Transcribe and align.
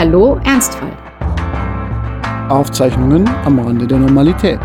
Hallo 0.00 0.40
Ernstfall. 0.44 0.96
Aufzeichnungen 2.48 3.26
am 3.44 3.58
Rande 3.58 3.84
der 3.84 3.98
Normalität. 3.98 4.60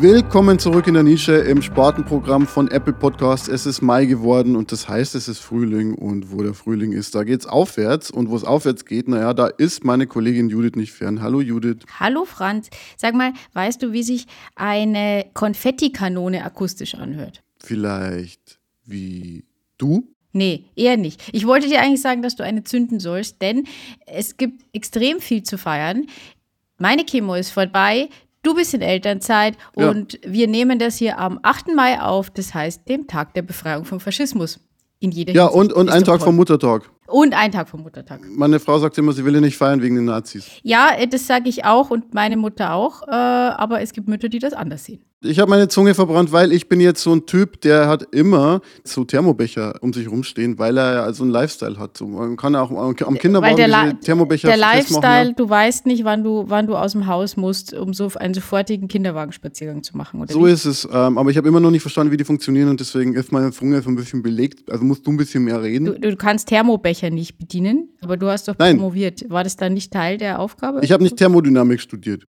Willkommen 0.00 0.58
zurück 0.58 0.88
in 0.88 0.94
der 0.94 1.04
Nische 1.04 1.34
im 1.34 1.62
Spartenprogramm 1.62 2.48
von 2.48 2.68
Apple 2.72 2.92
Podcasts. 2.92 3.46
Es 3.46 3.66
ist 3.66 3.82
Mai 3.82 4.06
geworden 4.06 4.56
und 4.56 4.72
das 4.72 4.88
heißt, 4.88 5.14
es 5.14 5.28
ist 5.28 5.38
Frühling 5.38 5.94
und 5.94 6.32
wo 6.32 6.42
der 6.42 6.54
Frühling 6.54 6.90
ist, 6.90 7.14
da 7.14 7.22
geht 7.22 7.42
es 7.42 7.46
aufwärts 7.46 8.10
und 8.10 8.30
wo 8.30 8.36
es 8.36 8.42
aufwärts 8.42 8.84
geht, 8.84 9.06
naja, 9.06 9.32
da 9.32 9.46
ist 9.46 9.84
meine 9.84 10.08
Kollegin 10.08 10.48
Judith 10.48 10.74
nicht 10.74 10.92
fern. 10.92 11.22
Hallo 11.22 11.40
Judith. 11.40 11.84
Hallo 12.00 12.24
Franz. 12.24 12.68
Sag 12.96 13.14
mal, 13.14 13.32
weißt 13.52 13.80
du, 13.80 13.92
wie 13.92 14.02
sich 14.02 14.26
eine 14.56 15.26
Konfettikanone 15.34 16.44
akustisch 16.44 16.96
anhört? 16.96 17.44
Vielleicht 17.60 18.59
wie 18.90 19.44
du? 19.78 20.08
Nee, 20.32 20.66
eher 20.76 20.96
nicht. 20.96 21.20
Ich 21.32 21.46
wollte 21.46 21.68
dir 21.68 21.80
eigentlich 21.80 22.02
sagen, 22.02 22.22
dass 22.22 22.36
du 22.36 22.44
eine 22.44 22.62
zünden 22.62 23.00
sollst, 23.00 23.42
denn 23.42 23.64
es 24.06 24.36
gibt 24.36 24.62
extrem 24.72 25.20
viel 25.20 25.42
zu 25.42 25.58
feiern. 25.58 26.06
Meine 26.78 27.04
Chemo 27.04 27.34
ist 27.34 27.50
vorbei, 27.50 28.08
du 28.42 28.54
bist 28.54 28.72
in 28.74 28.80
Elternzeit 28.80 29.56
Ja. 29.76 29.90
und 29.90 30.20
wir 30.24 30.46
nehmen 30.46 30.78
das 30.78 30.96
hier 30.96 31.18
am 31.18 31.40
8. 31.42 31.74
Mai 31.74 32.00
auf, 32.00 32.30
das 32.30 32.54
heißt 32.54 32.88
dem 32.88 33.06
Tag 33.08 33.34
der 33.34 33.42
Befreiung 33.42 33.84
vom 33.84 33.98
Faschismus. 34.00 34.60
In 35.00 35.10
jeder 35.10 35.32
Ja, 35.32 35.50
Hinsicht. 35.50 35.72
und, 35.72 35.72
und 35.72 35.88
ein 35.90 36.04
Tag 36.04 36.18
toll. 36.18 36.26
vom 36.26 36.36
Muttertag. 36.36 36.90
Und 37.10 37.34
ein 37.34 37.52
Tag 37.52 37.68
vom 37.68 37.82
Muttertag. 37.82 38.20
Meine 38.36 38.60
Frau 38.60 38.78
sagt 38.78 38.96
immer, 38.98 39.12
sie 39.12 39.24
will 39.24 39.34
ihn 39.34 39.42
nicht 39.42 39.56
feiern 39.56 39.82
wegen 39.82 39.96
den 39.96 40.04
Nazis. 40.04 40.46
Ja, 40.62 40.90
äh, 40.96 41.06
das 41.06 41.26
sage 41.26 41.48
ich 41.48 41.64
auch 41.64 41.90
und 41.90 42.14
meine 42.14 42.36
Mutter 42.36 42.72
auch, 42.74 43.06
äh, 43.08 43.10
aber 43.10 43.80
es 43.80 43.92
gibt 43.92 44.08
Mütter, 44.08 44.28
die 44.28 44.38
das 44.38 44.52
anders 44.52 44.84
sehen. 44.84 45.00
Ich 45.22 45.38
habe 45.38 45.50
meine 45.50 45.68
Zunge 45.68 45.94
verbrannt, 45.94 46.32
weil 46.32 46.50
ich 46.50 46.66
bin 46.66 46.80
jetzt 46.80 47.02
so 47.02 47.12
ein 47.12 47.26
Typ, 47.26 47.60
der 47.60 47.88
hat 47.88 48.04
immer 48.10 48.62
so 48.84 49.04
Thermobecher 49.04 49.74
um 49.82 49.92
sich 49.92 50.10
rumstehen, 50.10 50.58
weil 50.58 50.78
er 50.78 50.94
ja 50.94 51.12
so 51.12 51.24
einen 51.24 51.30
Lifestyle 51.30 51.78
hat. 51.78 51.98
So, 51.98 52.06
man 52.06 52.38
kann 52.38 52.56
auch 52.56 52.70
am 52.70 53.18
Kinderwagen 53.18 53.54
diese 53.54 54.00
Thermobecher 54.00 54.48
der 54.48 54.56
Lifestyle, 54.56 55.34
du 55.34 55.46
weißt 55.46 55.84
nicht, 55.84 56.04
wann 56.04 56.24
du, 56.24 56.44
wann 56.46 56.66
du 56.66 56.74
aus 56.74 56.92
dem 56.92 57.06
Haus 57.06 57.36
musst, 57.36 57.74
um 57.74 57.92
so 57.92 58.10
einen 58.14 58.32
sofortigen 58.32 58.88
Kinderwagenspaziergang 58.88 59.82
zu 59.82 59.94
machen. 59.94 60.24
So 60.26 60.46
wie? 60.46 60.52
ist 60.52 60.64
es. 60.64 60.88
Ähm, 60.90 61.18
aber 61.18 61.28
ich 61.28 61.36
habe 61.36 61.48
immer 61.48 61.60
noch 61.60 61.70
nicht 61.70 61.82
verstanden, 61.82 62.12
wie 62.12 62.16
die 62.16 62.24
funktionieren 62.24 62.70
und 62.70 62.80
deswegen 62.80 63.12
ist 63.12 63.30
meine 63.30 63.52
Zunge 63.52 63.82
so 63.82 63.90
ein 63.90 63.96
bisschen 63.96 64.22
belegt. 64.22 64.70
Also 64.70 64.84
musst 64.84 65.06
du 65.06 65.10
ein 65.10 65.18
bisschen 65.18 65.44
mehr 65.44 65.62
reden. 65.62 65.84
Du, 65.84 66.00
du 66.00 66.16
kannst 66.16 66.48
Thermobecher 66.48 66.99
nicht 67.08 67.38
bedienen, 67.38 67.96
aber 68.02 68.18
du 68.18 68.28
hast 68.28 68.48
doch 68.48 68.58
Nein. 68.58 68.76
promoviert. 68.76 69.24
War 69.30 69.42
das 69.44 69.56
dann 69.56 69.72
nicht 69.72 69.90
Teil 69.92 70.18
der 70.18 70.38
Aufgabe? 70.40 70.80
ich 70.82 70.92
habe 70.92 71.02
nicht 71.02 71.16
Thermodynamik 71.16 71.80
studiert. 71.80 72.26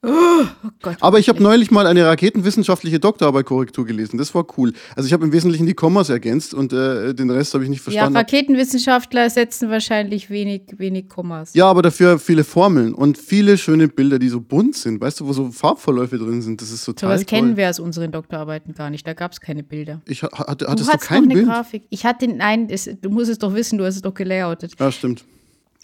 Oh 0.00 0.44
Gott. 0.80 0.96
Aber 1.00 1.18
ich 1.18 1.28
habe 1.28 1.42
neulich 1.42 1.72
mal 1.72 1.84
eine 1.86 2.04
raketenwissenschaftliche 2.06 3.00
Doktorarbeit-Korrektur 3.00 3.84
gelesen. 3.84 4.16
Das 4.16 4.32
war 4.32 4.46
cool. 4.56 4.72
Also 4.94 5.08
ich 5.08 5.12
habe 5.12 5.24
im 5.24 5.32
Wesentlichen 5.32 5.66
die 5.66 5.74
Kommas 5.74 6.08
ergänzt 6.08 6.54
und 6.54 6.72
äh, 6.72 7.14
den 7.14 7.30
Rest 7.30 7.52
habe 7.54 7.64
ich 7.64 7.70
nicht 7.70 7.80
ja, 7.80 7.84
verstanden. 7.84 8.16
Raketenwissenschaftler 8.16 9.28
setzen 9.28 9.70
wahrscheinlich 9.70 10.30
wenig, 10.30 10.62
wenig 10.76 11.08
Kommas. 11.08 11.52
Ja, 11.54 11.66
aber 11.66 11.82
dafür 11.82 12.20
viele 12.20 12.44
Formeln 12.44 12.94
und 12.94 13.18
viele 13.18 13.58
schöne 13.58 13.88
Bilder, 13.88 14.20
die 14.20 14.28
so 14.28 14.40
bunt 14.40 14.76
sind. 14.76 15.00
Weißt 15.00 15.18
du, 15.18 15.26
wo 15.26 15.32
so 15.32 15.50
Farbverläufe 15.50 16.16
drin 16.18 16.42
sind? 16.42 16.62
Das 16.62 16.70
ist 16.70 16.84
total 16.84 17.10
Sowas 17.16 17.26
kennen 17.26 17.48
toll. 17.48 17.56
wir 17.56 17.70
aus 17.70 17.80
unseren 17.80 18.12
Doktorarbeiten 18.12 18.74
gar 18.74 18.90
nicht. 18.90 19.04
Da 19.04 19.14
gab 19.14 19.32
es 19.32 19.40
keine 19.40 19.64
Bilder. 19.64 20.00
Ich 20.06 20.22
ha- 20.22 20.30
hatte, 20.32 20.66
Du 20.66 20.70
hattest 20.70 20.88
du, 20.88 20.92
hattest 20.92 21.08
kein 21.08 21.22
noch 21.24 21.30
eine 21.30 21.34
Bild? 21.34 21.46
Grafik. 21.48 21.82
Ich 21.90 22.04
hatte, 22.06 22.28
nein, 22.28 22.68
es, 22.70 22.88
du 23.00 23.10
musst 23.10 23.30
es 23.30 23.38
doch 23.38 23.52
wissen, 23.52 23.78
du 23.78 23.84
hast 23.84 23.96
es 23.96 24.02
doch 24.02 24.14
gelayoutet. 24.14 24.74
Ja, 24.78 24.92
stimmt. 24.92 25.24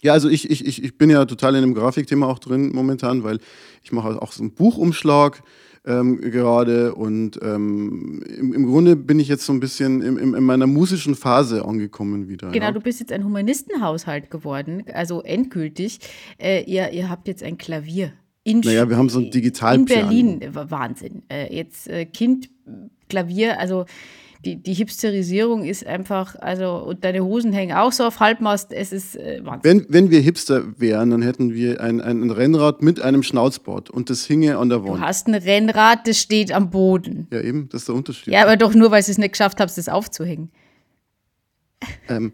Ja, 0.05 0.13
also 0.13 0.29
ich, 0.29 0.49
ich, 0.51 0.63
ich, 0.63 0.83
ich 0.83 0.97
bin 0.99 1.09
ja 1.09 1.25
total 1.25 1.55
in 1.55 1.61
dem 1.61 1.73
Grafikthema 1.73 2.27
auch 2.27 2.37
drin 2.37 2.71
momentan, 2.73 3.23
weil 3.23 3.39
ich 3.83 3.91
mache 3.91 4.21
auch 4.21 4.31
so 4.31 4.43
einen 4.43 4.53
Buchumschlag 4.53 5.41
ähm, 5.83 6.21
gerade 6.21 6.93
und 6.93 7.39
ähm, 7.41 8.21
im, 8.27 8.53
im 8.53 8.65
Grunde 8.67 8.95
bin 8.95 9.19
ich 9.19 9.27
jetzt 9.27 9.47
so 9.47 9.53
ein 9.53 9.59
bisschen 9.59 10.03
im, 10.03 10.19
im, 10.19 10.35
in 10.35 10.43
meiner 10.43 10.67
musischen 10.67 11.15
Phase 11.15 11.65
angekommen 11.65 12.27
wieder. 12.27 12.51
Genau, 12.51 12.65
ja. 12.67 12.71
du 12.71 12.81
bist 12.81 12.99
jetzt 12.99 13.11
ein 13.11 13.23
Humanistenhaushalt 13.23 14.29
geworden, 14.29 14.83
also 14.93 15.23
endgültig. 15.23 15.99
Äh, 16.37 16.63
ihr, 16.65 16.91
ihr 16.91 17.09
habt 17.09 17.27
jetzt 17.27 17.41
ein 17.41 17.57
Klavier. 17.57 18.13
In, 18.43 18.59
Naja, 18.59 18.87
wir 18.87 18.97
haben 18.97 19.09
so 19.09 19.17
ein 19.17 19.25
In 19.25 19.31
Digitalpiano. 19.31 20.07
Berlin, 20.07 20.39
Wahnsinn. 20.53 21.23
Äh, 21.31 21.51
jetzt 21.51 21.87
äh, 21.87 22.05
Kind, 22.05 22.51
Klavier, 23.09 23.59
also 23.59 23.85
die, 24.45 24.57
die 24.57 24.73
Hipsterisierung 24.73 25.65
ist 25.65 25.85
einfach, 25.85 26.35
also, 26.35 26.77
und 26.77 27.03
deine 27.03 27.23
Hosen 27.23 27.51
hängen 27.51 27.75
auch 27.75 27.91
so 27.91 28.03
auf 28.03 28.19
Halbmast, 28.19 28.71
es 28.71 28.91
ist 28.91 29.15
äh, 29.15 29.41
Wahnsinn. 29.43 29.85
Wenn, 29.87 29.93
wenn 29.93 30.11
wir 30.11 30.21
Hipster 30.21 30.79
wären, 30.79 31.09
dann 31.09 31.21
hätten 31.23 31.53
wir 31.53 31.81
ein, 31.81 31.99
ein, 31.99 32.29
Rennrad 32.29 32.81
mit 32.81 33.01
einem 33.01 33.23
Schnauzbord 33.23 33.89
und 33.89 34.09
das 34.09 34.25
hinge 34.25 34.57
an 34.57 34.69
der 34.69 34.79
Du 34.79 34.89
Wand. 34.89 35.01
hast 35.01 35.27
ein 35.27 35.35
Rennrad, 35.35 36.07
das 36.07 36.19
steht 36.19 36.51
am 36.51 36.69
Boden. 36.69 37.27
Ja, 37.31 37.41
eben, 37.41 37.69
das 37.69 37.81
ist 37.81 37.87
der 37.87 37.95
Unterschied. 37.95 38.33
Ja, 38.33 38.43
aber 38.43 38.55
doch 38.55 38.73
nur, 38.75 38.91
weil 38.91 39.01
du 39.01 39.11
es 39.11 39.17
nicht 39.17 39.31
geschafft 39.31 39.59
hast, 39.59 39.77
das 39.77 39.89
aufzuhängen. 39.89 40.51
Ähm, 42.07 42.33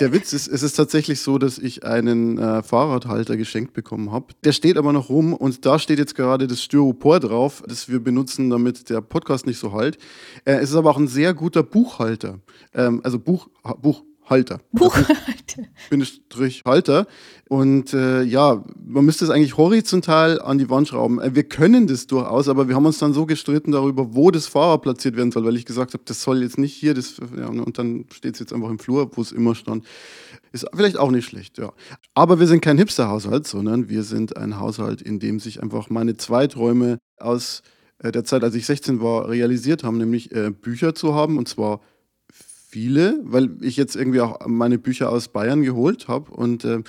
der 0.00 0.12
Witz 0.12 0.32
ist, 0.32 0.48
es 0.48 0.62
ist 0.62 0.74
tatsächlich 0.74 1.20
so, 1.20 1.38
dass 1.38 1.58
ich 1.58 1.84
einen 1.84 2.38
äh, 2.38 2.62
Fahrradhalter 2.62 3.36
geschenkt 3.36 3.72
bekommen 3.72 4.12
habe. 4.12 4.34
Der 4.44 4.52
steht 4.52 4.76
aber 4.76 4.92
noch 4.92 5.08
rum 5.08 5.34
und 5.34 5.64
da 5.66 5.78
steht 5.78 5.98
jetzt 5.98 6.14
gerade 6.14 6.46
das 6.46 6.62
Styropor 6.62 7.20
drauf, 7.20 7.62
das 7.66 7.88
wir 7.88 8.00
benutzen, 8.00 8.50
damit 8.50 8.90
der 8.90 9.00
Podcast 9.00 9.46
nicht 9.46 9.58
so 9.58 9.72
halt. 9.72 9.98
Äh, 10.44 10.54
es 10.54 10.70
ist 10.70 10.76
aber 10.76 10.90
auch 10.90 10.98
ein 10.98 11.08
sehr 11.08 11.34
guter 11.34 11.62
Buchhalter. 11.62 12.38
Ähm, 12.74 13.00
also 13.02 13.18
Buch, 13.18 13.48
ha- 14.24 14.32
Buchhalter. 14.32 14.60
Buch. 14.72 14.96
Bindestrich 15.90 16.62
Halter. 16.64 17.06
Und 17.48 17.92
äh, 17.92 18.22
ja, 18.22 18.64
man 18.82 19.04
müsste 19.04 19.24
es 19.24 19.30
eigentlich 19.30 19.56
horizontal 19.56 20.40
an 20.40 20.56
die 20.58 20.70
Wand 20.70 20.88
schrauben. 20.88 21.20
Äh, 21.20 21.34
wir 21.34 21.44
können 21.44 21.86
das 21.86 22.06
durchaus, 22.06 22.48
aber 22.48 22.68
wir 22.68 22.74
haben 22.74 22.86
uns 22.86 22.98
dann 22.98 23.12
so 23.12 23.26
gestritten 23.26 23.72
darüber, 23.72 24.14
wo 24.14 24.30
das 24.30 24.46
Fahrrad 24.46 24.82
platziert 24.82 25.16
werden 25.16 25.32
soll, 25.32 25.44
weil 25.44 25.56
ich 25.56 25.66
gesagt 25.66 25.92
habe, 25.92 26.02
das 26.06 26.22
soll 26.22 26.42
jetzt 26.42 26.56
nicht 26.58 26.74
hier, 26.74 26.94
das, 26.94 27.16
ja, 27.36 27.48
und 27.48 27.78
dann 27.78 28.06
steht 28.12 28.34
es 28.34 28.40
jetzt 28.40 28.52
einfach 28.52 28.70
im 28.70 28.78
Flur, 28.78 29.10
wo 29.14 29.20
es 29.20 29.32
immer 29.32 29.54
stand. 29.54 29.84
Ist 30.52 30.66
vielleicht 30.74 30.96
auch 30.96 31.10
nicht 31.10 31.26
schlecht, 31.26 31.58
ja. 31.58 31.72
Aber 32.14 32.40
wir 32.40 32.46
sind 32.46 32.60
kein 32.62 32.78
Hipster-Haushalt, 32.78 33.46
sondern 33.46 33.88
wir 33.88 34.02
sind 34.02 34.36
ein 34.36 34.58
Haushalt, 34.58 35.02
in 35.02 35.18
dem 35.18 35.40
sich 35.40 35.62
einfach 35.62 35.90
meine 35.90 36.16
zwei 36.16 36.46
Träume 36.46 36.98
aus 37.18 37.62
äh, 37.98 38.12
der 38.12 38.24
Zeit, 38.24 38.44
als 38.44 38.54
ich 38.54 38.64
16 38.66 39.00
war, 39.00 39.28
realisiert 39.28 39.84
haben, 39.84 39.98
nämlich 39.98 40.32
äh, 40.32 40.50
Bücher 40.50 40.94
zu 40.94 41.14
haben 41.14 41.36
und 41.38 41.48
zwar 41.48 41.80
viele, 42.72 43.20
weil 43.24 43.50
ich 43.60 43.76
jetzt 43.76 43.96
irgendwie 43.96 44.22
auch 44.22 44.46
meine 44.46 44.78
Bücher 44.78 45.10
aus 45.10 45.28
Bayern 45.28 45.62
geholt 45.62 46.08
habe 46.08 46.30
und 46.32 46.64
äh, 46.64 46.82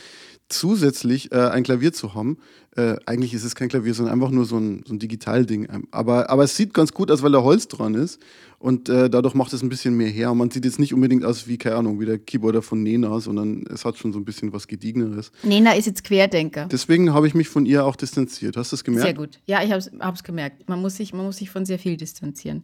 zusätzlich 0.47 1.33
äh, 1.33 1.49
ein 1.49 1.63
Klavier 1.63 1.91
zu 1.91 2.15
haben. 2.15 2.37
Äh, 2.75 2.95
eigentlich 3.05 3.33
ist 3.33 3.43
es 3.43 3.55
kein 3.55 3.69
Klavier, 3.69 3.93
sondern 3.93 4.13
einfach 4.13 4.31
nur 4.31 4.45
so 4.45 4.57
ein, 4.57 4.83
so 4.87 4.93
ein 4.93 4.99
Digitalding. 4.99 5.67
Ähm, 5.71 5.87
Aber, 5.91 6.29
aber 6.29 6.43
es 6.43 6.55
sieht 6.55 6.73
ganz 6.73 6.91
gut 6.93 7.11
aus, 7.11 7.21
weil 7.21 7.31
da 7.31 7.43
Holz 7.43 7.67
dran 7.67 7.93
ist 7.93 8.19
und 8.63 8.87
äh, 8.87 9.09
dadurch 9.09 9.35
macht 9.35 9.51
es 9.51 9.61
ein 9.61 9.67
bisschen 9.67 9.95
mehr 9.95 10.07
her. 10.07 10.31
Und 10.31 10.37
man 10.37 10.49
sieht 10.49 10.63
jetzt 10.63 10.79
nicht 10.79 10.93
unbedingt 10.93 11.25
aus 11.25 11.49
wie, 11.49 11.57
keine 11.57 11.75
Ahnung, 11.75 11.99
wie 11.99 12.05
der 12.05 12.17
Keyboarder 12.17 12.61
von 12.61 12.81
Nena, 12.81 13.19
sondern 13.19 13.65
es 13.71 13.83
hat 13.83 13.97
schon 13.97 14.13
so 14.13 14.19
ein 14.19 14.23
bisschen 14.23 14.53
was 14.53 14.67
Gediegeneres. 14.67 15.33
Nena 15.43 15.73
ist 15.73 15.85
jetzt 15.85 16.05
Querdenker. 16.05 16.67
Deswegen 16.71 17.13
habe 17.13 17.27
ich 17.27 17.33
mich 17.33 17.49
von 17.49 17.65
ihr 17.65 17.85
auch 17.85 17.97
distanziert. 17.97 18.55
Hast 18.55 18.71
du 18.71 18.77
es 18.77 18.83
gemerkt? 18.85 19.05
Sehr 19.05 19.13
gut. 19.13 19.41
Ja, 19.45 19.61
ich 19.63 19.71
habe 19.71 20.15
es 20.15 20.23
gemerkt. 20.23 20.69
Man 20.69 20.81
muss, 20.81 20.95
sich, 20.95 21.13
man 21.13 21.25
muss 21.25 21.37
sich 21.37 21.49
von 21.49 21.65
sehr 21.65 21.77
viel 21.77 21.97
distanzieren. 21.97 22.63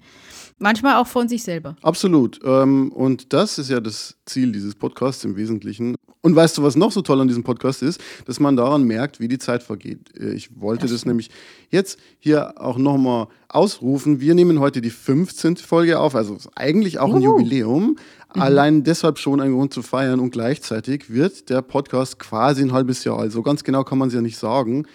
Manchmal 0.57 0.95
auch 0.95 1.07
von 1.07 1.27
sich 1.27 1.43
selber. 1.43 1.75
Absolut. 1.81 2.39
Ähm, 2.45 2.93
und 2.93 3.33
das 3.33 3.57
ist 3.59 3.69
ja 3.69 3.81
das 3.81 4.15
Ziel 4.25 4.53
dieses 4.53 4.75
Podcasts 4.75 5.25
im 5.25 5.35
Wesentlichen. 5.35 5.95
Und 6.21 6.35
weißt 6.35 6.57
du, 6.57 6.63
was 6.63 6.77
noch 6.77 6.93
so 6.93 7.01
toll 7.01 7.19
an 7.19 7.27
diesem 7.27 7.43
Podcast 7.43 7.81
ist? 7.83 8.01
Dass 8.25 8.39
man 8.39 8.55
daran 8.55 8.83
merkt, 8.83 9.19
wie 9.19 9.27
die 9.27 9.37
Zeit 9.37 9.63
vergeht. 9.63 9.98
Äh, 10.19 10.33
Ich 10.33 10.59
wollte 10.59 10.87
Das 10.87 11.05
nämlich 11.05 11.29
jetzt 11.69 11.99
hier 12.19 12.59
auch 12.61 12.77
nochmal 12.77 13.27
ausrufen. 13.47 14.19
Wir 14.19 14.35
nehmen 14.35 14.59
heute 14.59 14.81
die 14.81 14.89
15. 14.89 15.57
Folge 15.57 15.99
auf, 15.99 16.15
also 16.15 16.37
eigentlich 16.55 16.99
auch 16.99 17.13
ein 17.13 17.21
Juhu. 17.21 17.39
Jubiläum. 17.39 17.97
Allein 18.29 18.83
deshalb 18.83 19.17
schon 19.17 19.41
ein 19.41 19.51
Grund 19.51 19.73
zu 19.73 19.81
feiern 19.81 20.19
und 20.19 20.29
gleichzeitig 20.31 21.11
wird 21.11 21.49
der 21.49 21.63
Podcast 21.63 22.19
quasi 22.19 22.61
ein 22.61 22.73
halbes 22.73 23.03
Jahr 23.03 23.17
alt. 23.17 23.31
So 23.31 23.41
ganz 23.41 23.63
genau 23.63 23.83
kann 23.83 23.97
man 23.97 24.09
es 24.09 24.13
ja 24.13 24.21
nicht 24.21 24.37
sagen. 24.37 24.85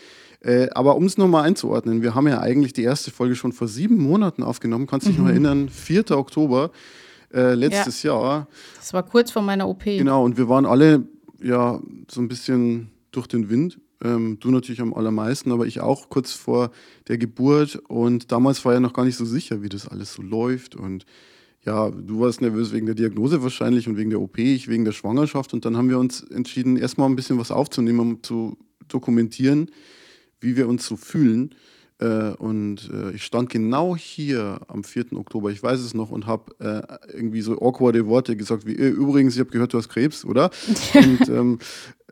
Äh, 0.41 0.69
aber 0.75 0.95
um 0.97 1.05
es 1.05 1.17
nochmal 1.19 1.45
einzuordnen, 1.45 2.03
wir 2.03 2.15
haben 2.15 2.29
ja 2.29 2.41
eigentlich 2.41 2.75
die 2.75 2.83
erste 2.83 3.11
Folge 3.11 3.35
schon 3.35 3.53
vor 3.53 3.67
sieben 3.67 3.97
Monaten 3.97 4.43
aufgenommen. 4.43 4.87
Kannst 4.87 5.07
du 5.07 5.11
dich 5.11 5.19
noch 5.19 5.29
erinnern? 5.29 5.69
4. 5.69 6.11
Oktober 6.13 6.71
äh, 7.33 7.55
letztes 7.55 8.03
Jahr. 8.03 8.47
Das 8.77 8.93
war 8.93 9.03
kurz 9.03 9.31
vor 9.33 9.43
meiner 9.43 9.69
OP. 9.69 9.85
Genau, 9.85 10.23
und 10.25 10.37
wir 10.37 10.49
waren 10.49 10.67
alle 10.67 11.03
ja 11.43 11.81
so 12.11 12.21
ein 12.21 12.29
bisschen 12.29 12.91
durch 13.11 13.27
den 13.27 13.49
Wind. 13.51 13.79
Ähm, 14.05 14.39
du 14.39 14.51
natürlich 14.51 14.83
am 14.83 14.95
allermeisten, 14.95 15.51
aber 15.51 15.67
ich 15.67 15.81
auch 15.81 16.11
kurz 16.11 16.33
vor 16.33 16.71
der 17.09 17.19
Geburt. 17.19 17.77
Und 17.89 18.31
damals 18.31 18.65
war 18.65 18.75
ja 18.75 18.81
noch 18.81 18.93
gar 18.93 19.05
nicht 19.05 19.17
so 19.17 19.25
sicher, 19.25 19.63
wie 19.63 19.69
das 19.69 19.89
alles 19.89 20.13
so 20.13 20.23
läuft. 20.23 20.77
Und 20.77 21.07
ja, 21.65 21.91
du 21.91 22.21
warst 22.21 22.43
nervös 22.43 22.73
wegen 22.73 22.87
der 22.87 22.95
Diagnose 22.95 23.43
wahrscheinlich 23.43 23.89
und 23.89 23.97
wegen 23.97 24.11
der 24.11 24.21
OP, 24.21 24.39
ich 24.39 24.69
wegen 24.69 24.85
der 24.85 24.93
Schwangerschaft. 24.93 25.55
Und 25.55 25.65
dann 25.65 25.77
haben 25.77 25.89
wir 25.89 25.99
uns 25.99 26.23
entschieden, 26.23 26.77
erstmal 26.77 27.09
ein 27.09 27.17
bisschen 27.17 27.39
was 27.39 27.51
aufzunehmen, 27.51 28.01
um 28.01 28.23
zu 28.23 28.59
dokumentieren, 28.87 29.71
wie 30.41 30.57
wir 30.57 30.69
uns 30.69 30.87
so 30.87 30.97
fühlen. 30.97 31.55
Äh, 31.99 32.31
und 32.39 32.91
äh, 32.93 33.13
ich 33.13 33.25
stand 33.25 33.51
genau 33.51 33.97
hier 33.97 34.61
am 34.69 34.83
4. 34.83 35.13
Oktober, 35.13 35.51
ich 35.51 35.63
weiß 35.63 35.81
es 35.81 35.95
noch, 35.95 36.11
und 36.11 36.27
habe 36.27 36.53
äh, 36.59 37.13
irgendwie 37.17 37.41
so 37.41 37.61
awkwarde 37.61 38.07
Worte 38.07 38.37
gesagt, 38.37 38.67
wie, 38.67 38.75
äh, 38.75 38.89
übrigens, 38.89 39.35
ich 39.35 39.41
habe 39.41 39.51
gehört, 39.51 39.73
du 39.73 39.79
hast 39.79 39.89
Krebs, 39.89 40.25
oder? 40.25 40.51
und, 40.95 41.29
ähm, 41.29 41.59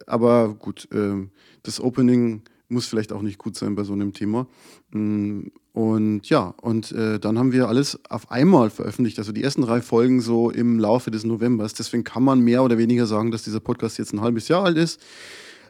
aber 0.07 0.55
gut, 0.55 0.89
ähm, 0.93 1.31
das 1.63 1.81
Opening 1.81 2.43
muss 2.69 2.87
vielleicht 2.87 3.13
auch 3.13 3.23
nicht 3.23 3.39
gut 3.39 3.57
sein 3.57 3.75
bei 3.75 3.85
so 3.85 3.93
einem 3.93 4.13
Thema. 4.13 4.47
Mm, 4.91 5.49
und 5.73 6.29
ja, 6.29 6.55
und 6.61 6.93
äh, 6.93 7.19
dann 7.19 7.39
haben 7.39 7.53
wir 7.53 7.69
alles 7.69 7.99
auf 8.09 8.31
einmal 8.31 8.71
veröffentlicht, 8.71 9.19
also 9.19 9.33
die 9.33 9.43
ersten 9.43 9.63
drei 9.63 9.81
Folgen 9.81 10.21
so 10.21 10.51
im 10.51 10.79
Laufe 10.79 11.11
des 11.11 11.25
Novembers. 11.25 11.75
Deswegen 11.75 12.05
kann 12.05 12.23
man 12.23 12.41
mehr 12.41 12.63
oder 12.63 12.79
weniger 12.79 13.07
sagen, 13.07 13.31
dass 13.31 13.43
dieser 13.43 13.61
Podcast 13.61 13.99
jetzt 13.99 14.13
ein 14.13 14.21
halbes 14.21 14.49
Jahr 14.49 14.65
alt 14.65 14.77
ist. 14.77 15.01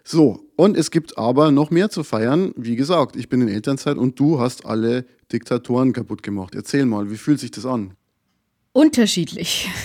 So, 0.04 0.40
und 0.56 0.76
es 0.76 0.90
gibt 0.90 1.16
aber 1.16 1.50
noch 1.50 1.70
mehr 1.70 1.90
zu 1.90 2.02
feiern. 2.02 2.52
Wie 2.56 2.76
gesagt, 2.76 3.16
ich 3.16 3.28
bin 3.28 3.40
in 3.40 3.48
Elternzeit 3.48 3.96
und 3.96 4.18
du 4.18 4.40
hast 4.40 4.66
alle 4.66 5.04
Diktatoren 5.32 5.92
kaputt 5.92 6.22
gemacht. 6.22 6.54
Erzähl 6.54 6.86
mal, 6.86 7.10
wie 7.10 7.16
fühlt 7.16 7.40
sich 7.40 7.50
das 7.50 7.66
an? 7.66 7.94
Unterschiedlich. 8.72 9.68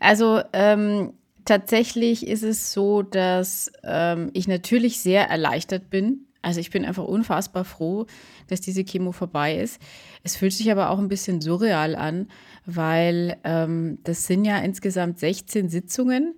Also 0.00 0.40
ähm, 0.52 1.14
tatsächlich 1.44 2.26
ist 2.26 2.42
es 2.42 2.72
so, 2.72 3.02
dass 3.02 3.70
ähm, 3.84 4.30
ich 4.34 4.48
natürlich 4.48 5.00
sehr 5.00 5.28
erleichtert 5.28 5.88
bin. 5.88 6.26
Also 6.42 6.60
ich 6.60 6.70
bin 6.70 6.84
einfach 6.84 7.04
unfassbar 7.04 7.64
froh, 7.64 8.06
dass 8.48 8.60
diese 8.60 8.84
Chemo 8.84 9.12
vorbei 9.12 9.56
ist. 9.56 9.80
Es 10.22 10.36
fühlt 10.36 10.52
sich 10.52 10.70
aber 10.70 10.90
auch 10.90 10.98
ein 10.98 11.08
bisschen 11.08 11.40
surreal 11.40 11.94
an, 11.96 12.28
weil 12.66 13.38
ähm, 13.44 13.98
das 14.04 14.26
sind 14.26 14.44
ja 14.44 14.58
insgesamt 14.58 15.18
16 15.18 15.70
Sitzungen. 15.70 16.34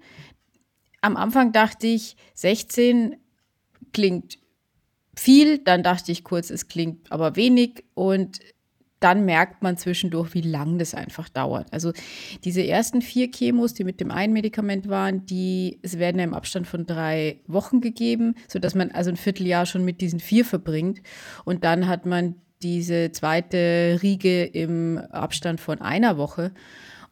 Am 1.06 1.16
Anfang 1.16 1.52
dachte 1.52 1.86
ich, 1.86 2.16
16 2.34 3.14
klingt 3.92 4.38
viel, 5.16 5.58
dann 5.58 5.84
dachte 5.84 6.10
ich 6.10 6.24
kurz, 6.24 6.50
es 6.50 6.66
klingt 6.66 7.12
aber 7.12 7.36
wenig 7.36 7.84
und 7.94 8.40
dann 8.98 9.24
merkt 9.24 9.62
man 9.62 9.76
zwischendurch, 9.76 10.34
wie 10.34 10.40
lang 10.40 10.78
das 10.78 10.94
einfach 10.94 11.28
dauert. 11.28 11.72
Also 11.72 11.92
diese 12.42 12.66
ersten 12.66 13.02
vier 13.02 13.30
Chemos, 13.30 13.72
die 13.72 13.84
mit 13.84 14.00
dem 14.00 14.10
einen 14.10 14.32
Medikament 14.32 14.88
waren, 14.88 15.24
die 15.26 15.78
es 15.82 15.96
werden 16.00 16.18
ja 16.18 16.24
im 16.24 16.34
Abstand 16.34 16.66
von 16.66 16.86
drei 16.86 17.38
Wochen 17.46 17.80
gegeben, 17.80 18.34
sodass 18.48 18.74
man 18.74 18.90
also 18.90 19.10
ein 19.10 19.16
Vierteljahr 19.16 19.64
schon 19.64 19.84
mit 19.84 20.00
diesen 20.00 20.18
vier 20.18 20.44
verbringt. 20.44 21.02
Und 21.44 21.62
dann 21.62 21.86
hat 21.86 22.04
man 22.04 22.34
diese 22.64 23.12
zweite 23.12 24.00
Riege 24.02 24.42
im 24.42 24.98
Abstand 24.98 25.60
von 25.60 25.80
einer 25.80 26.18
Woche. 26.18 26.50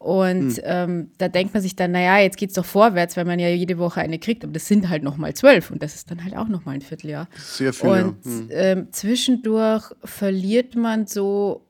Und 0.04 0.58
hm. 0.58 0.62
ähm, 0.64 1.10
da 1.16 1.28
denkt 1.28 1.54
man 1.54 1.62
sich 1.62 1.76
dann, 1.76 1.92
naja, 1.92 2.18
jetzt 2.18 2.36
geht 2.36 2.50
es 2.50 2.56
doch 2.56 2.66
vorwärts, 2.66 3.16
weil 3.16 3.24
man 3.24 3.38
ja 3.38 3.48
jede 3.48 3.78
Woche 3.78 4.02
eine 4.02 4.18
kriegt. 4.18 4.44
Aber 4.44 4.52
das 4.52 4.68
sind 4.68 4.90
halt 4.90 5.02
nochmal 5.02 5.32
zwölf 5.32 5.70
und 5.70 5.82
das 5.82 5.94
ist 5.94 6.10
dann 6.10 6.22
halt 6.22 6.36
auch 6.36 6.46
nochmal 6.46 6.74
ein 6.74 6.82
Vierteljahr. 6.82 7.26
Sehr 7.38 7.72
viel. 7.72 7.88
Und 7.88 8.16
ja. 8.26 8.30
hm. 8.30 8.48
ähm, 8.50 8.88
zwischendurch 8.92 9.84
verliert 10.04 10.76
man 10.76 11.06
so 11.06 11.64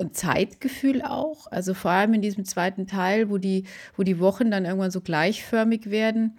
ein 0.00 0.12
Zeitgefühl 0.12 1.00
auch. 1.00 1.46
Also 1.52 1.74
vor 1.74 1.92
allem 1.92 2.14
in 2.14 2.22
diesem 2.22 2.44
zweiten 2.44 2.88
Teil, 2.88 3.30
wo 3.30 3.38
die, 3.38 3.66
wo 3.96 4.02
die 4.02 4.18
Wochen 4.18 4.50
dann 4.50 4.64
irgendwann 4.64 4.90
so 4.90 5.00
gleichförmig 5.00 5.88
werden. 5.88 6.38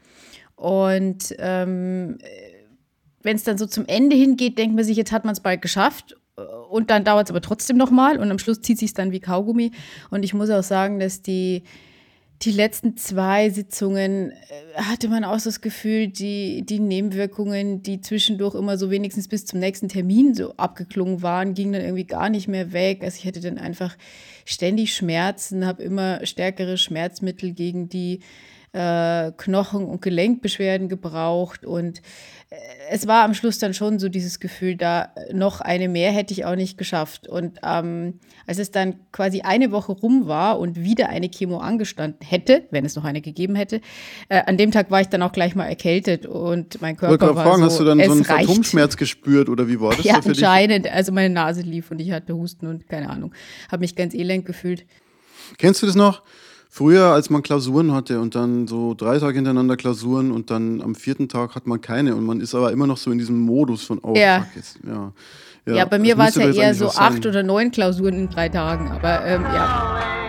Und 0.57 1.33
ähm, 1.39 2.17
wenn 3.23 3.37
es 3.37 3.45
dann 3.45 3.57
so 3.57 3.67
zum 3.67 3.85
Ende 3.85 4.17
hingeht, 4.17 4.57
denkt 4.57 4.75
man 4.75 4.83
sich, 4.83 4.97
jetzt 4.97 5.13
hat 5.13 5.23
man 5.23 5.31
es 5.31 5.39
bald 5.39 5.61
geschafft. 5.61 6.17
Und 6.69 6.91
dann 6.91 7.03
dauert 7.03 7.27
es 7.27 7.31
aber 7.31 7.41
trotzdem 7.41 7.77
nochmal 7.77 8.19
und 8.19 8.29
am 8.29 8.37
Schluss 8.37 8.61
zieht 8.61 8.77
sich 8.77 8.93
dann 8.93 9.11
wie 9.11 9.19
Kaugummi. 9.19 9.71
Und 10.11 10.23
ich 10.23 10.35
muss 10.35 10.51
auch 10.51 10.61
sagen, 10.61 10.99
dass 10.99 11.23
die, 11.23 11.63
die 12.43 12.51
letzten 12.51 12.95
zwei 12.95 13.49
Sitzungen 13.49 14.31
äh, 14.31 14.35
hatte 14.75 15.09
man 15.09 15.23
auch 15.23 15.39
so 15.39 15.49
das 15.49 15.61
Gefühl, 15.61 16.07
die, 16.07 16.63
die 16.63 16.79
Nebenwirkungen, 16.79 17.81
die 17.81 18.01
zwischendurch 18.01 18.53
immer 18.53 18.77
so 18.77 18.91
wenigstens 18.91 19.27
bis 19.27 19.45
zum 19.45 19.59
nächsten 19.59 19.89
Termin 19.89 20.35
so 20.35 20.53
abgeklungen 20.57 21.23
waren, 21.23 21.55
gingen 21.55 21.73
dann 21.73 21.81
irgendwie 21.81 22.05
gar 22.05 22.29
nicht 22.29 22.47
mehr 22.47 22.71
weg. 22.71 23.03
Also 23.03 23.17
ich 23.17 23.25
hatte 23.25 23.41
dann 23.41 23.57
einfach 23.57 23.97
ständig 24.45 24.93
Schmerzen, 24.93 25.65
habe 25.65 25.81
immer 25.81 26.23
stärkere 26.23 26.77
Schmerzmittel 26.77 27.53
gegen 27.53 27.89
die 27.89 28.19
äh, 28.73 29.31
Knochen- 29.37 29.85
und 29.85 30.01
Gelenkbeschwerden 30.01 30.89
gebraucht 30.89 31.65
und 31.65 32.01
äh, 32.49 32.55
es 32.89 33.07
war 33.07 33.23
am 33.23 33.33
Schluss 33.33 33.59
dann 33.59 33.73
schon 33.73 33.99
so 33.99 34.07
dieses 34.07 34.39
Gefühl, 34.39 34.75
da 34.75 35.09
noch 35.33 35.59
eine 35.61 35.89
mehr 35.89 36.11
hätte 36.11 36.33
ich 36.33 36.45
auch 36.45 36.55
nicht 36.55 36.77
geschafft. 36.77 37.27
Und 37.27 37.59
ähm, 37.63 38.19
als 38.45 38.59
es 38.59 38.71
dann 38.71 38.95
quasi 39.11 39.41
eine 39.41 39.71
Woche 39.71 39.91
rum 39.91 40.27
war 40.27 40.59
und 40.59 40.77
wieder 40.77 41.09
eine 41.09 41.29
Chemo 41.29 41.57
angestanden 41.57 42.25
hätte, 42.25 42.63
wenn 42.71 42.85
es 42.85 42.95
noch 42.95 43.03
eine 43.03 43.21
gegeben 43.21 43.55
hätte, 43.55 43.81
äh, 44.29 44.41
an 44.45 44.57
dem 44.57 44.71
Tag 44.71 44.89
war 44.91 45.01
ich 45.01 45.07
dann 45.07 45.21
auch 45.21 45.33
gleich 45.33 45.55
mal 45.55 45.65
erkältet 45.65 46.25
und 46.25 46.81
mein 46.81 46.95
Körper 46.95 47.11
Wollte 47.11 47.35
war 47.35 47.43
fragen, 47.43 47.59
so, 47.59 47.65
hast 47.65 47.79
du 47.79 47.83
dann 47.83 48.01
so 48.01 48.11
einen 48.11 48.23
Phantomschmerz 48.23 48.95
gespürt 48.95 49.49
oder 49.49 49.67
wie 49.67 49.79
war 49.81 49.95
das? 49.95 50.05
Ja, 50.05 50.21
anscheinend. 50.23 50.89
Also 50.89 51.11
meine 51.11 51.33
Nase 51.33 51.61
lief 51.61 51.91
und 51.91 51.99
ich 51.99 52.11
hatte 52.11 52.33
Husten 52.35 52.67
und 52.67 52.87
keine 52.87 53.09
Ahnung. 53.09 53.33
Habe 53.69 53.81
mich 53.81 53.95
ganz 53.95 54.13
elend 54.13 54.45
gefühlt. 54.45 54.85
Kennst 55.57 55.81
du 55.81 55.85
das 55.85 55.95
noch? 55.95 56.23
Früher, 56.69 57.05
als 57.05 57.29
man 57.29 57.43
Klausuren 57.43 57.93
hatte 57.93 58.19
und 58.19 58.35
dann 58.35 58.67
so 58.67 58.93
drei 58.93 59.19
Tage 59.19 59.35
hintereinander 59.35 59.77
Klausuren 59.77 60.31
und 60.31 60.51
dann 60.51 60.81
am 60.81 60.95
vierten 60.95 61.29
Tag 61.29 61.55
hat 61.55 61.65
man 61.65 61.81
keine 61.81 62.15
und 62.15 62.25
man 62.25 62.41
ist 62.41 62.53
aber 62.53 62.71
immer 62.71 62.87
noch 62.87 62.97
so 62.97 63.11
in 63.11 63.17
diesem 63.17 63.39
Modus 63.39 63.83
von, 63.83 63.99
oh, 64.03 64.15
ja. 64.15 64.41
fuck, 64.41 64.55
jetzt, 64.55 64.79
ja. 64.85 65.11
Ja, 65.65 65.75
ja 65.75 65.85
bei 65.85 65.99
mir 65.99 66.17
war 66.17 66.29
es 66.29 66.35
ja 66.35 66.49
eher 66.49 66.73
so 66.73 66.89
acht 66.89 67.25
oder 67.25 67.43
neun 67.43 67.71
Klausuren 67.71 68.13
in 68.13 68.29
drei 68.29 68.49
Tagen, 68.49 68.89
aber 68.89 69.25
ähm, 69.25 69.43
ja. 69.43 70.26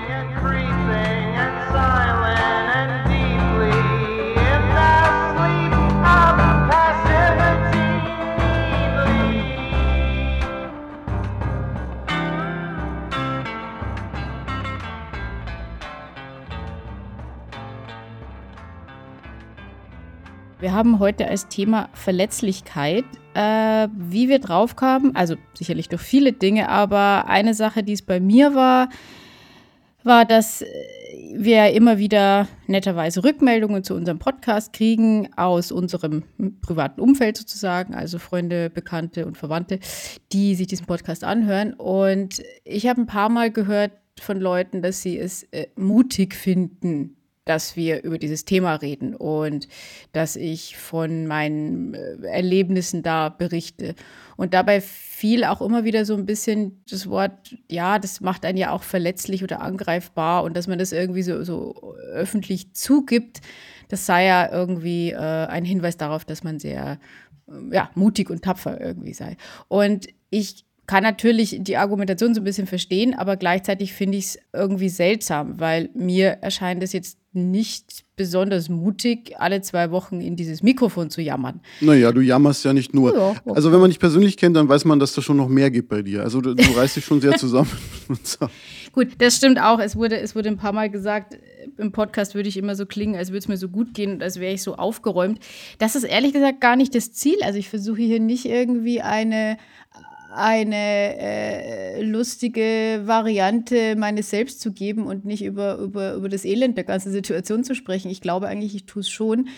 Wir 20.61 20.73
haben 20.73 20.99
heute 20.99 21.29
als 21.29 21.47
Thema 21.49 21.89
Verletzlichkeit. 21.93 23.05
Äh, 23.35 23.89
wie 23.95 24.29
wir 24.29 24.41
drauf 24.41 24.75
kamen, 24.75 25.15
also 25.15 25.37
sicherlich 25.55 25.89
durch 25.89 26.03
viele 26.03 26.33
Dinge, 26.33 26.69
aber 26.69 27.29
eine 27.29 27.55
Sache, 27.55 27.85
die 27.85 27.93
es 27.93 28.03
bei 28.03 28.19
mir 28.19 28.57
war, 28.57 28.89
war, 30.03 30.25
dass 30.25 30.65
wir 31.35 31.73
immer 31.73 31.99
wieder 31.99 32.49
netterweise 32.67 33.23
Rückmeldungen 33.23 33.85
zu 33.85 33.95
unserem 33.95 34.19
Podcast 34.19 34.73
kriegen 34.73 35.29
aus 35.37 35.71
unserem 35.71 36.25
privaten 36.63 37.01
Umfeld 37.01 37.37
sozusagen, 37.37 37.95
also 37.95 38.19
Freunde, 38.19 38.71
Bekannte 38.71 39.27
und 39.27 39.37
Verwandte, 39.37 39.79
die 40.33 40.57
sich 40.57 40.67
diesen 40.67 40.87
Podcast 40.87 41.23
anhören. 41.23 41.75
Und 41.75 42.43
ich 42.65 42.89
habe 42.89 43.03
ein 43.03 43.07
paar 43.07 43.29
Mal 43.29 43.53
gehört 43.53 43.93
von 44.21 44.41
Leuten, 44.41 44.83
dass 44.83 45.03
sie 45.03 45.17
es 45.17 45.45
äh, 45.53 45.69
mutig 45.77 46.35
finden, 46.35 47.18
dass 47.49 47.77
wir 47.77 48.05
über 48.05 48.19
dieses 48.19 48.45
Thema 48.45 48.75
reden 48.75 49.15
und 49.15 49.69
dass 50.13 50.37
ich 50.37 50.77
von 50.77 51.27
meinen 51.27 51.95
äh, 51.95 52.27
Erlebnissen 52.27 53.03
da 53.03 53.31
berichte. 53.31 53.95
Und 54.37 54.53
dabei 54.53 54.83
fiel 54.83 55.45
auch 55.45 55.63
immer 55.63 55.85
wieder 55.85 56.05
so 56.05 56.15
ein 56.15 56.27
bisschen 56.27 56.83
das 56.91 57.09
Wort, 57.09 57.57
ja, 57.71 57.99
das 57.99 58.21
macht 58.21 58.45
einen 58.45 58.59
ja 58.59 58.71
auch 58.71 58.83
verletzlich 58.83 59.43
oder 59.43 59.63
angreifbar 59.63 60.45
und 60.45 60.57
dass 60.57 60.67
man 60.67 60.79
das 60.79 60.93
irgendwie 60.93 61.23
so, 61.23 61.43
so 61.43 61.97
öffentlich 62.13 62.75
zugibt, 62.75 63.41
das 63.89 64.05
sei 64.05 64.27
ja 64.27 64.53
irgendwie 64.53 65.13
äh, 65.13 65.17
ein 65.17 65.65
Hinweis 65.65 65.97
darauf, 65.97 66.27
dass 66.27 66.45
man 66.45 66.59
sehr 66.59 66.99
äh, 67.49 67.75
ja, 67.75 67.91
mutig 67.95 68.29
und 68.29 68.43
tapfer 68.43 68.81
irgendwie 68.81 69.15
sei. 69.15 69.37
Und 69.69 70.07
ich 70.31 70.68
kann 70.89 71.03
natürlich 71.03 71.59
die 71.61 71.77
Argumentation 71.77 72.35
so 72.35 72.41
ein 72.41 72.45
bisschen 72.45 72.67
verstehen, 72.67 73.15
aber 73.15 73.37
gleichzeitig 73.37 73.93
finde 73.93 74.17
ich 74.17 74.25
es 74.25 74.39
irgendwie 74.55 74.89
seltsam, 74.89 75.61
weil 75.61 75.91
mir 75.95 76.39
erscheint 76.41 76.83
es 76.83 76.95
jetzt 76.95 77.19
nicht 77.35 78.07
besonders 78.17 78.71
mutig, 78.71 79.35
alle 79.39 79.61
zwei 79.61 79.91
Wochen 79.91 80.23
in 80.23 80.35
dieses 80.35 80.63
Mikrofon 80.63 81.11
zu 81.11 81.21
jammern. 81.21 81.61
Naja, 81.83 82.11
du 82.11 82.23
jammerst 82.23 82.65
ja 82.65 82.73
nicht 82.73 82.95
nur. 82.95 83.15
Ja, 83.15 83.29
okay. 83.29 83.53
Also 83.55 83.71
wenn 83.71 83.81
man 83.81 83.91
dich 83.91 84.01
persönlich 84.01 84.39
kennt, 84.39 84.57
dann 84.57 84.67
weiß 84.67 84.87
man, 84.87 84.99
dass 84.99 85.13
da 85.13 85.21
schon 85.21 85.37
noch 85.37 85.49
mehr 85.49 85.71
gibt 85.71 85.91
bei 85.91 86.01
dir. 86.01 86.23
Also 86.23 86.41
du, 86.41 86.55
du 86.55 86.71
reißt 86.73 86.97
dich 86.97 87.05
schon 87.05 87.21
sehr 87.21 87.33
zusammen. 87.37 87.71
Gut, 88.93 89.09
das 89.19 89.37
stimmt 89.37 89.61
auch. 89.61 89.79
Es 89.79 89.95
wurde, 89.95 90.19
es 90.19 90.35
wurde 90.35 90.49
ein 90.49 90.57
paar 90.57 90.73
Mal 90.73 90.89
gesagt, 90.89 91.39
im 91.77 91.93
Podcast 91.93 92.35
würde 92.35 92.49
ich 92.49 92.57
immer 92.57 92.75
so 92.75 92.87
klingen, 92.87 93.15
als 93.15 93.29
würde 93.29 93.39
es 93.39 93.49
mir 93.49 93.59
so 93.59 93.69
gut 93.69 93.93
gehen 93.95 94.13
und 94.13 94.23
als 94.23 94.41
wäre 94.41 94.55
ich 94.55 94.63
so 94.63 94.77
aufgeräumt. 94.77 95.39
Das 95.79 95.95
ist 95.95 96.05
ehrlich 96.05 96.33
gesagt 96.33 96.61
gar 96.61 96.77
nicht 96.77 96.95
das 96.95 97.13
Ziel. 97.13 97.37
Also 97.43 97.59
ich 97.59 97.69
versuche 97.69 98.01
hier 98.01 98.21
nicht 98.21 98.47
irgendwie 98.47 99.03
eine 99.03 99.59
eine 100.31 101.17
äh, 101.19 102.03
lustige 102.03 103.03
Variante 103.05 103.97
meines 103.97 104.31
Selbst 104.31 104.61
zu 104.61 104.73
geben 104.73 105.07
und 105.07 105.25
nicht 105.25 105.43
über, 105.43 105.79
über, 105.79 106.15
über 106.15 106.29
das 106.29 106.45
Elend 106.45 106.77
der 106.77 106.85
ganzen 106.85 107.13
Situation 107.13 107.65
zu 107.65 107.75
sprechen. 107.75 108.11
Ich 108.11 108.21
glaube 108.21 108.49
eigentlich, 108.49 108.75
ich 108.75 108.87
tue 108.87 109.01
es 109.01 109.09
schon, 109.09 109.49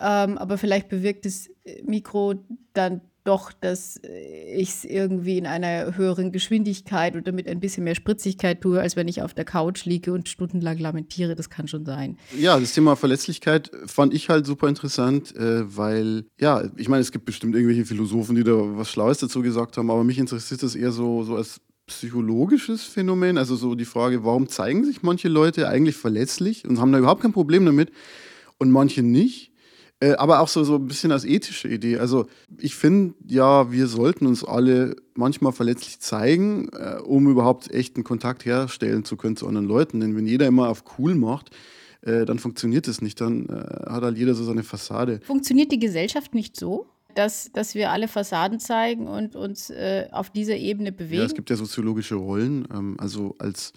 ähm, 0.00 0.38
aber 0.38 0.56
vielleicht 0.56 0.88
bewirkt 0.88 1.24
das 1.26 1.50
Mikro 1.84 2.34
dann 2.72 3.00
doch, 3.30 3.52
dass 3.52 3.96
äh, 3.98 4.54
ich 4.56 4.70
es 4.70 4.84
irgendwie 4.84 5.38
in 5.38 5.46
einer 5.46 5.96
höheren 5.96 6.32
Geschwindigkeit 6.32 7.14
oder 7.14 7.30
mit 7.30 7.46
ein 7.46 7.60
bisschen 7.60 7.84
mehr 7.84 7.94
Spritzigkeit 7.94 8.60
tue, 8.60 8.80
als 8.80 8.96
wenn 8.96 9.06
ich 9.06 9.22
auf 9.22 9.34
der 9.34 9.44
Couch 9.44 9.84
liege 9.84 10.12
und 10.12 10.28
stundenlang 10.28 10.78
lamentiere. 10.78 11.36
Das 11.36 11.48
kann 11.48 11.68
schon 11.68 11.86
sein. 11.86 12.18
Ja, 12.36 12.58
das 12.58 12.74
Thema 12.74 12.96
Verletzlichkeit 12.96 13.70
fand 13.86 14.12
ich 14.14 14.28
halt 14.28 14.46
super 14.46 14.68
interessant, 14.68 15.34
äh, 15.36 15.76
weil, 15.76 16.24
ja, 16.40 16.64
ich 16.76 16.88
meine, 16.88 17.02
es 17.02 17.12
gibt 17.12 17.24
bestimmt 17.24 17.54
irgendwelche 17.54 17.84
Philosophen, 17.84 18.34
die 18.34 18.42
da 18.42 18.52
was 18.52 18.90
Schlaues 18.90 19.18
dazu 19.18 19.42
gesagt 19.42 19.76
haben, 19.76 19.90
aber 19.90 20.02
mich 20.02 20.18
interessiert 20.18 20.64
das 20.64 20.74
eher 20.74 20.90
so, 20.90 21.22
so 21.22 21.36
als 21.36 21.60
psychologisches 21.86 22.82
Phänomen. 22.82 23.38
Also 23.38 23.54
so 23.54 23.76
die 23.76 23.84
Frage, 23.84 24.24
warum 24.24 24.48
zeigen 24.48 24.84
sich 24.84 25.02
manche 25.02 25.28
Leute 25.28 25.68
eigentlich 25.68 25.96
verletzlich 25.96 26.66
und 26.66 26.80
haben 26.80 26.90
da 26.90 26.98
überhaupt 26.98 27.22
kein 27.22 27.32
Problem 27.32 27.64
damit 27.64 27.92
und 28.58 28.70
manche 28.72 29.02
nicht. 29.02 29.49
Äh, 30.02 30.12
aber 30.12 30.40
auch 30.40 30.48
so, 30.48 30.64
so 30.64 30.76
ein 30.76 30.86
bisschen 30.86 31.12
als 31.12 31.24
ethische 31.26 31.68
Idee. 31.68 31.98
Also 31.98 32.26
ich 32.58 32.74
finde, 32.74 33.14
ja, 33.26 33.70
wir 33.70 33.86
sollten 33.86 34.26
uns 34.26 34.42
alle 34.42 34.96
manchmal 35.14 35.52
verletzlich 35.52 36.00
zeigen, 36.00 36.70
äh, 36.70 37.00
um 37.00 37.28
überhaupt 37.28 37.70
echten 37.70 38.02
Kontakt 38.02 38.46
herstellen 38.46 39.04
zu 39.04 39.16
können 39.16 39.36
zu 39.36 39.46
anderen 39.46 39.66
Leuten. 39.66 40.00
Denn 40.00 40.16
wenn 40.16 40.26
jeder 40.26 40.46
immer 40.46 40.70
auf 40.70 40.84
cool 40.98 41.14
macht, 41.14 41.50
äh, 42.00 42.24
dann 42.24 42.38
funktioniert 42.38 42.88
es 42.88 43.02
nicht. 43.02 43.20
Dann 43.20 43.46
äh, 43.48 43.90
hat 43.90 44.02
halt 44.02 44.16
jeder 44.16 44.34
so 44.34 44.42
seine 44.42 44.62
Fassade. 44.62 45.20
Funktioniert 45.22 45.70
die 45.70 45.78
Gesellschaft 45.78 46.34
nicht 46.34 46.56
so? 46.56 46.86
Dass, 47.14 47.50
dass 47.52 47.74
wir 47.74 47.90
alle 47.90 48.06
Fassaden 48.06 48.60
zeigen 48.60 49.08
und 49.08 49.34
uns 49.34 49.68
äh, 49.68 50.06
auf 50.12 50.30
dieser 50.30 50.56
Ebene 50.56 50.92
bewegen? 50.92 51.18
Ja, 51.18 51.24
es 51.24 51.34
gibt 51.34 51.50
ja 51.50 51.56
soziologische 51.56 52.14
Rollen. 52.14 52.66
Ähm, 52.72 52.96
also 52.98 53.34
als 53.38 53.72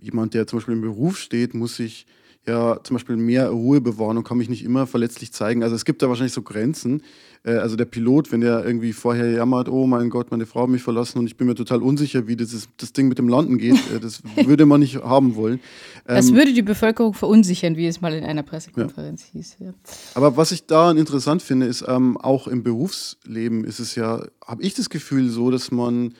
jemand, 0.00 0.32
der 0.34 0.46
zum 0.46 0.60
Beispiel 0.60 0.74
im 0.74 0.80
Beruf 0.80 1.18
steht, 1.18 1.52
muss 1.52 1.80
ich 1.80 2.06
ja 2.50 2.80
zum 2.82 2.96
Beispiel 2.96 3.16
mehr 3.16 3.48
Ruhe 3.48 3.80
bewahren 3.80 4.16
und 4.16 4.24
kann 4.24 4.38
mich 4.38 4.48
nicht 4.48 4.64
immer 4.64 4.86
verletzlich 4.86 5.32
zeigen. 5.32 5.62
Also 5.62 5.74
es 5.74 5.84
gibt 5.84 6.02
da 6.02 6.08
wahrscheinlich 6.08 6.32
so 6.32 6.42
Grenzen. 6.42 7.02
Äh, 7.44 7.52
also 7.54 7.76
der 7.76 7.84
Pilot, 7.84 8.32
wenn 8.32 8.40
der 8.40 8.64
irgendwie 8.64 8.92
vorher 8.92 9.30
jammert, 9.30 9.68
oh 9.68 9.86
mein 9.86 10.10
Gott, 10.10 10.30
meine 10.30 10.46
Frau 10.46 10.62
hat 10.62 10.68
mich 10.68 10.82
verlassen 10.82 11.18
und 11.18 11.26
ich 11.26 11.36
bin 11.36 11.46
mir 11.46 11.54
total 11.54 11.82
unsicher, 11.82 12.26
wie 12.26 12.36
das, 12.36 12.68
das 12.76 12.92
Ding 12.92 13.08
mit 13.08 13.18
dem 13.18 13.28
Landen 13.28 13.58
geht, 13.58 13.76
äh, 13.94 14.00
das 14.00 14.22
würde 14.44 14.66
man 14.66 14.80
nicht 14.80 15.02
haben 15.02 15.36
wollen. 15.36 15.60
Das 16.04 16.28
ähm, 16.28 16.36
würde 16.36 16.52
die 16.52 16.62
Bevölkerung 16.62 17.14
verunsichern, 17.14 17.76
wie 17.76 17.86
es 17.86 18.00
mal 18.00 18.12
in 18.12 18.24
einer 18.24 18.42
Pressekonferenz 18.42 19.22
ja. 19.22 19.28
hieß. 19.32 19.56
Ja. 19.60 19.74
Aber 20.14 20.36
was 20.36 20.52
ich 20.52 20.66
daran 20.66 20.98
interessant 20.98 21.42
finde, 21.42 21.66
ist 21.66 21.84
ähm, 21.86 22.16
auch 22.18 22.46
im 22.46 22.62
Berufsleben 22.62 23.64
ist 23.64 23.80
es 23.80 23.94
ja, 23.94 24.24
habe 24.44 24.62
ich 24.62 24.74
das 24.74 24.90
Gefühl 24.90 25.30
so, 25.30 25.50
dass 25.50 25.70
man 25.70 26.14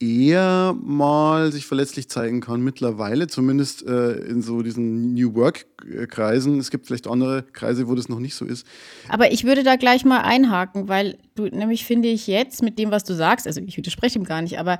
eher 0.00 0.74
mal 0.82 1.52
sich 1.52 1.66
verletzlich 1.66 2.08
zeigen 2.08 2.40
kann 2.40 2.62
mittlerweile, 2.62 3.26
zumindest 3.26 3.86
äh, 3.86 4.12
in 4.12 4.40
so 4.40 4.62
diesen 4.62 5.12
New 5.12 5.34
Work-Kreisen. 5.34 6.58
Es 6.58 6.70
gibt 6.70 6.86
vielleicht 6.86 7.06
andere 7.06 7.44
Kreise, 7.52 7.86
wo 7.86 7.94
das 7.94 8.08
noch 8.08 8.18
nicht 8.18 8.34
so 8.34 8.46
ist. 8.46 8.66
Aber 9.10 9.30
ich 9.30 9.44
würde 9.44 9.62
da 9.62 9.76
gleich 9.76 10.06
mal 10.06 10.22
einhaken, 10.22 10.88
weil 10.88 11.18
du 11.34 11.44
nämlich 11.44 11.84
finde 11.84 12.08
ich 12.08 12.26
jetzt 12.26 12.62
mit 12.62 12.78
dem, 12.78 12.90
was 12.90 13.04
du 13.04 13.14
sagst, 13.14 13.46
also 13.46 13.60
ich 13.60 13.76
widerspreche 13.76 14.18
ihm 14.18 14.24
gar 14.24 14.40
nicht, 14.40 14.58
aber 14.58 14.78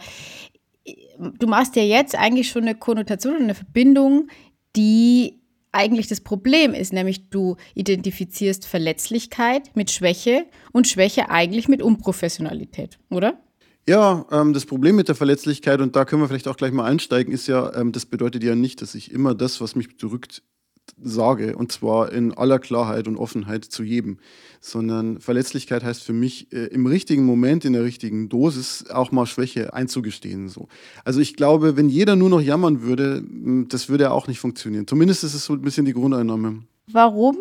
äh, 0.85 0.95
du 1.39 1.47
machst 1.47 1.77
ja 1.77 1.83
jetzt 1.83 2.17
eigentlich 2.17 2.49
schon 2.49 2.62
eine 2.62 2.75
Konnotation 2.75 3.37
und 3.37 3.43
eine 3.43 3.55
Verbindung, 3.55 4.29
die 4.75 5.39
eigentlich 5.71 6.09
das 6.09 6.23
Problem 6.23 6.73
ist, 6.73 6.95
nämlich 6.95 7.29
du 7.29 7.57
identifizierst 7.75 8.67
Verletzlichkeit 8.67 9.71
mit 9.77 9.91
Schwäche 9.91 10.47
und 10.73 10.89
Schwäche 10.89 11.29
eigentlich 11.29 11.69
mit 11.69 11.83
Unprofessionalität, 11.83 12.99
oder? 13.11 13.39
Ja, 13.89 14.27
ähm, 14.31 14.53
das 14.53 14.67
Problem 14.67 14.97
mit 14.97 15.09
der 15.09 15.15
Verletzlichkeit, 15.15 15.81
und 15.81 15.97
da 15.97 16.05
können 16.05 16.23
wir 16.23 16.29
vielleicht 16.29 16.49
auch 16.49 16.57
gleich 16.57 16.73
mal 16.73 16.85
einsteigen, 16.85 17.33
ist 17.33 17.47
ja, 17.47 17.75
ähm, 17.75 17.93
das 17.93 18.07
bedeutet 18.07 18.45
ja 18.45 18.55
nicht, 18.55 18.83
dass 18.83 18.95
ich 18.95 19.11
immer 19.11 19.35
das, 19.35 19.61
was 19.61 19.75
mich 19.75 19.89
bedrückt, 19.89 20.43
sage, 21.03 21.57
und 21.57 21.73
zwar 21.73 22.13
in 22.13 22.35
aller 22.35 22.59
Klarheit 22.59 23.09
und 23.09 23.17
Offenheit 23.17 23.65
zu 23.65 23.83
jedem, 23.83 24.19
sondern 24.61 25.21
Verletzlichkeit 25.21 25.83
heißt 25.83 26.03
für 26.03 26.13
mich, 26.13 26.53
äh, 26.53 26.67
im 26.67 26.87
richtigen 26.87 27.25
Moment, 27.25 27.65
in 27.65 27.73
der 27.73 27.85
richtigen 27.85 28.29
Dosis 28.29 28.87
auch 28.91 29.13
mal 29.13 29.27
Schwäche 29.27 29.73
einzugestehen. 29.73 30.49
So. 30.49 30.69
Also 31.05 31.21
ich 31.21 31.37
glaube, 31.37 31.77
wenn 31.77 31.89
jeder 31.89 32.17
nur 32.17 32.29
noch 32.29 32.41
jammern 32.41 32.83
würde, 32.83 33.23
das 33.69 33.89
würde 33.89 34.11
auch 34.11 34.27
nicht 34.27 34.41
funktionieren. 34.41 34.87
Zumindest 34.87 35.25
ist 35.25 35.35
es 35.35 35.45
so 35.45 35.55
ein 35.55 35.63
bisschen 35.63 35.87
die 35.87 35.93
Grundeinnahme. 35.93 36.65
Warum 36.87 37.37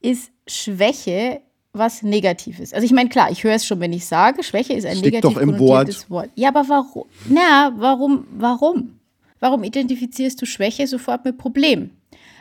ist 0.00 0.30
Schwäche 0.46 1.40
was 1.78 2.02
Negatives. 2.02 2.72
Also 2.72 2.84
ich 2.84 2.92
meine, 2.92 3.08
klar, 3.08 3.30
ich 3.30 3.44
höre 3.44 3.54
es 3.54 3.66
schon, 3.66 3.80
wenn 3.80 3.92
ich 3.92 4.06
sage, 4.06 4.42
Schwäche 4.42 4.74
ist 4.74 4.86
ein 4.86 4.98
negativ 4.98 5.34
doch 5.34 5.40
im 5.40 5.58
Wort. 5.58 6.08
Wort. 6.10 6.30
Ja, 6.34 6.48
aber 6.48 6.68
warum? 6.68 7.04
Na, 7.28 7.72
warum? 7.76 8.26
Warum? 8.36 8.98
Warum 9.40 9.64
identifizierst 9.64 10.40
du 10.40 10.46
Schwäche 10.46 10.86
sofort 10.86 11.24
mit 11.24 11.38
Problem? 11.38 11.90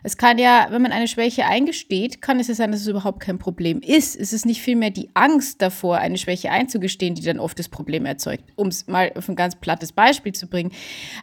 Es 0.06 0.18
kann 0.18 0.38
ja, 0.38 0.68
wenn 0.70 0.84
man 0.84 0.92
eine 0.92 1.08
Schwäche 1.08 1.46
eingesteht, 1.46 2.22
kann 2.22 2.40
es 2.40 2.48
ja 2.48 2.54
sein, 2.54 2.72
dass 2.72 2.82
es 2.82 2.88
überhaupt 2.88 3.22
kein 3.22 3.40
Problem 3.40 3.80
ist. 3.82 4.16
Es 4.16 4.34
ist 4.34 4.46
nicht 4.46 4.62
vielmehr 4.62 4.92
die 4.92 5.10
Angst 5.16 5.64
davor, 5.64 5.98
eine 5.98 6.20
Schwäche 6.20 6.52
einzugestehen, 6.52 7.16
die 7.16 7.24
dann 7.24 7.40
oft 7.40 7.58
das 7.58 7.70
Problem 7.70 8.06
erzeugt. 8.06 8.44
Um 8.56 8.68
es 8.68 8.86
mal 8.86 9.12
auf 9.16 9.28
ein 9.28 9.36
ganz 9.36 9.56
plattes 9.56 9.94
Beispiel 9.94 10.34
zu 10.34 10.46
bringen. 10.46 10.72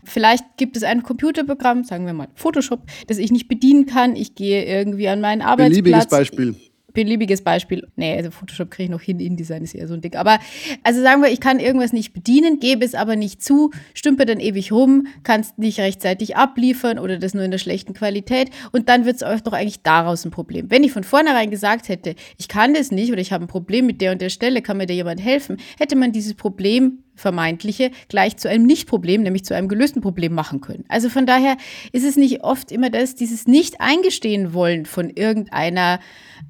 Vielleicht 0.02 0.56
gibt 0.56 0.76
es 0.76 0.82
ein 0.82 1.04
Computerprogramm, 1.04 1.84
sagen 1.84 2.06
wir 2.06 2.12
mal 2.12 2.26
Photoshop, 2.34 2.82
das 3.06 3.18
ich 3.18 3.30
nicht 3.30 3.46
bedienen 3.46 3.86
kann. 3.86 4.16
Ich 4.16 4.34
gehe 4.34 4.64
irgendwie 4.64 5.06
an 5.06 5.20
meinen 5.20 5.42
Arbeitsplatz. 5.42 5.82
Beliebiges 5.82 6.06
Beispiel 6.08 6.56
beliebiges 6.92 7.42
Beispiel. 7.42 7.86
Nee, 7.96 8.16
also 8.16 8.30
Photoshop 8.30 8.70
kriege 8.70 8.84
ich 8.84 8.90
noch 8.90 9.00
hin, 9.00 9.20
InDesign 9.20 9.62
ist 9.62 9.74
eher 9.74 9.88
so 9.88 9.94
ein 9.94 10.00
Ding. 10.00 10.14
Aber 10.16 10.38
also 10.82 11.02
sagen 11.02 11.22
wir, 11.22 11.30
ich 11.30 11.40
kann 11.40 11.60
irgendwas 11.60 11.92
nicht 11.92 12.12
bedienen, 12.12 12.60
gebe 12.60 12.84
es 12.84 12.94
aber 12.94 13.16
nicht 13.16 13.42
zu, 13.42 13.70
stümpe 13.94 14.26
dann 14.26 14.40
ewig 14.40 14.72
rum, 14.72 15.06
kannst 15.22 15.58
nicht 15.58 15.78
rechtzeitig 15.80 16.36
abliefern 16.36 16.98
oder 16.98 17.18
das 17.18 17.34
nur 17.34 17.44
in 17.44 17.50
der 17.50 17.58
schlechten 17.58 17.94
Qualität 17.94 18.50
und 18.72 18.88
dann 18.88 19.04
wird 19.04 19.22
es 19.22 19.42
doch 19.42 19.52
eigentlich 19.52 19.82
daraus 19.82 20.24
ein 20.24 20.30
Problem. 20.30 20.70
Wenn 20.70 20.84
ich 20.84 20.92
von 20.92 21.04
vornherein 21.04 21.50
gesagt 21.50 21.88
hätte, 21.88 22.14
ich 22.38 22.48
kann 22.48 22.74
das 22.74 22.90
nicht 22.90 23.12
oder 23.12 23.20
ich 23.20 23.32
habe 23.32 23.44
ein 23.44 23.48
Problem 23.48 23.86
mit 23.86 24.00
der 24.00 24.12
und 24.12 24.20
der 24.20 24.30
Stelle, 24.30 24.62
kann 24.62 24.76
mir 24.76 24.86
da 24.86 24.94
jemand 24.94 25.22
helfen, 25.22 25.58
hätte 25.78 25.96
man 25.96 26.12
dieses 26.12 26.34
Problem 26.34 26.98
vermeintliche 27.14 27.90
gleich 28.08 28.36
zu 28.36 28.48
einem 28.48 28.66
Nicht-Problem, 28.66 29.22
nämlich 29.22 29.44
zu 29.44 29.54
einem 29.54 29.68
gelösten 29.68 30.02
Problem 30.02 30.34
machen 30.34 30.60
können. 30.60 30.84
Also 30.88 31.08
von 31.08 31.26
daher 31.26 31.56
ist 31.92 32.04
es 32.04 32.16
nicht 32.16 32.42
oft 32.42 32.72
immer 32.72 32.90
das, 32.90 33.14
dieses 33.14 33.46
Nicht-Eingestehen 33.46 34.54
wollen 34.54 34.86
von 34.86 35.10
irgendeiner 35.10 36.00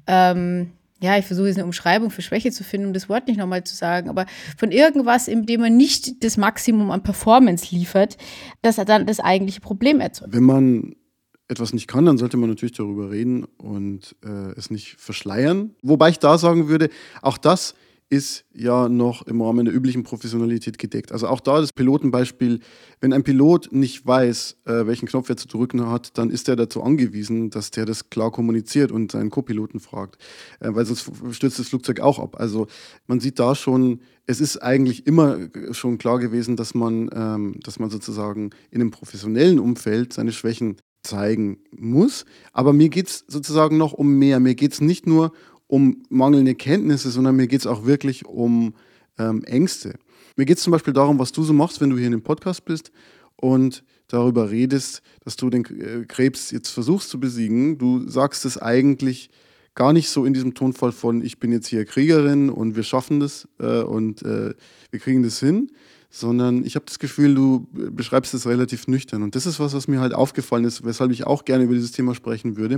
ähm, 0.07 0.71
ja, 1.03 1.17
ich 1.17 1.25
versuche 1.25 1.47
jetzt 1.47 1.57
eine 1.57 1.65
Umschreibung 1.65 2.11
für 2.11 2.21
Schwäche 2.21 2.51
zu 2.51 2.63
finden, 2.63 2.87
um 2.87 2.93
das 2.93 3.09
Wort 3.09 3.27
nicht 3.27 3.37
nochmal 3.37 3.65
zu 3.65 3.75
sagen, 3.75 4.09
aber 4.09 4.25
von 4.55 4.71
irgendwas, 4.71 5.27
in 5.27 5.45
dem 5.45 5.59
man 5.59 5.75
nicht 5.75 6.23
das 6.23 6.37
Maximum 6.37 6.91
an 6.91 7.03
Performance 7.03 7.75
liefert, 7.75 8.15
das 8.61 8.77
dann 8.77 9.05
das 9.05 9.19
eigentliche 9.19 9.59
Problem 9.59 9.99
erzeugt. 9.99 10.33
Wenn 10.33 10.43
man 10.43 10.95
etwas 11.49 11.73
nicht 11.73 11.87
kann, 11.87 12.05
dann 12.05 12.17
sollte 12.17 12.37
man 12.37 12.49
natürlich 12.49 12.71
darüber 12.71 13.11
reden 13.11 13.43
und 13.57 14.15
äh, 14.23 14.57
es 14.57 14.71
nicht 14.71 14.95
verschleiern. 14.97 15.75
Wobei 15.81 16.09
ich 16.09 16.19
da 16.19 16.37
sagen 16.37 16.69
würde, 16.69 16.89
auch 17.21 17.37
das 17.37 17.75
ist 18.13 18.45
ja 18.53 18.89
noch 18.89 19.25
im 19.25 19.41
Rahmen 19.41 19.65
der 19.65 19.73
üblichen 19.73 20.03
Professionalität 20.03 20.77
gedeckt. 20.77 21.11
Also 21.11 21.27
auch 21.27 21.39
da 21.39 21.59
das 21.59 21.73
Pilotenbeispiel, 21.73 22.59
wenn 23.01 23.11
ein 23.11 23.23
Pilot 23.23 23.69
nicht 23.71 24.05
weiß, 24.05 24.57
äh, 24.65 24.85
welchen 24.85 25.07
Knopf 25.07 25.29
er 25.29 25.37
zu 25.37 25.47
drücken 25.47 25.89
hat, 25.89 26.15
dann 26.19 26.29
ist 26.29 26.47
er 26.47 26.55
dazu 26.55 26.83
angewiesen, 26.83 27.49
dass 27.49 27.71
der 27.71 27.85
das 27.87 28.11
klar 28.11 28.29
kommuniziert 28.29 28.91
und 28.91 29.11
seinen 29.11 29.31
Co-Piloten 29.31 29.79
fragt, 29.79 30.19
äh, 30.59 30.69
weil 30.75 30.85
sonst 30.85 31.09
stürzt 31.31 31.57
das 31.57 31.69
Flugzeug 31.69 32.01
auch 32.01 32.19
ab. 32.19 32.39
Also 32.39 32.67
man 33.07 33.19
sieht 33.19 33.39
da 33.39 33.55
schon, 33.55 34.01
es 34.27 34.39
ist 34.39 34.57
eigentlich 34.57 35.07
immer 35.07 35.49
schon 35.71 35.97
klar 35.97 36.19
gewesen, 36.19 36.55
dass 36.55 36.75
man, 36.75 37.09
ähm, 37.15 37.55
dass 37.63 37.79
man 37.79 37.89
sozusagen 37.89 38.51
in 38.69 38.81
einem 38.81 38.91
professionellen 38.91 39.57
Umfeld 39.57 40.13
seine 40.13 40.33
Schwächen 40.33 40.77
zeigen 41.01 41.57
muss. 41.71 42.25
Aber 42.51 42.73
mir 42.73 42.89
geht 42.89 43.07
es 43.07 43.25
sozusagen 43.27 43.77
noch 43.77 43.93
um 43.93 44.19
mehr. 44.19 44.39
Mir 44.39 44.53
geht 44.53 44.73
es 44.73 44.81
nicht 44.81 45.07
nur 45.07 45.33
um 45.73 46.03
mangelnde 46.09 46.53
Kenntnisse, 46.53 47.09
sondern 47.09 47.35
mir 47.35 47.47
geht 47.47 47.61
es 47.61 47.65
auch 47.65 47.83
wirklich 47.83 48.27
um 48.27 48.75
ähm, 49.17 49.43
Ängste. 49.43 49.95
Mir 50.35 50.45
geht 50.45 50.57
es 50.57 50.63
zum 50.63 50.69
Beispiel 50.69 50.93
darum, 50.93 51.17
was 51.17 51.31
du 51.31 51.43
so 51.43 51.51
machst, 51.51 51.81
wenn 51.81 51.89
du 51.89 51.97
hier 51.97 52.05
in 52.05 52.11
dem 52.11 52.21
Podcast 52.21 52.63
bist 52.65 52.91
und 53.37 53.83
darüber 54.07 54.51
redest, 54.51 55.01
dass 55.23 55.35
du 55.35 55.49
den 55.49 55.65
äh, 55.65 56.05
Krebs 56.05 56.51
jetzt 56.51 56.69
versuchst 56.69 57.09
zu 57.09 57.19
besiegen. 57.19 57.79
Du 57.79 58.07
sagst 58.07 58.45
es 58.45 58.59
eigentlich 58.59 59.31
gar 59.73 59.93
nicht 59.93 60.09
so 60.09 60.25
in 60.25 60.35
diesem 60.35 60.53
Tonfall 60.53 60.91
von, 60.91 61.25
ich 61.25 61.39
bin 61.39 61.51
jetzt 61.51 61.69
hier 61.69 61.85
Kriegerin 61.85 62.51
und 62.51 62.75
wir 62.75 62.83
schaffen 62.83 63.19
das 63.19 63.47
äh, 63.59 63.81
und 63.81 64.21
äh, 64.21 64.53
wir 64.91 64.99
kriegen 64.99 65.23
das 65.23 65.39
hin, 65.39 65.71
sondern 66.11 66.63
ich 66.63 66.75
habe 66.75 66.85
das 66.85 66.99
Gefühl, 66.99 67.33
du 67.33 67.67
beschreibst 67.71 68.35
es 68.35 68.45
relativ 68.45 68.87
nüchtern. 68.87 69.23
Und 69.23 69.33
das 69.33 69.47
ist 69.47 69.59
was, 69.59 69.73
was 69.73 69.87
mir 69.87 70.01
halt 70.01 70.13
aufgefallen 70.13 70.65
ist, 70.65 70.85
weshalb 70.85 71.09
ich 71.09 71.25
auch 71.25 71.45
gerne 71.45 71.63
über 71.63 71.73
dieses 71.73 71.93
Thema 71.93 72.13
sprechen 72.13 72.57
würde. 72.57 72.77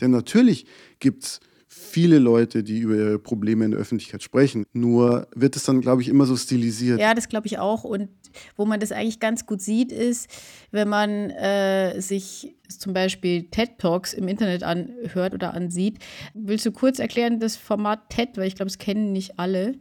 Denn 0.00 0.12
natürlich 0.12 0.64
gibt 1.00 1.24
es 1.24 1.40
viele 1.78 2.18
Leute, 2.18 2.62
die 2.62 2.78
über 2.78 2.94
ihre 2.94 3.18
Probleme 3.18 3.64
in 3.64 3.70
der 3.70 3.80
Öffentlichkeit 3.80 4.22
sprechen. 4.22 4.64
Nur 4.72 5.28
wird 5.34 5.56
es 5.56 5.64
dann, 5.64 5.82
glaube 5.82 6.00
ich, 6.00 6.08
immer 6.08 6.24
so 6.24 6.36
stilisiert. 6.36 6.98
Ja, 6.98 7.14
das 7.14 7.28
glaube 7.28 7.46
ich 7.46 7.58
auch. 7.58 7.84
Und 7.84 8.08
wo 8.56 8.64
man 8.64 8.80
das 8.80 8.92
eigentlich 8.92 9.20
ganz 9.20 9.44
gut 9.44 9.60
sieht, 9.60 9.92
ist, 9.92 10.28
wenn 10.70 10.88
man 10.88 11.30
äh, 11.30 12.00
sich 12.00 12.56
zum 12.68 12.94
Beispiel 12.94 13.44
TED 13.50 13.78
Talks 13.78 14.14
im 14.14 14.26
Internet 14.26 14.62
anhört 14.62 15.34
oder 15.34 15.52
ansieht. 15.52 15.98
Willst 16.34 16.64
du 16.64 16.72
kurz 16.72 16.98
erklären 16.98 17.40
das 17.40 17.56
Format 17.56 18.08
TED, 18.08 18.36
weil 18.36 18.48
ich 18.48 18.56
glaube, 18.56 18.70
es 18.70 18.78
kennen 18.78 19.12
nicht 19.12 19.38
alle. 19.38 19.74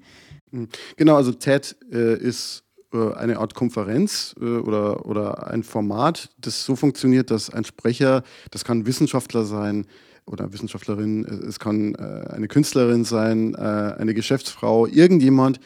Hm. 0.52 0.68
Genau, 0.98 1.16
also 1.16 1.32
TED 1.32 1.78
äh, 1.92 2.18
ist 2.18 2.64
äh, 2.94 3.14
eine 3.14 3.40
Art 3.40 3.56
Konferenz 3.56 4.36
äh, 4.40 4.44
oder, 4.44 5.06
oder 5.06 5.48
ein 5.48 5.64
Format, 5.64 6.30
das 6.40 6.66
so 6.66 6.76
funktioniert, 6.76 7.32
dass 7.32 7.50
ein 7.50 7.64
Sprecher, 7.64 8.24
das 8.52 8.66
kann 8.66 8.86
Wissenschaftler 8.86 9.46
sein, 9.46 9.86
oder 10.26 10.52
Wissenschaftlerin, 10.52 11.24
es 11.26 11.60
kann 11.60 11.96
äh, 11.96 12.28
eine 12.32 12.48
Künstlerin 12.48 13.04
sein, 13.04 13.54
äh, 13.54 13.58
eine 13.58 14.14
Geschäftsfrau, 14.14 14.88
irgendjemand, 14.88 15.60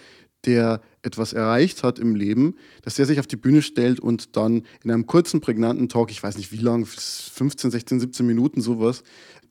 der 0.45 0.81
etwas 1.01 1.33
erreicht 1.33 1.83
hat 1.83 1.99
im 1.99 2.15
Leben, 2.15 2.55
dass 2.83 2.95
der 2.95 3.05
sich 3.05 3.19
auf 3.19 3.27
die 3.27 3.35
Bühne 3.35 3.61
stellt 3.61 3.99
und 3.99 4.35
dann 4.35 4.63
in 4.83 4.91
einem 4.91 5.05
kurzen, 5.05 5.41
prägnanten 5.41 5.89
Talk, 5.89 6.11
ich 6.11 6.21
weiß 6.21 6.37
nicht 6.37 6.51
wie 6.51 6.57
lang, 6.57 6.85
15, 6.85 7.71
16, 7.71 7.99
17 7.99 8.25
Minuten 8.25 8.61
sowas, 8.61 9.03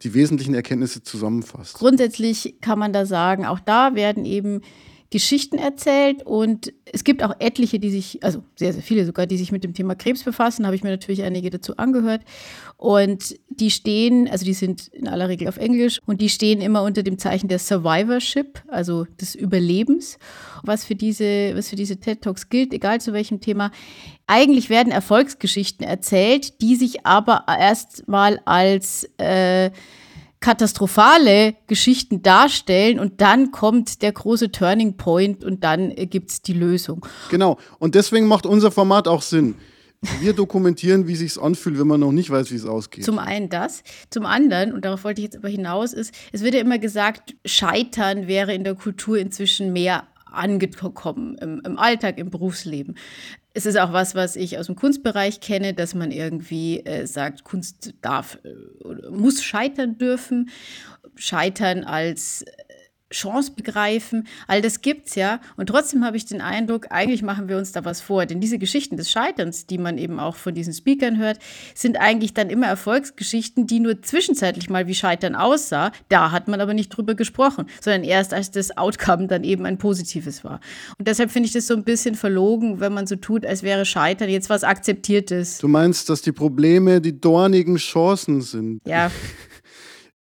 die 0.02 0.14
wesentlichen 0.14 0.54
Erkenntnisse 0.54 1.02
zusammenfasst. 1.02 1.74
Grundsätzlich 1.74 2.56
kann 2.60 2.78
man 2.78 2.92
da 2.92 3.06
sagen, 3.06 3.44
auch 3.44 3.60
da 3.60 3.94
werden 3.94 4.24
eben 4.24 4.62
Geschichten 5.10 5.56
erzählt 5.56 6.22
und 6.22 6.72
es 6.84 7.02
gibt 7.02 7.22
auch 7.22 7.34
etliche, 7.38 7.78
die 7.78 7.90
sich, 7.90 8.22
also 8.22 8.42
sehr, 8.56 8.74
sehr 8.74 8.82
viele 8.82 9.06
sogar, 9.06 9.26
die 9.26 9.38
sich 9.38 9.52
mit 9.52 9.64
dem 9.64 9.72
Thema 9.72 9.94
Krebs 9.94 10.22
befassen, 10.22 10.66
habe 10.66 10.76
ich 10.76 10.82
mir 10.82 10.90
natürlich 10.90 11.22
einige 11.22 11.48
dazu 11.48 11.78
angehört 11.78 12.22
und 12.76 13.36
die 13.48 13.70
stehen, 13.70 14.28
also 14.28 14.44
die 14.44 14.52
sind 14.52 14.88
in 14.88 15.08
aller 15.08 15.30
Regel 15.30 15.48
auf 15.48 15.56
Englisch 15.56 16.00
und 16.04 16.20
die 16.20 16.28
stehen 16.28 16.60
immer 16.60 16.82
unter 16.82 17.02
dem 17.02 17.16
Zeichen 17.16 17.48
der 17.48 17.58
Survivorship, 17.58 18.62
also 18.68 19.06
des 19.18 19.34
Überlebens, 19.34 20.18
was 20.62 20.84
für 20.84 20.94
diese, 20.94 21.52
was 21.54 21.70
für 21.70 21.76
diese 21.76 21.98
TED 21.98 22.20
Talks 22.20 22.50
gilt, 22.50 22.74
egal 22.74 23.00
zu 23.00 23.14
welchem 23.14 23.40
Thema. 23.40 23.70
Eigentlich 24.26 24.68
werden 24.68 24.92
Erfolgsgeschichten 24.92 25.86
erzählt, 25.86 26.60
die 26.60 26.76
sich 26.76 27.06
aber 27.06 27.46
erstmal 27.48 28.40
als 28.44 29.08
äh, 29.16 29.70
katastrophale 30.40 31.54
Geschichten 31.66 32.23
darstellen 32.23 32.99
und 32.99 33.21
dann 33.21 33.50
kommt 33.50 34.02
der 34.02 34.12
große 34.12 34.52
Turning 34.52 34.97
Point 34.97 35.45
und 35.45 35.64
dann 35.64 35.90
äh, 35.90 36.07
gibt 36.07 36.30
es 36.30 36.42
die 36.42 36.52
Lösung. 36.52 37.04
Genau, 37.30 37.59
und 37.78 37.95
deswegen 37.95 38.26
macht 38.26 38.47
unser 38.47 38.71
Format 38.71 39.09
auch 39.09 39.23
Sinn. 39.23 39.57
Wir 40.21 40.33
dokumentieren, 40.33 41.09
wie 41.09 41.16
sich 41.16 41.40
anfühlt, 41.40 41.76
wenn 41.78 41.88
man 41.88 41.99
noch 41.99 42.12
nicht 42.12 42.30
weiß, 42.30 42.52
wie 42.52 42.54
es 42.54 42.64
ausgeht. 42.64 43.04
Zum 43.04 43.18
einen 43.18 43.49
das, 43.49 43.83
zum 44.11 44.26
anderen, 44.26 44.73
und 44.73 44.85
darauf 44.85 45.02
wollte 45.02 45.21
ich 45.21 45.25
jetzt 45.25 45.37
aber 45.37 45.49
hinaus, 45.49 45.92
ist, 45.92 46.14
es 46.30 46.42
wird 46.42 46.54
ja 46.54 46.61
immer 46.61 46.78
gesagt, 46.78 47.35
Scheitern 47.45 48.28
wäre 48.28 48.54
in 48.54 48.62
der 48.62 48.76
Kultur 48.76 49.18
inzwischen 49.18 49.73
mehr 49.73 50.07
angekommen 50.33 51.37
im, 51.38 51.61
im 51.64 51.78
Alltag, 51.78 52.18
im 52.18 52.30
Berufsleben. 52.30 52.97
Es 53.55 53.67
ist 53.67 53.78
auch 53.78 53.93
was, 53.93 54.14
was 54.14 54.37
ich 54.37 54.59
aus 54.59 54.67
dem 54.67 54.76
Kunstbereich 54.76 55.40
kenne, 55.40 55.75
dass 55.75 55.95
man 55.95 56.11
irgendwie 56.11 56.81
äh, 56.81 57.07
sagt, 57.07 57.45
Kunst 57.45 57.95
darf 58.02 58.38
äh, 58.45 58.85
oder 58.85 59.11
muss 59.11 59.43
scheitern 59.43 59.99
dürfen. 59.99 60.50
Scheitern 61.17 61.83
als 61.85 62.45
Chance 63.10 63.52
begreifen, 63.56 64.26
all 64.46 64.60
das 64.60 64.82
gibt's 64.82 65.14
ja. 65.14 65.40
Und 65.56 65.68
trotzdem 65.68 66.04
habe 66.04 66.16
ich 66.16 66.26
den 66.26 66.40
Eindruck, 66.40 66.86
eigentlich 66.90 67.22
machen 67.22 67.48
wir 67.48 67.56
uns 67.56 67.72
da 67.72 67.84
was 67.84 68.00
vor. 68.00 68.26
Denn 68.26 68.40
diese 68.40 68.58
Geschichten 68.58 68.96
des 68.96 69.10
Scheiterns, 69.10 69.66
die 69.66 69.78
man 69.78 69.96
eben 69.96 70.20
auch 70.20 70.36
von 70.36 70.54
diesen 70.54 70.74
Speakern 70.74 71.16
hört, 71.16 71.38
sind 71.74 71.98
eigentlich 71.98 72.34
dann 72.34 72.50
immer 72.50 72.66
Erfolgsgeschichten, 72.66 73.66
die 73.66 73.80
nur 73.80 74.02
zwischenzeitlich 74.02 74.68
mal 74.68 74.86
wie 74.86 74.94
Scheitern 74.94 75.34
aussah. 75.34 75.92
Da 76.08 76.32
hat 76.32 76.48
man 76.48 76.60
aber 76.60 76.74
nicht 76.74 76.90
drüber 76.90 77.14
gesprochen, 77.14 77.66
sondern 77.80 78.04
erst 78.04 78.34
als 78.34 78.50
das 78.50 78.76
Outcome 78.76 79.26
dann 79.26 79.42
eben 79.42 79.64
ein 79.64 79.78
positives 79.78 80.44
war. 80.44 80.60
Und 80.98 81.08
deshalb 81.08 81.30
finde 81.30 81.46
ich 81.46 81.52
das 81.52 81.66
so 81.66 81.74
ein 81.74 81.84
bisschen 81.84 82.14
verlogen, 82.14 82.80
wenn 82.80 82.92
man 82.92 83.06
so 83.06 83.16
tut, 83.16 83.46
als 83.46 83.62
wäre 83.62 83.86
Scheitern 83.86 84.28
jetzt 84.28 84.50
was 84.50 84.64
Akzeptiertes. 84.64 85.58
Du 85.58 85.68
meinst, 85.68 86.10
dass 86.10 86.20
die 86.20 86.32
Probleme 86.32 87.00
die 87.00 87.18
dornigen 87.18 87.76
Chancen 87.76 88.42
sind? 88.42 88.82
Ja. 88.86 89.10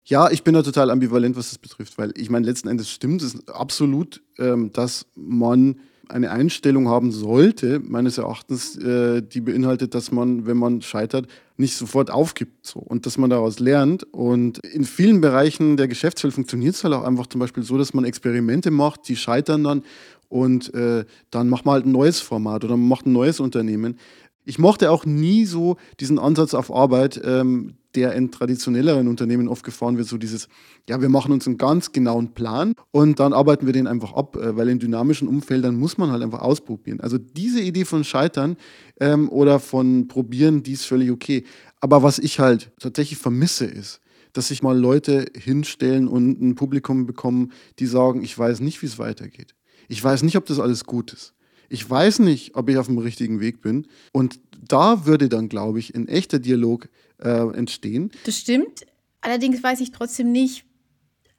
Ja, 0.07 0.29
ich 0.29 0.43
bin 0.43 0.53
da 0.53 0.61
total 0.61 0.91
ambivalent, 0.91 1.35
was 1.35 1.49
das 1.49 1.57
betrifft, 1.57 1.97
weil 1.97 2.13
ich 2.15 2.29
meine, 2.29 2.45
letzten 2.45 2.67
Endes 2.67 2.91
stimmt 2.91 3.23
es 3.23 3.47
absolut, 3.47 4.21
ähm, 4.37 4.71
dass 4.71 5.07
man 5.15 5.79
eine 6.07 6.29
Einstellung 6.29 6.87
haben 6.87 7.11
sollte, 7.11 7.79
meines 7.79 8.19
Erachtens, 8.19 8.77
äh, 8.77 9.23
die 9.23 9.41
beinhaltet, 9.41 9.95
dass 9.95 10.11
man, 10.11 10.45
wenn 10.45 10.57
man 10.57 10.83
scheitert, 10.83 11.25
nicht 11.57 11.75
sofort 11.75 12.11
aufgibt 12.11 12.67
so, 12.67 12.79
und 12.79 13.07
dass 13.07 13.17
man 13.17 13.31
daraus 13.31 13.57
lernt. 13.57 14.03
Und 14.13 14.59
in 14.59 14.83
vielen 14.83 15.21
Bereichen 15.21 15.75
der 15.75 15.87
Geschäftswelt 15.87 16.35
funktioniert 16.35 16.75
es 16.75 16.83
halt 16.83 16.93
auch 16.93 17.03
einfach 17.03 17.25
zum 17.25 17.39
Beispiel 17.39 17.63
so, 17.63 17.75
dass 17.79 17.95
man 17.95 18.05
Experimente 18.05 18.69
macht, 18.69 19.07
die 19.07 19.15
scheitern 19.15 19.63
dann 19.63 19.81
und 20.29 20.71
äh, 20.75 21.05
dann 21.31 21.49
macht 21.49 21.65
man 21.65 21.73
halt 21.73 21.87
ein 21.87 21.91
neues 21.91 22.19
Format 22.19 22.63
oder 22.63 22.77
man 22.77 22.89
macht 22.89 23.07
ein 23.07 23.13
neues 23.13 23.39
Unternehmen. 23.39 23.97
Ich 24.43 24.59
mochte 24.59 24.91
auch 24.91 25.05
nie 25.05 25.45
so 25.45 25.77
diesen 25.99 26.19
Ansatz 26.19 26.53
auf 26.53 26.71
Arbeit, 26.71 27.19
ähm, 27.25 27.77
der 27.95 28.13
in 28.13 28.31
traditionelleren 28.31 29.07
Unternehmen 29.07 29.47
oft 29.47 29.63
gefahren 29.63 29.97
wird, 29.97 30.07
so 30.07 30.17
dieses, 30.17 30.47
ja, 30.87 31.01
wir 31.01 31.09
machen 31.09 31.31
uns 31.31 31.47
einen 31.47 31.57
ganz 31.57 31.91
genauen 31.91 32.33
Plan 32.33 32.73
und 32.91 33.19
dann 33.19 33.33
arbeiten 33.33 33.65
wir 33.65 33.73
den 33.73 33.87
einfach 33.87 34.13
ab, 34.13 34.35
äh, 34.35 34.55
weil 34.55 34.69
in 34.69 34.79
dynamischen 34.79 35.27
Umfeldern 35.27 35.75
muss 35.77 35.97
man 35.97 36.11
halt 36.11 36.23
einfach 36.23 36.41
ausprobieren. 36.41 36.99
Also 36.99 37.17
diese 37.17 37.61
Idee 37.61 37.85
von 37.85 38.03
Scheitern 38.03 38.57
ähm, 38.99 39.29
oder 39.29 39.59
von 39.59 40.07
Probieren, 40.07 40.63
die 40.63 40.73
ist 40.73 40.85
völlig 40.85 41.11
okay. 41.11 41.43
Aber 41.79 42.03
was 42.03 42.19
ich 42.19 42.39
halt 42.39 42.71
tatsächlich 42.79 43.19
vermisse 43.19 43.65
ist, 43.65 44.01
dass 44.33 44.49
sich 44.49 44.61
mal 44.61 44.77
Leute 44.77 45.25
hinstellen 45.37 46.07
und 46.07 46.41
ein 46.41 46.55
Publikum 46.55 47.05
bekommen, 47.05 47.51
die 47.79 47.85
sagen, 47.85 48.21
ich 48.23 48.37
weiß 48.37 48.59
nicht, 48.59 48.81
wie 48.81 48.87
es 48.87 48.99
weitergeht. 48.99 49.55
Ich 49.87 50.03
weiß 50.03 50.23
nicht, 50.23 50.35
ob 50.35 50.45
das 50.45 50.59
alles 50.59 50.83
gut 50.83 51.13
ist. 51.13 51.33
Ich 51.69 51.89
weiß 51.89 52.19
nicht, 52.19 52.55
ob 52.55 52.69
ich 52.69 52.77
auf 52.77 52.87
dem 52.87 52.97
richtigen 52.97 53.39
Weg 53.39 53.61
bin. 53.61 53.87
Und 54.11 54.39
da 54.67 55.05
würde 55.05 55.29
dann, 55.29 55.49
glaube 55.49 55.79
ich, 55.79 55.95
ein 55.95 56.07
echter 56.07 56.39
Dialog 56.39 56.89
äh, 57.21 57.55
entstehen. 57.55 58.11
Das 58.25 58.37
stimmt. 58.37 58.85
Allerdings 59.21 59.63
weiß 59.63 59.81
ich 59.81 59.91
trotzdem 59.91 60.31
nicht, 60.31 60.65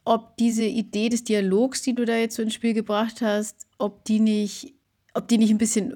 ob 0.05 0.37
diese 0.37 0.65
Idee 0.65 1.09
des 1.09 1.25
Dialogs, 1.25 1.83
die 1.83 1.95
du 1.95 2.05
da 2.05 2.17
jetzt 2.17 2.37
so 2.37 2.43
ins 2.43 2.55
Spiel 2.55 2.75
gebracht 2.75 3.21
hast, 3.21 3.67
ob 3.79 4.05
die 4.05 4.21
nicht, 4.21 4.75
ob 5.15 5.29
die 5.29 5.39
nicht 5.39 5.51
ein 5.51 5.59
bisschen 5.59 5.93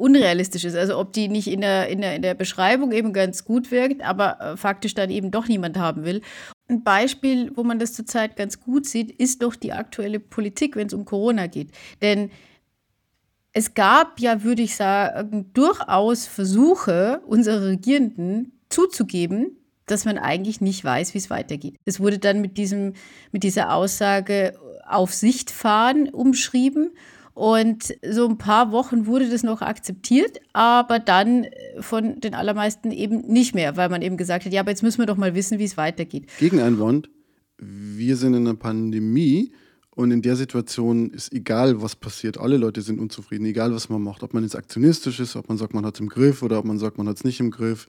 unrealistisch 0.00 0.64
ist. 0.64 0.76
Also 0.76 0.98
ob 0.98 1.12
die 1.12 1.28
nicht 1.28 1.46
in 1.46 1.60
der, 1.60 1.88
in 1.88 2.00
der, 2.00 2.16
in 2.16 2.22
der 2.22 2.34
Beschreibung 2.34 2.90
eben 2.92 3.12
ganz 3.12 3.44
gut 3.44 3.70
wirkt, 3.70 4.02
aber 4.02 4.40
äh, 4.40 4.56
faktisch 4.56 4.94
dann 4.94 5.10
eben 5.10 5.30
doch 5.30 5.46
niemand 5.46 5.76
haben 5.76 6.04
will. 6.04 6.22
Ein 6.68 6.82
Beispiel, 6.82 7.52
wo 7.54 7.64
man 7.64 7.78
das 7.78 7.92
zurzeit 7.92 8.36
ganz 8.36 8.60
gut 8.60 8.86
sieht, 8.86 9.10
ist 9.10 9.42
doch 9.42 9.54
die 9.54 9.72
aktuelle 9.72 10.20
Politik, 10.20 10.76
wenn 10.76 10.86
es 10.86 10.94
um 10.94 11.04
Corona 11.04 11.46
geht. 11.46 11.70
Denn 12.00 12.30
es 13.52 13.74
gab 13.74 14.20
ja, 14.20 14.42
würde 14.42 14.62
ich 14.62 14.76
sagen, 14.76 15.50
durchaus 15.52 16.26
Versuche 16.26 17.20
unserer 17.26 17.66
Regierenden 17.66 18.59
zuzugeben, 18.70 19.56
dass 19.86 20.04
man 20.04 20.18
eigentlich 20.18 20.60
nicht 20.60 20.84
weiß, 20.84 21.14
wie 21.14 21.18
es 21.18 21.30
weitergeht. 21.30 21.76
Es 21.84 22.00
wurde 22.00 22.18
dann 22.18 22.40
mit, 22.40 22.56
diesem, 22.56 22.94
mit 23.32 23.42
dieser 23.42 23.74
Aussage 23.74 24.54
auf 24.86 25.12
Sicht 25.12 25.50
fahren 25.50 26.08
umschrieben. 26.08 26.90
Und 27.34 27.94
so 28.06 28.28
ein 28.28 28.38
paar 28.38 28.72
Wochen 28.72 29.06
wurde 29.06 29.28
das 29.30 29.42
noch 29.42 29.62
akzeptiert, 29.62 30.40
aber 30.52 30.98
dann 30.98 31.46
von 31.78 32.20
den 32.20 32.34
allermeisten 32.34 32.90
eben 32.90 33.20
nicht 33.20 33.54
mehr, 33.54 33.76
weil 33.76 33.88
man 33.88 34.02
eben 34.02 34.16
gesagt 34.16 34.44
hat, 34.44 34.52
ja, 34.52 34.60
aber 34.60 34.70
jetzt 34.70 34.82
müssen 34.82 34.98
wir 34.98 35.06
doch 35.06 35.16
mal 35.16 35.34
wissen, 35.34 35.58
wie 35.58 35.64
es 35.64 35.76
weitergeht. 35.76 36.26
Gegeneinwand, 36.38 37.08
wir 37.58 38.16
sind 38.16 38.34
in 38.34 38.46
einer 38.46 38.56
Pandemie 38.56 39.52
und 39.90 40.10
in 40.10 40.22
der 40.22 40.36
Situation 40.36 41.10
ist 41.10 41.32
egal, 41.32 41.80
was 41.80 41.96
passiert. 41.96 42.38
Alle 42.38 42.56
Leute 42.56 42.82
sind 42.82 42.98
unzufrieden, 42.98 43.46
egal 43.46 43.72
was 43.72 43.88
man 43.88 44.02
macht. 44.02 44.22
Ob 44.22 44.34
man 44.34 44.42
jetzt 44.42 44.56
aktionistisch 44.56 45.20
ist, 45.20 45.36
ob 45.36 45.48
man 45.48 45.56
sagt, 45.56 45.72
man 45.72 45.86
hat 45.86 45.94
es 45.94 46.00
im 46.00 46.08
Griff 46.08 46.42
oder 46.42 46.58
ob 46.58 46.64
man 46.64 46.78
sagt, 46.78 46.98
man 46.98 47.08
hat 47.08 47.16
es 47.16 47.24
nicht 47.24 47.40
im 47.40 47.50
Griff. 47.50 47.86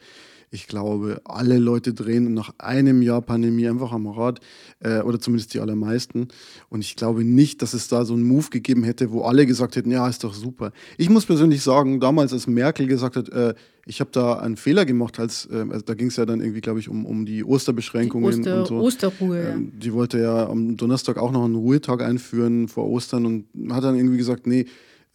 Ich 0.53 0.67
glaube, 0.67 1.21
alle 1.23 1.57
Leute 1.59 1.93
drehen 1.93 2.33
nach 2.33 2.53
einem 2.57 3.01
Jahr 3.01 3.21
Pandemie 3.21 3.69
einfach 3.69 3.93
am 3.93 4.05
Rad 4.05 4.41
äh, 4.81 4.99
oder 4.99 5.17
zumindest 5.17 5.53
die 5.53 5.61
allermeisten. 5.61 6.27
Und 6.67 6.81
ich 6.81 6.97
glaube 6.97 7.23
nicht, 7.23 7.61
dass 7.61 7.73
es 7.73 7.87
da 7.87 8.03
so 8.03 8.13
einen 8.15 8.23
Move 8.23 8.49
gegeben 8.49 8.83
hätte, 8.83 9.13
wo 9.13 9.21
alle 9.21 9.45
gesagt 9.45 9.77
hätten, 9.77 9.91
ja, 9.91 10.09
ist 10.09 10.25
doch 10.25 10.33
super. 10.33 10.73
Ich 10.97 11.09
muss 11.09 11.25
persönlich 11.25 11.63
sagen, 11.63 12.01
damals, 12.01 12.33
als 12.33 12.47
Merkel 12.47 12.85
gesagt 12.87 13.15
hat, 13.15 13.29
äh, 13.29 13.53
ich 13.85 14.01
habe 14.01 14.11
da 14.11 14.39
einen 14.39 14.57
Fehler 14.57 14.85
gemacht, 14.85 15.21
als, 15.21 15.45
äh, 15.45 15.65
also 15.69 15.85
da 15.85 15.93
ging 15.93 16.07
es 16.07 16.17
ja 16.17 16.25
dann 16.25 16.41
irgendwie, 16.41 16.59
glaube 16.61 16.79
ich, 16.79 16.89
um, 16.89 17.05
um 17.05 17.25
die 17.25 17.45
Osterbeschränkungen 17.45 18.29
die 18.29 18.39
Oster, 18.39 18.59
und 18.59 18.67
so. 18.67 18.75
Osterruhe. 18.79 19.53
Ähm, 19.53 19.71
die 19.79 19.93
wollte 19.93 20.19
ja 20.19 20.49
am 20.49 20.75
Donnerstag 20.75 21.17
auch 21.17 21.31
noch 21.31 21.45
einen 21.45 21.55
Ruhetag 21.55 22.01
einführen 22.01 22.67
vor 22.67 22.89
Ostern 22.89 23.25
und 23.25 23.45
hat 23.71 23.85
dann 23.85 23.95
irgendwie 23.95 24.17
gesagt, 24.17 24.47
nee, 24.47 24.65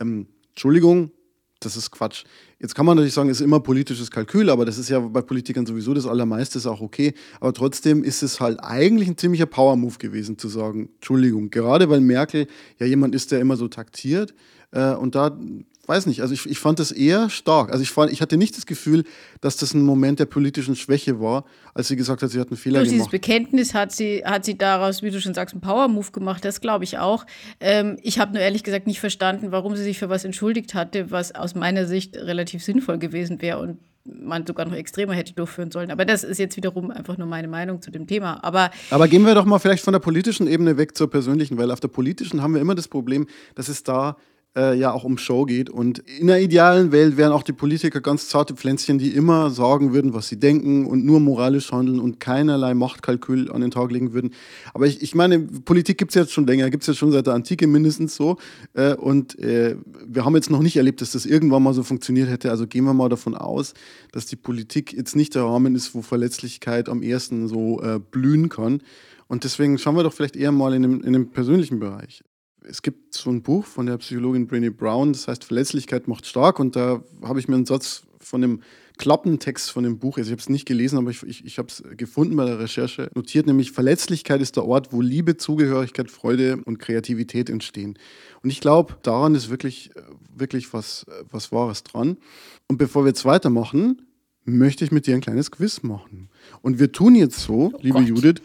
ähm, 0.01 0.29
Entschuldigung, 0.49 1.11
das 1.61 1.77
ist 1.77 1.91
Quatsch. 1.91 2.25
Jetzt 2.59 2.75
kann 2.75 2.87
man 2.87 2.97
natürlich 2.97 3.13
sagen, 3.13 3.29
es 3.29 3.41
ist 3.41 3.45
immer 3.45 3.61
politisches 3.61 4.11
Kalkül, 4.11 4.49
aber 4.49 4.65
das 4.65 4.79
ist 4.79 4.89
ja 4.89 4.99
bei 5.01 5.21
Politikern 5.21 5.67
sowieso 5.67 5.93
das 5.93 6.07
Allermeiste, 6.07 6.57
ist 6.57 6.67
auch 6.67 6.81
okay. 6.81 7.13
Aber 7.39 7.53
trotzdem 7.53 8.03
ist 8.03 8.23
es 8.23 8.41
halt 8.41 8.59
eigentlich 8.63 9.09
ein 9.09 9.19
ziemlicher 9.19 9.45
Power-Move 9.45 9.99
gewesen, 9.99 10.39
zu 10.39 10.49
sagen, 10.49 10.89
Entschuldigung, 10.95 11.51
gerade 11.51 11.91
weil 11.91 12.01
Merkel 12.01 12.47
ja 12.79 12.87
jemand 12.87 13.15
ist, 13.15 13.31
der 13.31 13.41
immer 13.41 13.59
so 13.59 13.69
taktiert. 13.69 14.35
Äh, 14.71 14.95
und 14.95 15.15
da 15.15 15.39
weiß 15.89 16.07
nicht, 16.07 16.23
also 16.23 16.35
ich, 16.35 16.47
ich 16.47 16.59
fand 16.59 16.79
das 16.79 16.93
eher 16.93 17.31
stark. 17.31 17.71
Also 17.71 17.83
ich, 17.83 17.91
fand, 17.91 18.13
ich 18.13 18.21
hatte 18.21 18.37
nicht 18.37 18.57
das 18.57 18.67
Gefühl, 18.67 19.05
dass 19.41 19.57
das 19.57 19.75
ein 19.75 19.83
Moment 19.83 20.19
der 20.19 20.27
politischen 20.27 20.77
Schwäche 20.77 21.21
war, 21.21 21.45
als 21.75 21.89
sie 21.89 21.97
gesagt 21.97 22.23
hat, 22.23 22.31
sie 22.31 22.41
hat 22.41 22.49
einen 22.49 22.57
Fehler 22.57 22.81
Durch 22.81 22.89
gemacht. 22.91 22.95
dieses 22.95 23.11
Bekenntnis 23.11 23.75
hat 23.75 23.93
sie, 23.93 24.23
hat 24.25 24.45
sie 24.45 24.57
daraus, 24.57 25.03
wie 25.03 25.11
du 25.11 25.21
schon 25.21 25.35
sagst, 25.35 25.55
einen 25.55 25.61
Power-Move 25.61 26.11
gemacht. 26.11 26.45
Das 26.45 26.61
glaube 26.61 26.85
ich 26.85 26.99
auch. 26.99 27.27
Ähm, 27.61 27.99
ich 28.03 28.19
habe 28.19 28.33
nur 28.33 28.43
ehrlich 28.43 28.65
gesagt 28.65 28.87
nicht 28.87 29.01
verstanden, 29.01 29.53
warum 29.53 29.77
sie 29.77 29.83
sich 29.85 29.99
für 29.99 30.09
was 30.09 30.25
entschuldigt 30.25 30.75
hatte, 30.75 31.11
was 31.11 31.35
aus 31.35 31.55
meiner 31.55 31.87
Sicht 31.87 32.17
relativ 32.17 32.63
sinnvoll 32.65 32.99
gewesen 32.99 33.41
wäre 33.43 33.59
und 33.59 33.79
man 34.07 34.47
sogar 34.47 34.67
noch 34.67 34.75
extremer 34.75 35.15
hätte 35.15 35.33
durchführen 35.35 35.71
sollen. 35.71 35.91
Aber 35.91 36.05
das 36.05 36.25
ist 36.25 36.39
jetzt 36.39 36.57
wiederum 36.57 36.91
einfach 36.91 37.19
nur 37.19 37.27
meine 37.27 37.49
Meinung 37.49 37.83
zu 37.83 37.91
dem 37.91 38.07
Thema. 38.07 38.43
Aber, 38.43 38.71
Aber 38.91 39.09
gehen 39.09 39.25
wir 39.27 39.35
doch 39.35 39.45
mal 39.45 39.59
vielleicht 39.59 39.85
von 39.85 39.93
der 39.93 40.01
politischen 40.01 40.47
Ebene 40.47 40.77
weg 40.77 40.97
zur 40.97 41.11
persönlichen, 41.11 41.59
weil 41.59 41.71
auf 41.71 41.81
der 41.81 41.89
politischen 41.89 42.43
haben 42.43 42.55
wir 42.55 42.61
immer 42.61 42.75
das 42.75 42.89
Problem, 42.89 43.27
dass 43.55 43.69
es 43.69 43.83
da 43.83 44.17
äh, 44.57 44.77
ja 44.77 44.93
auch 44.93 45.05
um 45.05 45.19
Show 45.19 45.45
geht. 45.45 45.71
Und 45.71 45.99
in 45.99 46.27
der 46.27 46.41
idealen 46.41 46.91
Welt 46.91 47.17
wären 47.17 47.33
auch 47.33 47.43
die 47.43 47.53
Politiker 47.53 48.01
ganz 48.01 48.29
zarte 48.29 48.55
Pflänzchen, 48.55 48.99
die 48.99 49.11
immer 49.11 49.51
sagen 49.51 49.93
würden, 49.93 50.15
was 50.15 50.29
sie 50.29 50.41
denken 50.41 50.87
und 50.87 51.05
nur 51.05 51.21
moralisch 51.21 51.71
handeln 51.71 52.01
und 52.01 52.19
keinerlei 52.19 52.75
Machtkalkül 52.75 53.51
an 53.53 53.61
den 53.61 53.71
Tag 53.71 53.91
legen 53.93 54.13
würden. 54.15 54.33
Aber 54.73 54.87
ich, 54.87 55.03
ich 55.03 55.15
meine, 55.15 55.41
Politik 55.41 55.99
gibt 55.99 56.13
es 56.13 56.15
jetzt 56.15 56.33
schon 56.33 56.47
länger, 56.47 56.71
gibt 56.71 56.83
es 56.83 56.87
jetzt 56.87 56.97
schon 56.97 57.13
seit 57.13 57.27
der 57.27 57.35
Antike 57.35 57.67
mindestens 57.67 58.17
so. 58.17 58.39
Äh, 58.73 58.95
und 58.95 59.39
äh, 59.39 59.77
wir 60.07 60.25
haben 60.25 60.35
jetzt 60.35 60.51
noch 60.51 60.63
nicht 60.63 60.77
erlebt, 60.77 61.01
dass 61.01 61.13
das 61.13 61.27
irgendwann 61.27 61.63
mal 61.63 61.75
so 61.75 61.83
funktioniert 61.83 62.31
hätte. 62.31 62.51
Also 62.51 62.67
gehen 62.67 62.85
wir 62.85 62.95
mal 62.95 63.09
davon 63.09 63.35
aus, 63.35 63.75
dass 64.13 64.27
die 64.27 64.37
Politik 64.37 64.93
jetzt 64.93 65.15
nicht 65.15 65.35
der 65.35 65.43
Rahmen 65.43 65.75
ist, 65.75 65.95
wo 65.95 66.03
Verletzlichkeit 66.03 66.89
am 66.89 67.03
ersten 67.03 67.49
so 67.49 67.83
äh, 67.83 67.99
blühen 67.99 68.49
kann. 68.49 68.81
Und 69.29 69.45
deswegen 69.45 69.77
schauen 69.77 69.97
wir 69.97 70.05
doch 70.05 70.13
vielleicht 70.13 70.37
eher 70.37 70.53
mal 70.53 70.73
in 70.73 70.83
dem, 70.83 71.03
in 71.03 71.13
dem 71.13 71.31
persönlichen 71.31 71.81
Bereich 71.81 72.23
es 72.69 72.83
gibt 72.83 73.15
so 73.15 73.31
ein 73.31 73.43
Buch 73.43 73.65
von 73.65 73.87
der 73.87 73.99
Psychologin 73.99 74.49
Brené 74.49 74.71
Brown, 74.71 75.13
das 75.13 75.29
heißt 75.29 75.45
Verletzlichkeit 75.45 76.09
macht 76.09 76.27
stark. 76.27 76.59
Und 76.59 76.77
da 76.77 77.03
habe 77.23 77.41
ich 77.41 77.49
mir 77.49 77.55
einen 77.55 77.67
Satz 77.67 78.03
von 78.21 78.41
dem 78.41 78.61
Klappentext 78.99 79.71
von 79.71 79.85
dem 79.85 79.99
Buch, 79.99 80.17
also 80.17 80.29
ich 80.29 80.33
habe 80.33 80.41
es 80.41 80.49
nicht 80.49 80.67
gelesen, 80.67 80.97
aber 80.97 81.11
ich, 81.11 81.23
ich, 81.23 81.45
ich 81.45 81.59
habe 81.59 81.69
es 81.69 81.83
gefunden 81.97 82.35
bei 82.35 82.47
der 82.47 82.59
Recherche, 82.59 83.11
notiert 83.15 83.47
nämlich, 83.47 83.73
Verletzlichkeit 83.73 84.41
ist 84.41 84.57
der 84.57 84.65
Ort, 84.65 84.91
wo 84.91 85.03
Liebe, 85.03 85.37
Zugehörigkeit, 85.37 86.11
Freude 86.11 86.59
und 86.65 86.79
Kreativität 86.79 87.51
entstehen. 87.51 87.99
Und 88.43 88.51
ich 88.51 88.61
glaube, 88.61 88.97
daran 89.03 89.35
ist 89.35 89.51
wirklich, 89.51 89.91
wirklich 90.35 90.73
was, 90.73 91.05
was 91.31 91.53
Wahres 91.53 91.83
dran. 91.83 92.17
Und 92.69 92.79
bevor 92.79 93.05
wir 93.05 93.09
jetzt 93.09 93.27
weitermachen, 93.27 94.01
möchte 94.47 94.85
ich 94.85 94.93
mit 94.93 95.07
dir 95.07 95.15
ein 95.15 95.21
kleines 95.21 95.51
Quiz 95.51 95.83
machen. 95.83 96.31
Und 96.63 96.79
wir 96.79 96.91
tun 96.93 97.15
jetzt 97.15 97.41
so, 97.41 97.73
oh 97.75 97.79
liebe 97.83 97.99
Gott. 97.99 98.09
Judith, 98.09 98.43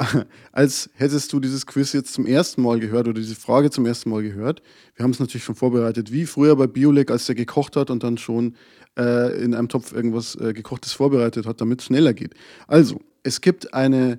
als 0.52 0.90
hättest 0.94 1.32
du 1.32 1.40
dieses 1.40 1.66
Quiz 1.66 1.92
jetzt 1.92 2.12
zum 2.14 2.26
ersten 2.26 2.62
Mal 2.62 2.80
gehört 2.80 3.08
oder 3.08 3.20
diese 3.20 3.34
Frage 3.34 3.70
zum 3.70 3.86
ersten 3.86 4.10
Mal 4.10 4.22
gehört. 4.22 4.62
Wir 4.94 5.04
haben 5.04 5.10
es 5.10 5.20
natürlich 5.20 5.44
schon 5.44 5.54
vorbereitet, 5.54 6.12
wie 6.12 6.26
früher 6.26 6.56
bei 6.56 6.66
Biolek, 6.66 7.10
als 7.10 7.28
er 7.28 7.34
gekocht 7.34 7.76
hat 7.76 7.90
und 7.90 8.02
dann 8.02 8.18
schon 8.18 8.54
äh, 8.98 9.42
in 9.42 9.54
einem 9.54 9.68
Topf 9.68 9.92
irgendwas 9.92 10.34
äh, 10.36 10.52
Gekochtes 10.52 10.92
vorbereitet 10.92 11.46
hat, 11.46 11.60
damit 11.60 11.80
es 11.80 11.86
schneller 11.86 12.14
geht. 12.14 12.34
Also, 12.66 13.00
es 13.22 13.40
gibt 13.40 13.74
eine 13.74 14.18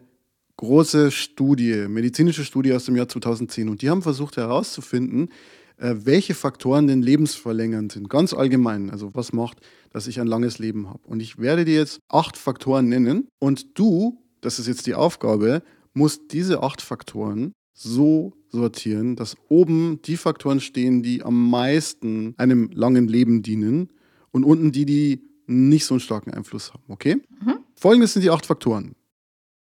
große 0.58 1.10
Studie, 1.10 1.88
medizinische 1.88 2.46
Studie 2.46 2.74
aus 2.74 2.86
dem 2.86 2.96
Jahr 2.96 3.08
2010 3.08 3.68
und 3.68 3.82
die 3.82 3.90
haben 3.90 4.04
versucht 4.04 4.38
herauszufinden, 4.38 5.30
äh, 5.78 5.96
welche 6.04 6.36
Faktoren 6.36 6.86
den 6.86 7.02
lebensverlängernd 7.02 7.94
sind, 7.94 8.10
ganz 8.10 8.34
allgemein. 8.34 8.92
Also 8.92 9.10
was 9.16 9.34
macht, 9.34 9.58
dass 9.92 10.06
ich 10.06 10.20
ein 10.20 10.28
langes 10.28 10.60
Leben 10.60 10.88
habe. 10.88 11.00
Und 11.06 11.20
ich 11.20 11.40
werde 11.40 11.66
dir 11.66 11.74
jetzt 11.74 12.00
acht 12.10 12.38
Faktoren 12.38 12.88
nennen 12.88 13.28
und 13.40 13.80
du 13.80 14.21
das 14.42 14.60
ist 14.60 14.68
jetzt 14.68 14.88
die 14.88 14.96
Aufgabe, 14.96 15.64
muss 15.94 16.28
diese 16.28 16.64
acht 16.64 16.82
Faktoren 16.82 17.54
so 17.74 18.34
sortieren, 18.50 19.16
dass 19.16 19.36
oben 19.50 20.02
die 20.04 20.18
Faktoren 20.18 20.60
stehen, 20.60 21.04
die 21.04 21.24
am 21.24 21.50
meisten 21.50 22.34
einem 22.38 22.70
langen 22.74 23.08
Leben 23.08 23.42
dienen 23.42 23.92
und 24.32 24.44
unten 24.44 24.72
die, 24.72 24.86
die 24.86 25.22
nicht 25.48 25.86
so 25.86 25.96
einen 25.96 26.02
starken 26.02 26.32
Einfluss 26.32 26.74
haben. 26.74 26.84
Okay? 26.88 27.16
Mhm. 27.42 27.60
Folgendes 27.76 28.14
sind 28.14 28.24
die 28.24 28.30
acht 28.30 28.46
Faktoren: 28.46 28.96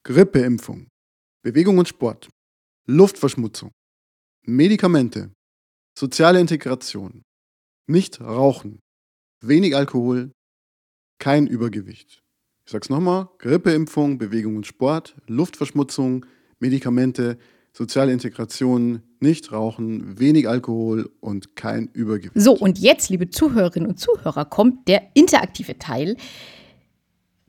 Grippeimpfung, 0.03 0.87
Bewegung 1.43 1.77
und 1.77 1.87
Sport, 1.87 2.29
Luftverschmutzung, 2.87 3.71
Medikamente, 4.45 5.31
soziale 5.97 6.39
Integration, 6.39 7.23
nicht 7.87 8.21
rauchen, 8.21 8.79
wenig 9.41 9.75
Alkohol, 9.75 10.31
kein 11.19 11.47
Übergewicht. 11.47 12.21
Ich 12.69 12.71
sag's 12.71 12.91
nochmal: 12.91 13.29
Grippeimpfung, 13.39 14.19
Bewegung 14.19 14.55
und 14.55 14.67
Sport, 14.67 15.15
Luftverschmutzung, 15.25 16.27
Medikamente, 16.59 17.39
soziale 17.73 18.11
Integration, 18.11 19.01
nicht 19.19 19.51
rauchen, 19.51 20.19
wenig 20.19 20.47
Alkohol 20.47 21.09
und 21.19 21.55
kein 21.55 21.89
Übergewicht. 21.93 22.33
So, 22.35 22.53
und 22.53 22.77
jetzt, 22.77 23.09
liebe 23.09 23.31
Zuhörerinnen 23.31 23.89
und 23.89 23.99
Zuhörer, 23.99 24.45
kommt 24.45 24.87
der 24.87 25.01
interaktive 25.15 25.79
Teil. 25.79 26.15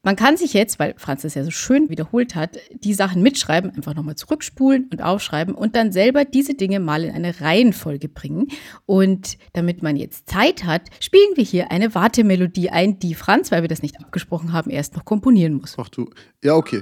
Man 0.02 0.16
kann 0.16 0.36
sich 0.36 0.54
jetzt, 0.54 0.78
weil 0.78 0.94
Franz 0.96 1.24
es 1.24 1.34
ja 1.34 1.44
so 1.44 1.50
schön 1.50 1.90
wiederholt 1.90 2.34
hat, 2.34 2.56
die 2.72 2.94
Sachen 2.94 3.22
mitschreiben, 3.22 3.70
einfach 3.70 3.94
nochmal 3.94 4.16
zurückspulen 4.16 4.88
und 4.90 5.02
aufschreiben 5.02 5.54
und 5.54 5.76
dann 5.76 5.92
selber 5.92 6.24
diese 6.24 6.54
Dinge 6.54 6.80
mal 6.80 7.04
in 7.04 7.14
eine 7.14 7.40
Reihenfolge 7.40 8.08
bringen. 8.08 8.48
Und 8.86 9.36
damit 9.52 9.82
man 9.82 9.96
jetzt 9.96 10.28
Zeit 10.28 10.64
hat, 10.64 10.82
spielen 11.00 11.36
wir 11.36 11.44
hier 11.44 11.70
eine 11.70 11.94
Wartemelodie 11.94 12.70
ein, 12.70 12.98
die 12.98 13.14
Franz, 13.14 13.50
weil 13.50 13.62
wir 13.62 13.68
das 13.68 13.82
nicht 13.82 14.00
abgesprochen 14.00 14.52
haben, 14.52 14.70
erst 14.70 14.96
noch 14.96 15.04
komponieren 15.04 15.54
muss. 15.54 15.76
Ach 15.78 15.88
du, 15.88 16.08
ja, 16.42 16.54
okay. 16.54 16.80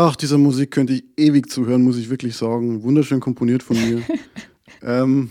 Ach, 0.00 0.14
dieser 0.14 0.38
Musik 0.38 0.70
könnte 0.70 0.92
ich 0.92 1.04
ewig 1.16 1.50
zuhören, 1.50 1.82
muss 1.82 1.98
ich 1.98 2.08
wirklich 2.08 2.36
sagen. 2.36 2.84
Wunderschön 2.84 3.18
komponiert 3.18 3.64
von 3.64 3.76
mir. 3.76 4.00
ähm, 4.82 5.28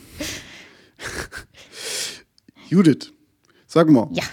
Judith, 2.69 3.13
sag 3.65 3.89
mal. 3.89 4.09
Ja. 4.11 4.25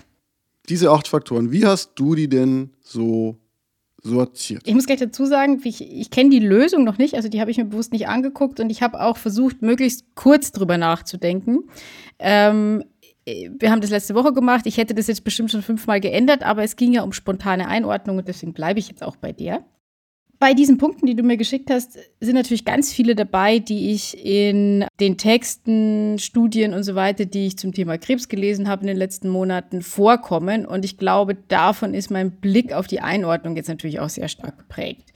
Diese 0.69 0.91
acht 0.91 1.07
Faktoren, 1.07 1.53
wie 1.53 1.65
hast 1.65 1.93
du 1.95 2.17
die 2.17 2.29
denn 2.29 2.71
so 2.81 3.37
sortiert? 4.03 4.63
Ich 4.67 4.75
muss 4.75 4.87
gleich 4.87 4.99
dazu 4.99 5.25
sagen, 5.25 5.61
ich, 5.63 5.81
ich 5.81 6.11
kenne 6.11 6.31
die 6.31 6.41
Lösung 6.41 6.83
noch 6.83 6.99
nicht, 6.99 7.15
also 7.15 7.29
die 7.29 7.41
habe 7.41 7.53
ich 7.53 7.59
mir 7.59 7.67
bewusst 7.67 7.93
nicht 7.93 8.09
angeguckt 8.09 8.59
und 8.59 8.71
ich 8.71 8.83
habe 8.83 9.01
auch 9.01 9.19
versucht, 9.19 9.63
möglichst 9.63 10.17
kurz 10.17 10.51
drüber 10.51 10.79
nachzudenken. 10.79 11.61
Ähm, 12.19 12.83
wir 13.25 13.71
haben 13.71 13.81
das 13.81 13.91
letzte 13.91 14.17
Woche 14.17 14.33
gemacht. 14.33 14.67
Ich 14.67 14.79
hätte 14.79 14.97
das 14.97 15.07
jetzt 15.07 15.23
bestimmt 15.23 15.53
schon 15.53 15.63
fünfmal 15.63 16.01
geändert, 16.01 16.43
aber 16.43 16.65
es 16.65 16.75
ging 16.75 16.93
ja 16.93 17.05
um 17.05 17.13
spontane 17.13 17.69
Einordnung 17.69 18.17
und 18.17 18.27
deswegen 18.27 18.53
bleibe 18.53 18.81
ich 18.81 18.89
jetzt 18.89 19.05
auch 19.05 19.15
bei 19.15 19.31
der 19.31 19.65
bei 20.45 20.53
diesen 20.53 20.77
Punkten, 20.77 21.07
die 21.07 21.17
du 21.17 21.23
mir 21.23 21.39
geschickt 21.39 21.71
hast, 21.71 21.99
sind 22.21 22.35
natürlich 22.35 22.67
ganz 22.67 22.93
viele 22.93 23.15
dabei, 23.15 23.61
die 23.61 23.93
ich 23.93 24.23
in 24.23 24.85
den 25.01 25.17
Texten, 25.17 26.19
Studien 26.19 26.75
und 26.75 26.83
so 26.83 26.95
weiter, 26.95 27.25
die 27.25 27.47
ich 27.47 27.57
zum 27.57 27.73
Thema 27.73 27.97
Krebs 27.97 28.29
gelesen 28.29 28.69
habe 28.69 28.83
in 28.83 28.89
den 28.89 28.99
letzten 28.99 29.31
Monaten, 29.31 29.81
vorkommen. 29.81 30.67
Und 30.67 30.85
ich 30.85 30.99
glaube, 30.99 31.35
davon 31.35 31.95
ist 31.95 32.11
mein 32.11 32.31
Blick 32.31 32.75
auf 32.75 32.87
die 32.87 33.01
Einordnung 33.01 33.57
jetzt 33.57 33.69
natürlich 33.69 34.01
auch 34.01 34.11
sehr 34.11 34.29
stark 34.29 34.59
geprägt. 34.59 35.15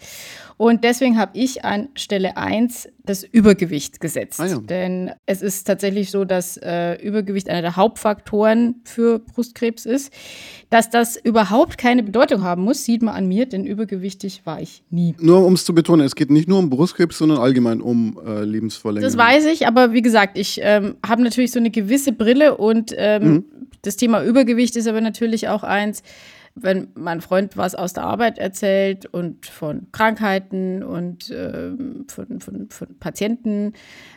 Und 0.59 0.83
deswegen 0.83 1.17
habe 1.17 1.39
ich 1.39 1.65
an 1.65 1.89
Stelle 1.95 2.37
1 2.37 2.89
das 3.05 3.23
Übergewicht 3.23 4.01
gesetzt. 4.01 4.41
Ah 4.41 4.47
ja. 4.47 4.59
Denn 4.59 5.13
es 5.25 5.41
ist 5.41 5.69
tatsächlich 5.69 6.11
so, 6.11 6.25
dass 6.25 6.57
äh, 6.57 6.95
Übergewicht 7.01 7.49
einer 7.49 7.63
der 7.63 7.77
Hauptfaktoren 7.77 8.81
für 8.83 9.21
Brustkrebs 9.21 9.87
ist. 9.87 10.13
Dass 10.69 10.91
das 10.91 11.17
überhaupt 11.17 11.79
keine 11.79 12.03
Bedeutung 12.03 12.43
haben 12.43 12.65
muss, 12.65 12.85
sieht 12.85 13.03
man 13.03 13.15
an 13.15 13.29
mir, 13.29 13.47
denn 13.47 13.65
übergewichtig 13.65 14.43
war 14.47 14.61
ich 14.61 14.83
nie. 14.91 15.15
Nur 15.21 15.47
um 15.47 15.55
es 15.55 15.65
zu 15.65 15.75
betonen, 15.75 16.05
es 16.05 16.17
geht 16.17 16.31
nicht 16.31 16.49
nur 16.49 16.59
um 16.59 16.71
Brustkrebs, 16.71 17.17
sondern 17.19 17.39
allgemein 17.39 17.81
um 17.81 18.19
äh, 18.27 18.43
Lebensverlängerung. 18.43 19.17
Das 19.17 19.17
weiß 19.17 19.47
ich, 19.47 19.69
aber 19.69 19.93
wie 19.93 20.03
gesagt, 20.03 20.37
ich 20.37 20.59
ähm, 20.65 20.97
habe 21.07 21.23
natürlich 21.23 21.53
so 21.53 21.61
eine 21.61 21.71
gewisse 21.71 22.11
Brille 22.11 22.57
und 22.57 22.93
ähm, 22.97 23.23
mhm. 23.23 23.45
das 23.83 23.97
Thema 23.97 24.25
Übergewicht 24.25 24.75
ist 24.75 24.89
aber 24.89 25.01
natürlich 25.01 25.47
auch 25.47 25.63
eins, 25.63 26.03
wenn 26.63 26.89
mein 26.95 27.21
Freund 27.21 27.57
was 27.57 27.75
aus 27.75 27.93
der 27.93 28.05
Arbeit 28.05 28.39
erzählt 28.39 29.07
und 29.07 29.47
von 29.47 29.89
Krankheiten 29.93 30.83
und 30.83 31.31
ähm, 31.31 32.07
von, 32.09 32.41
von, 32.41 32.69
von, 32.71 32.99
Patienten, 32.99 33.73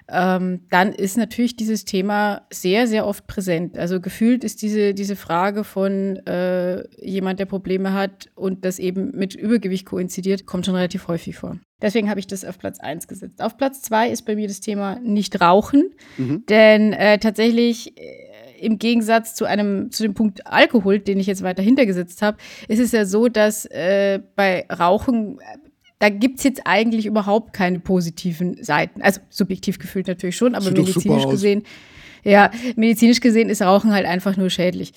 ähm, 0.10 0.62
dann 0.70 0.94
ist 0.94 1.18
natürlich 1.18 1.56
dieses 1.56 1.86
Thema 1.86 2.42
sehr, 2.52 2.88
sehr 2.88 3.06
oft 3.06 3.28
präsent. 3.28 3.78
Also 3.78 4.00
gefühlt 4.00 4.44
ist 4.44 4.62
diese, 4.62 4.94
diese 4.94 5.16
Frage 5.16 5.64
von 5.64 6.18
äh, 6.26 6.84
jemand, 7.06 7.40
der 7.40 7.46
Probleme 7.46 7.94
hat 7.94 8.30
und 8.36 8.66
das 8.66 8.80
eben 8.80 9.12
mit 9.12 9.36
Übergewicht 9.36 9.86
koinzidiert, 9.86 10.46
kommt 10.46 10.66
schon 10.66 10.76
relativ 10.76 11.08
häufig 11.08 11.36
vor. 11.38 11.58
Deswegen 11.82 12.10
habe 12.10 12.20
ich 12.20 12.28
das 12.28 12.46
auf 12.46 12.60
Platz 12.60 12.80
1 12.80 13.08
gesetzt. 13.08 13.42
Auf 13.42 13.58
Platz 13.58 13.82
2 13.82 14.10
ist 14.10 14.24
bei 14.24 14.36
mir 14.36 14.48
das 14.48 14.60
Thema 14.60 15.00
nicht 15.00 15.42
rauchen, 15.42 15.90
mhm. 16.18 16.46
denn 16.48 16.94
äh, 16.94 17.18
tatsächlich 17.18 17.98
äh, 17.98 18.31
im 18.62 18.80
Gegensatz 18.80 19.36
zu 19.36 19.46
einem, 19.46 19.92
zu 19.92 20.04
dem 20.04 20.14
Punkt 20.14 20.48
Alkohol, 20.48 21.00
den 21.00 21.20
ich 21.20 21.28
jetzt 21.28 21.44
weiter 21.44 21.64
hintergesetzt 21.64 22.22
habe, 22.22 22.38
ist 22.68 22.80
es 22.80 22.92
ja 22.92 23.06
so, 23.06 23.28
dass 23.28 23.66
äh, 23.66 24.20
bei 24.36 24.66
Rauchen 24.70 25.40
da 26.00 26.10
gibt 26.10 26.40
es 26.40 26.44
jetzt 26.44 26.62
eigentlich 26.66 27.06
überhaupt 27.06 27.54
keine 27.54 27.80
positiven 27.80 28.62
Seiten. 28.64 29.04
Also 29.04 29.22
subjektiv 29.30 29.78
gefühlt 29.78 30.08
natürlich 30.08 30.36
schon, 30.36 30.56
aber 30.56 30.72
medizinisch 30.72 31.28
gesehen, 31.28 31.62
ja, 32.24 32.50
medizinisch 32.76 33.20
gesehen 33.20 33.50
ist 33.50 33.62
Rauchen 33.62 33.94
halt 33.94 34.08
einfach 34.08 34.36
nur 34.36 34.50
schädlich. 34.50 34.94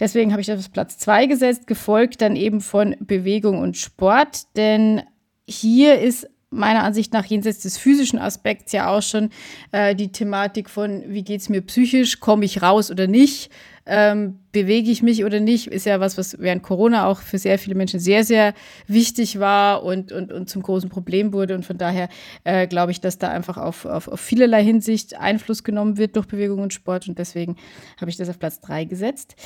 Deswegen 0.00 0.32
habe 0.32 0.40
ich 0.40 0.48
das 0.48 0.58
auf 0.58 0.72
Platz 0.72 0.98
zwei 0.98 1.26
gesetzt, 1.26 1.68
gefolgt 1.68 2.22
dann 2.22 2.34
eben 2.34 2.60
von 2.60 2.96
Bewegung 3.00 3.60
und 3.60 3.76
Sport, 3.76 4.56
denn 4.56 5.02
hier 5.46 6.00
ist 6.00 6.28
meiner 6.50 6.82
Ansicht 6.82 7.12
nach 7.12 7.26
jenseits 7.26 7.60
des 7.60 7.76
physischen 7.76 8.18
Aspekts 8.18 8.72
ja 8.72 8.88
auch 8.88 9.02
schon 9.02 9.30
äh, 9.72 9.94
die 9.94 10.12
Thematik 10.12 10.70
von, 10.70 11.04
wie 11.06 11.22
geht 11.22 11.40
es 11.40 11.48
mir 11.48 11.60
psychisch, 11.62 12.20
komme 12.20 12.44
ich 12.44 12.62
raus 12.62 12.90
oder 12.90 13.06
nicht, 13.06 13.50
ähm, 13.88 14.38
bewege 14.52 14.90
ich 14.90 15.02
mich 15.02 15.24
oder 15.24 15.40
nicht, 15.40 15.66
ist 15.66 15.86
ja 15.86 16.00
was, 16.00 16.18
was 16.18 16.38
während 16.38 16.62
Corona 16.62 17.06
auch 17.06 17.20
für 17.20 17.38
sehr 17.38 17.58
viele 17.58 17.74
Menschen 17.74 18.00
sehr, 18.00 18.24
sehr 18.24 18.54
wichtig 18.86 19.38
war 19.38 19.82
und, 19.82 20.12
und, 20.12 20.32
und 20.32 20.48
zum 20.48 20.62
großen 20.62 20.90
Problem 20.90 21.32
wurde. 21.32 21.54
Und 21.54 21.64
von 21.64 21.78
daher 21.78 22.08
äh, 22.44 22.66
glaube 22.66 22.92
ich, 22.92 23.00
dass 23.00 23.18
da 23.18 23.28
einfach 23.28 23.56
auf, 23.56 23.84
auf, 23.84 24.08
auf 24.08 24.20
vielerlei 24.20 24.62
Hinsicht 24.62 25.18
Einfluss 25.18 25.64
genommen 25.64 25.96
wird 25.96 26.16
durch 26.16 26.26
Bewegung 26.26 26.60
und 26.60 26.72
Sport. 26.72 27.08
Und 27.08 27.18
deswegen 27.18 27.56
habe 28.00 28.10
ich 28.10 28.16
das 28.16 28.28
auf 28.28 28.38
Platz 28.38 28.60
drei 28.60 28.84
gesetzt. 28.84 29.36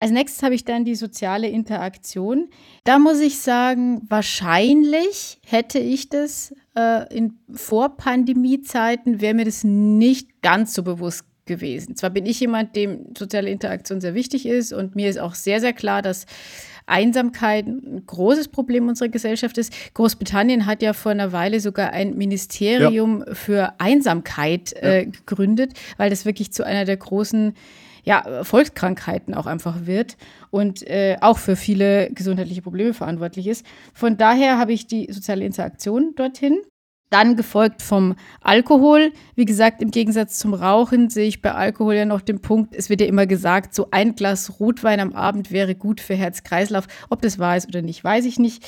Als 0.00 0.10
nächstes 0.10 0.42
habe 0.42 0.54
ich 0.54 0.64
dann 0.64 0.84
die 0.84 0.94
soziale 0.94 1.48
Interaktion. 1.48 2.48
Da 2.84 2.98
muss 2.98 3.20
ich 3.20 3.38
sagen, 3.40 4.02
wahrscheinlich 4.08 5.38
hätte 5.44 5.78
ich 5.78 6.08
das 6.08 6.54
äh, 6.76 7.14
in 7.14 7.38
Vorpandemie-Zeiten, 7.52 9.20
wäre 9.20 9.34
mir 9.34 9.44
das 9.44 9.64
nicht 9.64 10.42
ganz 10.42 10.74
so 10.74 10.82
bewusst 10.82 11.24
gewesen. 11.52 11.96
Zwar 11.96 12.10
bin 12.10 12.26
ich 12.26 12.40
jemand, 12.40 12.76
dem 12.76 13.06
soziale 13.16 13.50
Interaktion 13.50 14.00
sehr 14.00 14.14
wichtig 14.14 14.46
ist 14.46 14.72
und 14.72 14.96
mir 14.96 15.08
ist 15.08 15.18
auch 15.18 15.34
sehr, 15.34 15.60
sehr 15.60 15.72
klar, 15.72 16.02
dass 16.02 16.26
Einsamkeit 16.86 17.66
ein 17.66 18.04
großes 18.06 18.48
Problem 18.48 18.88
unserer 18.88 19.08
Gesellschaft 19.08 19.58
ist. 19.58 19.72
Großbritannien 19.94 20.66
hat 20.66 20.82
ja 20.82 20.92
vor 20.92 21.12
einer 21.12 21.32
Weile 21.32 21.60
sogar 21.60 21.92
ein 21.92 22.16
Ministerium 22.16 23.24
ja. 23.26 23.34
für 23.34 23.74
Einsamkeit 23.78 24.72
äh, 24.74 25.06
gegründet, 25.06 25.72
weil 25.96 26.10
das 26.10 26.24
wirklich 26.24 26.52
zu 26.52 26.64
einer 26.64 26.84
der 26.84 26.96
großen 26.96 27.54
ja, 28.04 28.42
Volkskrankheiten 28.42 29.34
auch 29.34 29.46
einfach 29.46 29.86
wird 29.86 30.16
und 30.50 30.82
äh, 30.88 31.16
auch 31.20 31.38
für 31.38 31.54
viele 31.54 32.10
gesundheitliche 32.10 32.62
Probleme 32.62 32.94
verantwortlich 32.94 33.46
ist. 33.46 33.64
Von 33.94 34.16
daher 34.16 34.58
habe 34.58 34.72
ich 34.72 34.86
die 34.86 35.12
soziale 35.12 35.44
Interaktion 35.44 36.14
dorthin. 36.16 36.58
Dann 37.12 37.36
gefolgt 37.36 37.82
vom 37.82 38.14
Alkohol. 38.40 39.12
Wie 39.34 39.44
gesagt, 39.44 39.82
im 39.82 39.90
Gegensatz 39.90 40.38
zum 40.38 40.54
Rauchen 40.54 41.10
sehe 41.10 41.28
ich 41.28 41.42
bei 41.42 41.52
Alkohol 41.52 41.94
ja 41.94 42.06
noch 42.06 42.22
den 42.22 42.40
Punkt, 42.40 42.74
es 42.74 42.88
wird 42.88 43.02
ja 43.02 43.06
immer 43.06 43.26
gesagt, 43.26 43.74
so 43.74 43.88
ein 43.90 44.14
Glas 44.14 44.58
Rotwein 44.58 44.98
am 44.98 45.12
Abend 45.12 45.50
wäre 45.50 45.74
gut 45.74 46.00
für 46.00 46.14
Herz-Kreislauf. 46.14 46.86
Ob 47.10 47.20
das 47.20 47.38
wahr 47.38 47.58
ist 47.58 47.68
oder 47.68 47.82
nicht, 47.82 48.02
weiß 48.02 48.24
ich 48.24 48.38
nicht. 48.38 48.66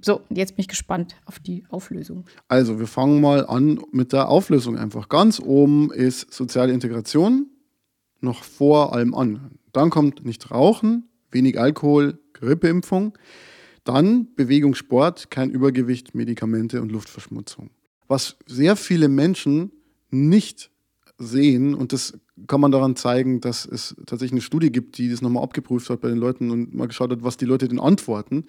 So, 0.00 0.22
jetzt 0.30 0.56
bin 0.56 0.62
ich 0.62 0.68
gespannt 0.68 1.16
auf 1.26 1.38
die 1.38 1.66
Auflösung. 1.68 2.24
Also, 2.48 2.80
wir 2.80 2.86
fangen 2.86 3.20
mal 3.20 3.44
an 3.44 3.78
mit 3.92 4.14
der 4.14 4.30
Auflösung 4.30 4.78
einfach. 4.78 5.10
Ganz 5.10 5.38
oben 5.38 5.92
ist 5.92 6.32
soziale 6.32 6.72
Integration 6.72 7.48
noch 8.22 8.42
vor 8.42 8.94
allem 8.94 9.14
an. 9.14 9.58
Dann 9.74 9.90
kommt 9.90 10.24
nicht 10.24 10.50
Rauchen, 10.50 11.10
wenig 11.30 11.60
Alkohol, 11.60 12.18
Grippeimpfung. 12.32 13.18
Dann 13.84 14.32
Bewegung, 14.34 14.74
Sport, 14.74 15.30
kein 15.30 15.50
Übergewicht, 15.50 16.14
Medikamente 16.14 16.80
und 16.80 16.90
Luftverschmutzung. 16.90 17.68
Was 18.12 18.36
sehr 18.44 18.76
viele 18.76 19.08
Menschen 19.08 19.72
nicht 20.10 20.70
sehen, 21.16 21.72
und 21.72 21.94
das 21.94 22.12
kann 22.46 22.60
man 22.60 22.70
daran 22.70 22.94
zeigen, 22.94 23.40
dass 23.40 23.64
es 23.64 23.96
tatsächlich 24.04 24.32
eine 24.32 24.42
Studie 24.42 24.70
gibt, 24.70 24.98
die 24.98 25.08
das 25.08 25.22
nochmal 25.22 25.42
abgeprüft 25.42 25.88
hat 25.88 26.02
bei 26.02 26.10
den 26.10 26.18
Leuten 26.18 26.50
und 26.50 26.74
mal 26.74 26.88
geschaut 26.88 27.10
hat, 27.10 27.22
was 27.22 27.38
die 27.38 27.46
Leute 27.46 27.68
denn 27.68 27.80
antworten. 27.80 28.44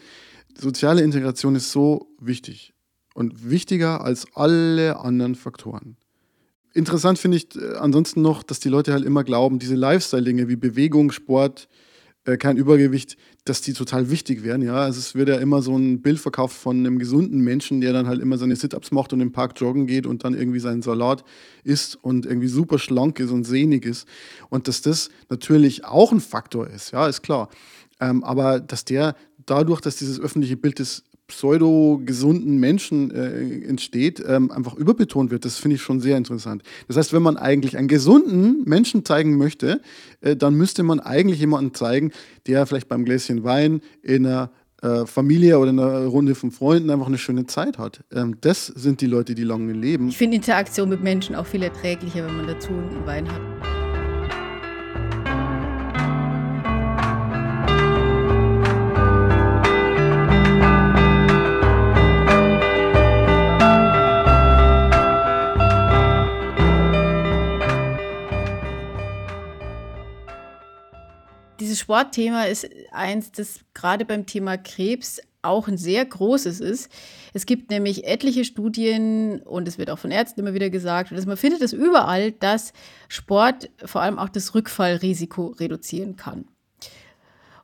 Soziale 0.53 1.01
Integration 1.01 1.55
ist 1.55 1.71
so 1.71 2.09
wichtig 2.19 2.73
und 3.13 3.49
wichtiger 3.49 4.03
als 4.03 4.27
alle 4.35 4.99
anderen 4.99 5.33
Faktoren. 5.33 5.95
Interessant 6.73 7.17
finde 7.17 7.37
ich 7.37 7.55
äh, 7.55 7.75
ansonsten 7.77 8.21
noch, 8.21 8.43
dass 8.43 8.59
die 8.59 8.67
Leute 8.67 8.91
halt 8.91 9.05
immer 9.05 9.23
glauben, 9.23 9.59
diese 9.59 9.75
Lifestyle-Dinge 9.75 10.49
wie 10.49 10.57
Bewegung, 10.57 11.09
Sport, 11.13 11.69
äh, 12.25 12.37
kein 12.37 12.57
Übergewicht, 12.57 13.17
dass 13.45 13.61
die 13.61 13.73
total 13.73 14.09
wichtig 14.09 14.43
wären. 14.43 14.61
Ja, 14.61 14.75
also 14.75 14.99
es 14.99 15.13
wird 15.15 15.29
ja 15.29 15.35
immer 15.35 15.61
so 15.61 15.77
ein 15.77 16.01
Bild 16.01 16.19
verkauft 16.19 16.55
von 16.55 16.77
einem 16.77 16.99
gesunden 16.99 17.41
Menschen, 17.41 17.81
der 17.81 17.91
dann 17.91 18.07
halt 18.07 18.21
immer 18.21 18.37
seine 18.37 18.55
Sit-ups 18.55 18.91
macht 18.91 19.11
und 19.11 19.19
im 19.19 19.31
Park 19.31 19.59
joggen 19.59 19.87
geht 19.87 20.05
und 20.05 20.23
dann 20.23 20.33
irgendwie 20.33 20.59
seinen 20.59 20.81
Salat 20.81 21.23
isst 21.63 21.97
und 22.01 22.25
irgendwie 22.25 22.47
super 22.47 22.79
schlank 22.79 23.19
ist 23.19 23.31
und 23.31 23.43
sehnig 23.43 23.85
ist. 23.85 24.07
Und 24.49 24.67
dass 24.67 24.81
das 24.81 25.09
natürlich 25.29 25.83
auch 25.85 26.11
ein 26.11 26.21
Faktor 26.21 26.67
ist, 26.67 26.91
ja, 26.91 27.07
ist 27.07 27.23
klar. 27.23 27.49
Ähm, 27.99 28.23
aber 28.23 28.59
dass 28.59 28.85
der 28.85 29.15
dadurch, 29.45 29.81
dass 29.81 29.97
dieses 29.97 30.19
öffentliche 30.19 30.57
Bild 30.57 30.79
des 30.79 31.03
pseudo-gesunden 31.33 32.57
Menschen 32.57 33.11
äh, 33.11 33.67
entsteht, 33.67 34.23
ähm, 34.25 34.51
einfach 34.51 34.75
überbetont 34.75 35.31
wird. 35.31 35.45
Das 35.45 35.57
finde 35.57 35.75
ich 35.75 35.81
schon 35.81 35.99
sehr 35.99 36.17
interessant. 36.17 36.63
Das 36.87 36.97
heißt, 36.97 37.13
wenn 37.13 37.23
man 37.23 37.37
eigentlich 37.37 37.77
einen 37.77 37.87
gesunden 37.87 38.63
Menschen 38.65 39.03
zeigen 39.03 39.37
möchte, 39.37 39.81
äh, 40.21 40.35
dann 40.35 40.55
müsste 40.55 40.83
man 40.83 40.99
eigentlich 40.99 41.39
jemanden 41.39 41.73
zeigen, 41.73 42.11
der 42.47 42.65
vielleicht 42.65 42.87
beim 42.87 43.05
Gläschen 43.05 43.43
Wein 43.43 43.81
in 44.01 44.25
einer 44.25 44.51
äh, 44.81 45.05
Familie 45.05 45.59
oder 45.59 45.71
in 45.71 45.79
einer 45.79 46.05
Runde 46.05 46.35
von 46.35 46.51
Freunden 46.51 46.89
einfach 46.89 47.07
eine 47.07 47.17
schöne 47.17 47.45
Zeit 47.45 47.77
hat. 47.77 48.03
Ähm, 48.13 48.37
das 48.41 48.67
sind 48.67 49.01
die 49.01 49.07
Leute, 49.07 49.33
die 49.33 49.43
lange 49.43 49.73
leben. 49.73 50.09
Ich 50.09 50.17
finde 50.17 50.35
Interaktion 50.35 50.89
mit 50.89 51.01
Menschen 51.01 51.35
auch 51.35 51.45
viel 51.45 51.63
erträglicher, 51.63 52.25
wenn 52.25 52.37
man 52.37 52.47
dazu 52.47 52.69
einen 52.69 53.05
Wein 53.05 53.31
hat. 53.31 53.72
Dieses 71.73 71.81
Sportthema 71.81 72.43
ist 72.43 72.69
eins, 72.91 73.31
das 73.31 73.61
gerade 73.73 74.05
beim 74.05 74.27
Thema 74.27 74.57
Krebs 74.57 75.19
auch 75.41 75.67
ein 75.67 75.77
sehr 75.77 76.05
großes 76.05 76.59
ist. 76.59 76.89
Es 77.33 77.47
gibt 77.47 77.71
nämlich 77.71 78.05
etliche 78.05 78.45
Studien 78.45 79.41
und 79.41 79.67
es 79.67 79.79
wird 79.79 79.89
auch 79.89 79.97
von 79.97 80.11
Ärzten 80.11 80.41
immer 80.41 80.53
wieder 80.53 80.69
gesagt, 80.69 81.11
und 81.11 81.25
man 81.25 81.35
findet 81.35 81.61
es 81.61 81.73
überall, 81.73 82.31
dass 82.31 82.73
Sport 83.07 83.71
vor 83.83 84.01
allem 84.01 84.19
auch 84.19 84.29
das 84.29 84.53
Rückfallrisiko 84.53 85.47
reduzieren 85.47 86.15
kann. 86.15 86.45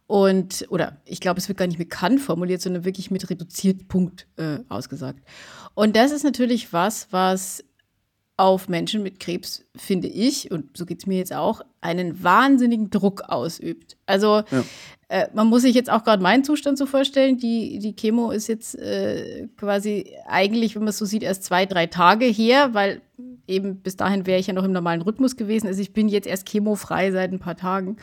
Und, 0.08 0.66
oder 0.70 0.98
ich 1.06 1.20
glaube, 1.20 1.40
es 1.40 1.48
wird 1.48 1.60
gar 1.60 1.68
nicht 1.68 1.78
mit 1.78 1.92
kann 1.92 2.18
formuliert, 2.18 2.62
sondern 2.62 2.86
wirklich 2.86 3.12
mit 3.12 3.30
reduziert 3.30 3.88
Punkt 3.90 4.26
äh, 4.38 4.58
ausgesagt. 4.68 5.24
Und 5.76 5.96
das 5.96 6.12
ist 6.12 6.24
natürlich 6.24 6.74
was, 6.74 7.08
was 7.12 7.64
auf 8.40 8.70
Menschen 8.70 9.04
mit 9.04 9.20
Krebs, 9.20 9.66
finde 9.76 10.08
ich, 10.08 10.50
und 10.50 10.78
so 10.78 10.86
geht 10.86 11.00
es 11.00 11.06
mir 11.06 11.18
jetzt 11.18 11.34
auch, 11.34 11.62
einen 11.82 12.24
wahnsinnigen 12.24 12.90
Druck 12.90 13.24
ausübt. 13.28 13.98
Also 14.06 14.44
ja. 14.50 14.64
äh, 15.10 15.28
man 15.34 15.48
muss 15.48 15.64
sich 15.64 15.76
jetzt 15.76 15.90
auch 15.90 16.06
gerade 16.06 16.24
meinen 16.24 16.46
Zustand 16.46 16.78
so 16.78 16.86
vorstellen, 16.86 17.38
die, 17.38 17.80
die 17.80 17.98
Chemo 17.98 18.32
ist 18.32 18.48
jetzt 18.48 18.80
äh, 18.80 19.50
quasi 19.58 20.16
eigentlich, 20.26 20.76
wenn 20.76 20.84
man 20.84 20.90
es 20.90 20.98
so 20.98 21.04
sieht, 21.04 21.22
erst 21.22 21.44
zwei, 21.44 21.66
drei 21.66 21.88
Tage 21.88 22.26
her, 22.26 22.74
weil 22.74 23.02
eben 23.46 23.82
bis 23.82 23.98
dahin 23.98 24.26
wäre 24.26 24.40
ich 24.40 24.48
ja 24.48 24.54
noch 24.54 24.64
im 24.64 24.72
normalen 24.72 25.02
Rhythmus 25.02 25.36
gewesen. 25.36 25.68
Also 25.68 25.82
ich 25.82 25.92
bin 25.92 26.08
jetzt 26.08 26.28
erst 26.28 26.48
chemofrei 26.48 27.12
seit 27.12 27.34
ein 27.34 27.40
paar 27.40 27.58
Tagen. 27.58 27.98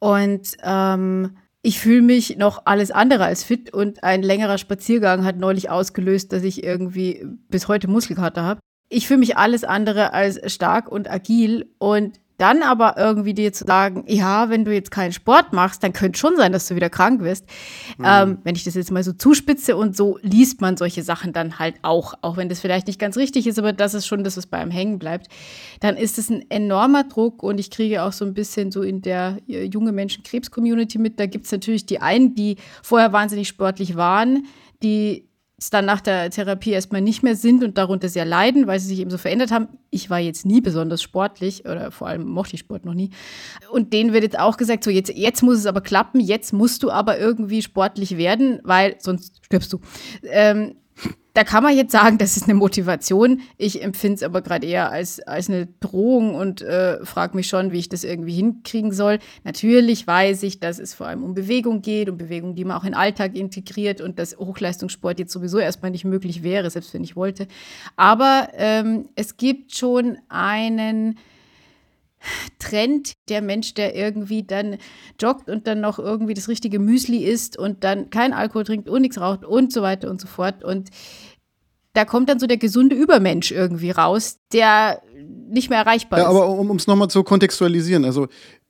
Und 0.00 0.58
ähm, 0.62 1.38
ich 1.62 1.80
fühle 1.80 2.02
mich 2.02 2.36
noch 2.36 2.66
alles 2.66 2.90
andere 2.90 3.24
als 3.24 3.42
fit 3.42 3.72
und 3.72 4.04
ein 4.04 4.22
längerer 4.22 4.58
Spaziergang 4.58 5.24
hat 5.24 5.38
neulich 5.38 5.70
ausgelöst, 5.70 6.30
dass 6.34 6.42
ich 6.42 6.62
irgendwie 6.62 7.24
bis 7.48 7.68
heute 7.68 7.88
Muskelkater 7.88 8.42
habe 8.42 8.60
ich 8.92 9.06
fühle 9.06 9.20
mich 9.20 9.36
alles 9.36 9.64
andere 9.64 10.12
als 10.12 10.52
stark 10.52 10.90
und 10.90 11.10
agil 11.10 11.66
und 11.78 12.20
dann 12.42 12.62
aber 12.64 12.96
irgendwie 12.96 13.34
dir 13.34 13.52
zu 13.52 13.64
sagen, 13.64 14.04
ja, 14.08 14.50
wenn 14.50 14.64
du 14.64 14.74
jetzt 14.74 14.90
keinen 14.90 15.12
Sport 15.12 15.52
machst, 15.52 15.84
dann 15.84 15.92
könnte 15.92 16.18
schon 16.18 16.36
sein, 16.36 16.50
dass 16.50 16.66
du 16.66 16.74
wieder 16.74 16.90
krank 16.90 17.22
wirst. 17.22 17.46
Mhm. 17.98 18.04
Ähm, 18.04 18.38
wenn 18.42 18.56
ich 18.56 18.64
das 18.64 18.74
jetzt 18.74 18.90
mal 18.90 19.04
so 19.04 19.12
zuspitze 19.12 19.76
und 19.76 19.96
so 19.96 20.18
liest 20.22 20.60
man 20.60 20.76
solche 20.76 21.04
Sachen 21.04 21.32
dann 21.32 21.60
halt 21.60 21.76
auch, 21.82 22.14
auch 22.20 22.36
wenn 22.36 22.48
das 22.48 22.58
vielleicht 22.58 22.88
nicht 22.88 22.98
ganz 22.98 23.16
richtig 23.16 23.46
ist, 23.46 23.60
aber 23.60 23.72
das 23.72 23.94
ist 23.94 24.08
schon 24.08 24.24
das, 24.24 24.36
was 24.36 24.46
bei 24.46 24.58
einem 24.58 24.72
hängen 24.72 24.98
bleibt, 24.98 25.28
dann 25.78 25.96
ist 25.96 26.18
es 26.18 26.30
ein 26.30 26.44
enormer 26.50 27.04
Druck 27.04 27.44
und 27.44 27.60
ich 27.60 27.70
kriege 27.70 28.02
auch 28.02 28.12
so 28.12 28.24
ein 28.24 28.34
bisschen 28.34 28.72
so 28.72 28.82
in 28.82 29.02
der 29.02 29.38
äh, 29.46 29.64
junge 29.64 29.92
Menschen-Krebs-Community 29.92 30.98
mit. 30.98 31.20
Da 31.20 31.26
gibt 31.26 31.46
es 31.46 31.52
natürlich 31.52 31.86
die 31.86 32.00
einen, 32.00 32.34
die 32.34 32.56
vorher 32.82 33.12
wahnsinnig 33.12 33.46
sportlich 33.46 33.94
waren, 33.94 34.46
die 34.82 35.28
dann 35.70 35.84
nach 35.84 36.00
der 36.00 36.30
Therapie 36.30 36.70
erstmal 36.70 37.00
nicht 37.00 37.22
mehr 37.22 37.36
sind 37.36 37.62
und 37.62 37.78
darunter 37.78 38.08
sehr 38.08 38.24
leiden, 38.24 38.66
weil 38.66 38.80
sie 38.80 38.88
sich 38.88 38.98
eben 39.00 39.10
so 39.10 39.18
verändert 39.18 39.50
haben. 39.50 39.68
Ich 39.90 40.10
war 40.10 40.18
jetzt 40.18 40.46
nie 40.46 40.60
besonders 40.60 41.02
sportlich 41.02 41.64
oder 41.64 41.90
vor 41.90 42.08
allem 42.08 42.26
mochte 42.26 42.54
ich 42.54 42.60
Sport 42.60 42.84
noch 42.84 42.94
nie. 42.94 43.10
Und 43.70 43.92
denen 43.92 44.12
wird 44.12 44.22
jetzt 44.24 44.38
auch 44.38 44.56
gesagt, 44.56 44.84
so 44.84 44.90
jetzt, 44.90 45.12
jetzt 45.14 45.42
muss 45.42 45.58
es 45.58 45.66
aber 45.66 45.80
klappen, 45.80 46.20
jetzt 46.20 46.52
musst 46.52 46.82
du 46.82 46.90
aber 46.90 47.18
irgendwie 47.18 47.62
sportlich 47.62 48.16
werden, 48.16 48.60
weil 48.64 48.96
sonst 48.98 49.44
stirbst 49.44 49.72
du. 49.72 49.80
Ähm, 50.24 50.76
da 51.34 51.44
kann 51.44 51.62
man 51.62 51.76
jetzt 51.76 51.92
sagen, 51.92 52.18
das 52.18 52.36
ist 52.36 52.44
eine 52.44 52.54
Motivation. 52.54 53.40
Ich 53.56 53.82
empfinde 53.82 54.16
es 54.16 54.22
aber 54.22 54.42
gerade 54.42 54.66
eher 54.66 54.90
als, 54.90 55.20
als 55.20 55.48
eine 55.48 55.66
Drohung 55.80 56.34
und 56.34 56.62
äh, 56.62 57.04
frage 57.04 57.36
mich 57.36 57.46
schon, 57.46 57.72
wie 57.72 57.78
ich 57.78 57.88
das 57.88 58.04
irgendwie 58.04 58.34
hinkriegen 58.34 58.92
soll. 58.92 59.18
Natürlich 59.44 60.06
weiß 60.06 60.42
ich, 60.42 60.60
dass 60.60 60.78
es 60.78 60.94
vor 60.94 61.06
allem 61.06 61.24
um 61.24 61.34
Bewegung 61.34 61.82
geht, 61.82 62.08
um 62.08 62.16
Bewegung, 62.16 62.54
die 62.54 62.64
man 62.64 62.76
auch 62.76 62.84
in 62.84 62.92
den 62.92 62.96
Alltag 62.96 63.34
integriert 63.36 64.00
und 64.00 64.18
dass 64.18 64.36
Hochleistungssport 64.36 65.18
jetzt 65.18 65.32
sowieso 65.32 65.58
erstmal 65.58 65.90
nicht 65.90 66.04
möglich 66.04 66.42
wäre, 66.42 66.70
selbst 66.70 66.94
wenn 66.94 67.04
ich 67.04 67.16
wollte. 67.16 67.46
Aber 67.96 68.48
ähm, 68.54 69.08
es 69.14 69.36
gibt 69.36 69.74
schon 69.74 70.18
einen 70.28 71.16
Trend, 72.58 73.12
der 73.28 73.42
Mensch, 73.42 73.74
der 73.74 73.94
irgendwie 73.94 74.42
dann 74.42 74.78
joggt 75.20 75.48
und 75.48 75.66
dann 75.66 75.80
noch 75.80 75.98
irgendwie 75.98 76.34
das 76.34 76.48
richtige 76.48 76.78
Müsli 76.78 77.24
isst 77.24 77.58
und 77.58 77.84
dann 77.84 78.10
kein 78.10 78.32
Alkohol 78.32 78.64
trinkt 78.64 78.88
und 78.88 79.02
nichts 79.02 79.20
raucht 79.20 79.44
und 79.44 79.72
so 79.72 79.82
weiter 79.82 80.10
und 80.10 80.20
so 80.20 80.26
fort. 80.26 80.64
Und 80.64 80.90
da 81.92 82.04
kommt 82.04 82.28
dann 82.28 82.38
so 82.38 82.46
der 82.46 82.56
gesunde 82.56 82.96
Übermensch 82.96 83.50
irgendwie 83.50 83.90
raus, 83.90 84.38
der 84.52 85.02
nicht 85.48 85.68
mehr 85.68 85.78
erreichbar 85.78 86.18
ja, 86.20 86.24
ist. 86.24 86.30
Aber 86.30 86.48
um 86.48 86.76
es 86.76 86.86
nochmal 86.86 87.08
zu 87.08 87.22
kontextualisieren, 87.22 88.04
also 88.04 88.28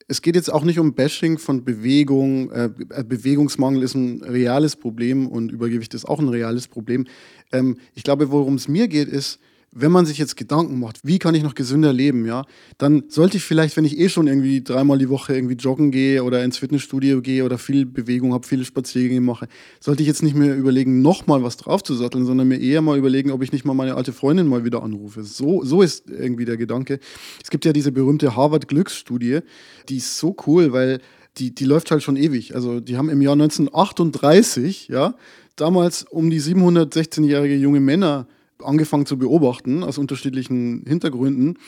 es 0.08 0.20
geht 0.20 0.34
jetzt 0.34 0.52
auch 0.52 0.64
nicht 0.64 0.78
um 0.78 0.94
Bashing 0.94 1.38
von 1.38 1.64
Bewegung. 1.64 2.50
Äh, 2.50 2.70
Bewegungsmangel 3.04 3.82
ist 3.82 3.94
ein 3.94 4.22
reales 4.22 4.76
Problem 4.76 5.28
und 5.28 5.52
Übergewicht 5.52 5.94
ist 5.94 6.06
auch 6.06 6.18
ein 6.18 6.28
reales 6.28 6.68
Problem. 6.68 7.06
Ähm, 7.52 7.78
ich 7.94 8.02
glaube, 8.02 8.30
worum 8.30 8.54
es 8.54 8.68
mir 8.68 8.88
geht, 8.88 9.08
ist, 9.08 9.38
wenn 9.74 9.90
man 9.90 10.04
sich 10.04 10.18
jetzt 10.18 10.37
Gedanken 10.37 10.78
macht, 10.78 11.00
wie 11.02 11.18
kann 11.18 11.35
ich 11.35 11.42
noch 11.42 11.54
gesünder 11.54 11.92
leben, 11.94 12.26
ja, 12.26 12.44
dann 12.76 13.04
sollte 13.08 13.38
ich 13.38 13.44
vielleicht, 13.44 13.76
wenn 13.78 13.87
ich 13.87 13.98
eh 13.98 14.11
schon 14.11 14.26
irgendwie 14.26 14.62
dreimal 14.62 14.98
die 14.98 15.08
Woche 15.08 15.35
irgendwie 15.35 15.54
joggen 15.54 15.90
gehe 15.90 16.22
oder 16.22 16.44
ins 16.44 16.58
Fitnessstudio 16.58 17.22
gehe 17.22 17.42
oder 17.42 17.56
viel 17.56 17.87
Bewegung 17.87 18.35
habe, 18.35 18.46
viele 18.46 18.66
Spaziergänge 18.66 19.22
mache, 19.22 19.48
sollte 19.80 20.02
ich 20.02 20.08
jetzt 20.08 20.22
nicht 20.22 20.37
mehr 20.37 20.54
überlegen, 20.54 21.00
nochmal 21.00 21.42
was 21.42 21.56
draufzusatteln, 21.56 22.26
sondern 22.26 22.48
mir 22.48 22.61
eher 22.61 22.82
mal 22.82 22.98
überlegen, 22.98 23.30
ob 23.30 23.42
ich 23.42 23.50
nicht 23.50 23.64
mal 23.64 23.72
meine 23.72 23.94
alte 23.94 24.12
Freundin 24.12 24.46
mal 24.46 24.64
wieder 24.64 24.82
anrufe. 24.82 25.24
So, 25.24 25.64
so 25.64 25.80
ist 25.80 26.11
irgendwie 26.11 26.44
der 26.44 26.58
Gedanke. 26.58 27.00
Es 27.42 27.48
gibt 27.48 27.64
ja 27.64 27.72
diese 27.72 27.92
berühmte 27.92 28.37
Harvard-Glücksstudie, 28.37 29.40
die 29.88 29.96
ist 29.96 30.18
so 30.18 30.37
cool, 30.46 30.72
weil 30.72 31.00
die, 31.38 31.54
die 31.54 31.64
läuft 31.64 31.90
halt 31.90 32.02
schon 32.02 32.16
ewig. 32.16 32.54
Also 32.54 32.80
die 32.80 32.98
haben 32.98 33.08
im 33.08 33.22
Jahr 33.22 33.32
1938, 33.32 34.88
ja, 34.88 35.14
damals 35.56 36.02
um 36.02 36.28
die 36.28 36.42
716-jährige 36.42 37.56
junge 37.56 37.80
Männer 37.80 38.26
angefangen 38.64 39.07
zu 39.07 39.18
beobachten 39.18 39.83
aus 39.85 39.98
unterschiedlichen 39.98 40.85
Hintergründen 40.87 41.59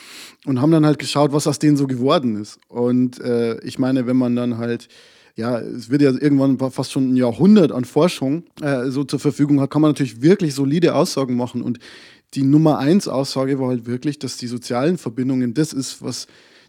und 0.45 0.61
haben 0.61 0.71
dann 0.71 0.85
halt 0.85 0.99
geschaut, 0.99 1.33
was 1.33 1.47
aus 1.47 1.59
denen 1.59 1.77
so 1.77 1.87
geworden 1.87 2.35
ist. 2.35 2.59
Und 2.67 3.19
äh, 3.19 3.59
ich 3.61 3.79
meine, 3.79 4.07
wenn 4.07 4.17
man 4.17 4.35
dann 4.35 4.57
halt 4.57 4.87
ja, 5.37 5.59
es 5.59 5.89
wird 5.89 6.01
ja 6.01 6.11
irgendwann 6.11 6.57
fast 6.71 6.93
schon 6.93 7.11
ein 7.11 7.17
Jahrhundert 7.17 7.71
an 7.71 7.83
Forschung 7.83 8.45
äh, 8.61 8.89
so 8.89 9.03
zur 9.03 9.19
Verfügung 9.19 9.59
hat, 9.59 9.69
kann 9.69 9.81
man 9.81 9.91
natürlich 9.91 10.21
wirklich 10.21 10.55
solide 10.55 10.95
Aussagen 10.95 11.35
machen. 11.35 11.61
Und 11.61 11.79
die 12.33 12.43
Nummer 12.43 12.79
eins 12.79 13.07
Aussage 13.07 13.59
war 13.59 13.69
halt 13.69 13.85
wirklich, 13.85 14.17
dass 14.17 14.37
die 14.37 14.47
sozialen 14.47 14.97
Verbindungen 14.97 15.53
das 15.53 15.73
ist, 15.73 16.01
was 16.01 16.27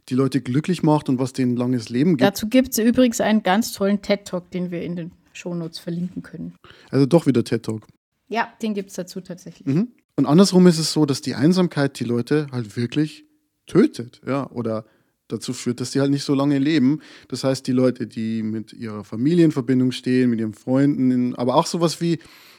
die 0.09 0.15
Leute 0.15 0.41
glücklich 0.41 0.83
macht 0.83 1.09
und 1.09 1.19
was 1.19 1.33
denen 1.33 1.55
ein 1.55 1.57
langes 1.57 1.89
Leben 1.89 2.13
gibt. 2.13 2.23
Dazu 2.23 2.49
gibt 2.49 2.71
es 2.73 2.79
übrigens 2.79 3.21
einen 3.21 3.43
ganz 3.43 3.73
tollen 3.73 4.03
TED-Talk, 4.03 4.51
den 4.51 4.71
wir 4.71 4.83
in 4.83 4.97
den 4.97 5.11
Shownotes 5.33 5.79
verlinken 5.79 6.23
können. 6.23 6.55
Also 6.91 7.07
doch 7.07 7.27
wieder 7.27 7.45
TED-Talk. 7.45 7.87
Ja, 8.29 8.53
den 8.63 8.75
gibt 8.75 8.91
es 8.91 8.97
dazu 8.97 9.21
tatsächlich. 9.21 9.67
Mhm. 9.67 9.89
Und 10.17 10.27
andersrum 10.27 10.67
ist 10.67 10.79
es 10.79 10.93
so, 10.93 11.05
dass 11.07 11.21
die 11.21 11.35
Einsamkeit 11.35 12.01
die 12.01 12.05
Leute 12.05 12.47
halt 12.51 12.77
wirklich 12.77 13.27
tötet, 13.67 14.21
ja, 14.27 14.51
oder 14.51 14.87
dazu 15.29 15.53
führt, 15.53 15.81
dass 15.81 15.91
die 15.91 16.01
halt 16.01 16.11
nicht 16.11 16.25
so 16.25 16.35
lange 16.35 16.59
leben. 16.59 17.01
Das 17.29 17.45
heißt, 17.45 17.67
die 17.67 17.73
Leute, 17.73 18.07
die 18.07 18.43
mit 18.43 18.73
ihrer 18.73 19.05
Familie 19.05 19.45
in 19.45 19.53
Verbindung 19.53 19.93
stehen, 19.93 20.31
mit 20.31 20.41
ihren 20.41 20.55
Freunden, 20.55 21.35
aber 21.35 21.57
auch 21.57 21.67
sowas 21.67 22.01
wie 22.01 22.19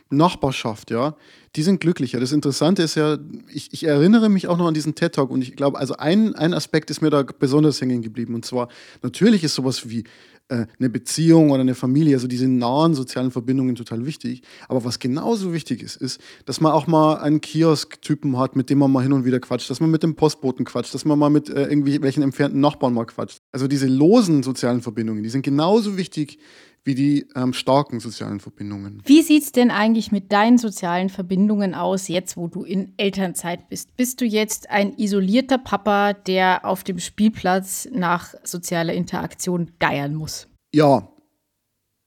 Nachbarschaft, 0.09 0.91
ja, 0.91 1.15
die 1.55 1.63
sind 1.63 1.81
glücklicher. 1.81 2.19
Das 2.19 2.31
Interessante 2.31 2.83
ist 2.83 2.95
ja, 2.95 3.17
ich, 3.49 3.73
ich 3.73 3.85
erinnere 3.85 4.29
mich 4.29 4.47
auch 4.47 4.57
noch 4.57 4.67
an 4.67 4.73
diesen 4.73 4.95
TED-Talk 4.95 5.29
und 5.29 5.41
ich 5.41 5.55
glaube, 5.55 5.77
also 5.79 5.97
ein, 5.97 6.35
ein 6.35 6.53
Aspekt 6.53 6.89
ist 6.91 7.01
mir 7.01 7.09
da 7.09 7.23
besonders 7.23 7.81
hängen 7.81 8.01
geblieben. 8.01 8.35
Und 8.35 8.45
zwar, 8.45 8.69
natürlich 9.01 9.43
ist 9.43 9.55
sowas 9.55 9.89
wie 9.89 10.05
eine 10.49 10.89
Beziehung 10.89 11.51
oder 11.51 11.61
eine 11.61 11.75
Familie, 11.75 12.15
also 12.15 12.27
diese 12.27 12.47
nahen 12.47 12.93
sozialen 12.93 13.31
Verbindungen 13.31 13.75
total 13.75 14.05
wichtig. 14.05 14.43
Aber 14.67 14.85
was 14.85 14.99
genauso 14.99 15.53
wichtig 15.53 15.83
ist, 15.83 15.97
ist, 15.97 16.21
dass 16.45 16.61
man 16.61 16.71
auch 16.71 16.87
mal 16.87 17.17
einen 17.17 17.41
Kiosk-Typen 17.41 18.37
hat, 18.37 18.55
mit 18.55 18.69
dem 18.69 18.77
man 18.77 18.91
mal 18.91 19.03
hin 19.03 19.13
und 19.13 19.25
wieder 19.25 19.39
quatscht, 19.39 19.69
dass 19.69 19.79
man 19.79 19.91
mit 19.91 20.03
dem 20.03 20.15
Postboten 20.15 20.65
quatscht, 20.65 20.93
dass 20.93 21.05
man 21.05 21.19
mal 21.19 21.29
mit 21.29 21.49
äh, 21.49 21.63
irgendwelchen 21.63 22.23
entfernten 22.23 22.61
Nachbarn 22.61 22.93
mal 22.93 23.05
quatscht. 23.05 23.39
Also 23.51 23.67
diese 23.67 23.87
losen 23.87 24.43
sozialen 24.43 24.81
Verbindungen, 24.81 25.23
die 25.23 25.29
sind 25.29 25.43
genauso 25.43 25.97
wichtig 25.97 26.39
wie 26.87 26.95
die 26.95 27.27
ähm, 27.35 27.53
starken 27.53 27.99
sozialen 27.99 28.39
Verbindungen. 28.39 29.03
Wie 29.05 29.21
sieht 29.21 29.43
es 29.43 29.51
denn 29.51 29.69
eigentlich 29.69 30.11
mit 30.11 30.31
deinen 30.31 30.57
sozialen 30.57 31.09
Verbindungen 31.09 31.75
aus, 31.75 32.07
jetzt 32.07 32.37
wo 32.37 32.47
du 32.47 32.63
in 32.63 32.93
Elternzeit 32.97 33.67
bist? 33.69 33.95
Bist 33.97 34.21
du 34.21 34.25
jetzt 34.25 34.69
ein 34.69 34.97
isolierter 34.97 35.57
Papa, 35.57 36.13
der 36.13 36.65
auf 36.65 36.83
dem 36.83 36.97
Spielplatz 36.97 37.87
nach 37.91 38.33
sozialer 38.43 38.93
Interaktion 38.93 39.71
geiern 39.79 40.15
muss? 40.15 40.47
Ja. 40.73 41.11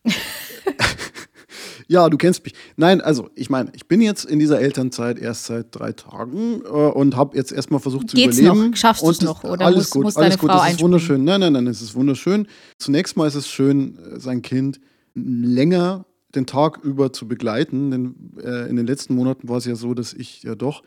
ja, 1.91 2.09
du 2.09 2.17
kennst 2.17 2.45
mich. 2.45 2.55
Nein, 2.77 3.01
also 3.01 3.31
ich 3.35 3.51
meine, 3.51 3.73
ich 3.75 3.89
bin 3.89 4.01
jetzt 4.01 4.25
in 4.25 4.39
dieser 4.39 4.61
Elternzeit 4.61 5.19
erst 5.19 5.47
seit 5.47 5.75
drei 5.75 5.91
Tagen 5.91 6.63
äh, 6.65 6.69
und 6.69 7.17
habe 7.17 7.37
jetzt 7.37 7.51
erstmal 7.51 7.81
versucht 7.81 8.11
zu 8.11 8.17
Geht's 8.17 8.39
überleben. 8.39 8.71
Noch? 8.71 8.77
Schaffst 8.77 9.03
du 9.03 9.11
es 9.11 9.21
noch? 9.23 9.43
Oder 9.43 9.67
alles 9.67 9.79
muss, 9.87 9.91
gut, 9.91 10.03
muss 10.05 10.17
alles 10.17 10.39
gut. 10.39 10.53
Frau 10.53 10.59
Das 10.59 10.75
ist 10.75 10.81
wunderschön. 10.81 11.25
Nein, 11.25 11.41
nein, 11.41 11.53
nein, 11.53 11.67
es 11.67 11.83
ist 11.83 11.97
wunderschön. 11.97 12.47
Zunächst 12.79 13.17
mal 13.17 13.27
ist 13.27 13.35
es 13.35 13.49
schön, 13.49 13.99
äh, 13.99 14.21
sein 14.21 14.41
Kind 14.41 14.81
länger 15.15 16.07
den 16.33 16.47
Tag 16.47 16.79
über 16.85 17.13
zu 17.13 17.27
begleiten. 17.27 17.91
Denn 17.91 18.15
äh, 18.41 18.71
in 18.71 18.77
den 18.77 18.87
letzten 18.87 19.17
Monaten 19.17 19.49
war 19.49 19.57
es 19.57 19.65
ja 19.65 19.75
so, 19.75 19.93
dass 19.93 20.13
ich 20.13 20.45
ja 20.45 20.55
doch 20.55 20.85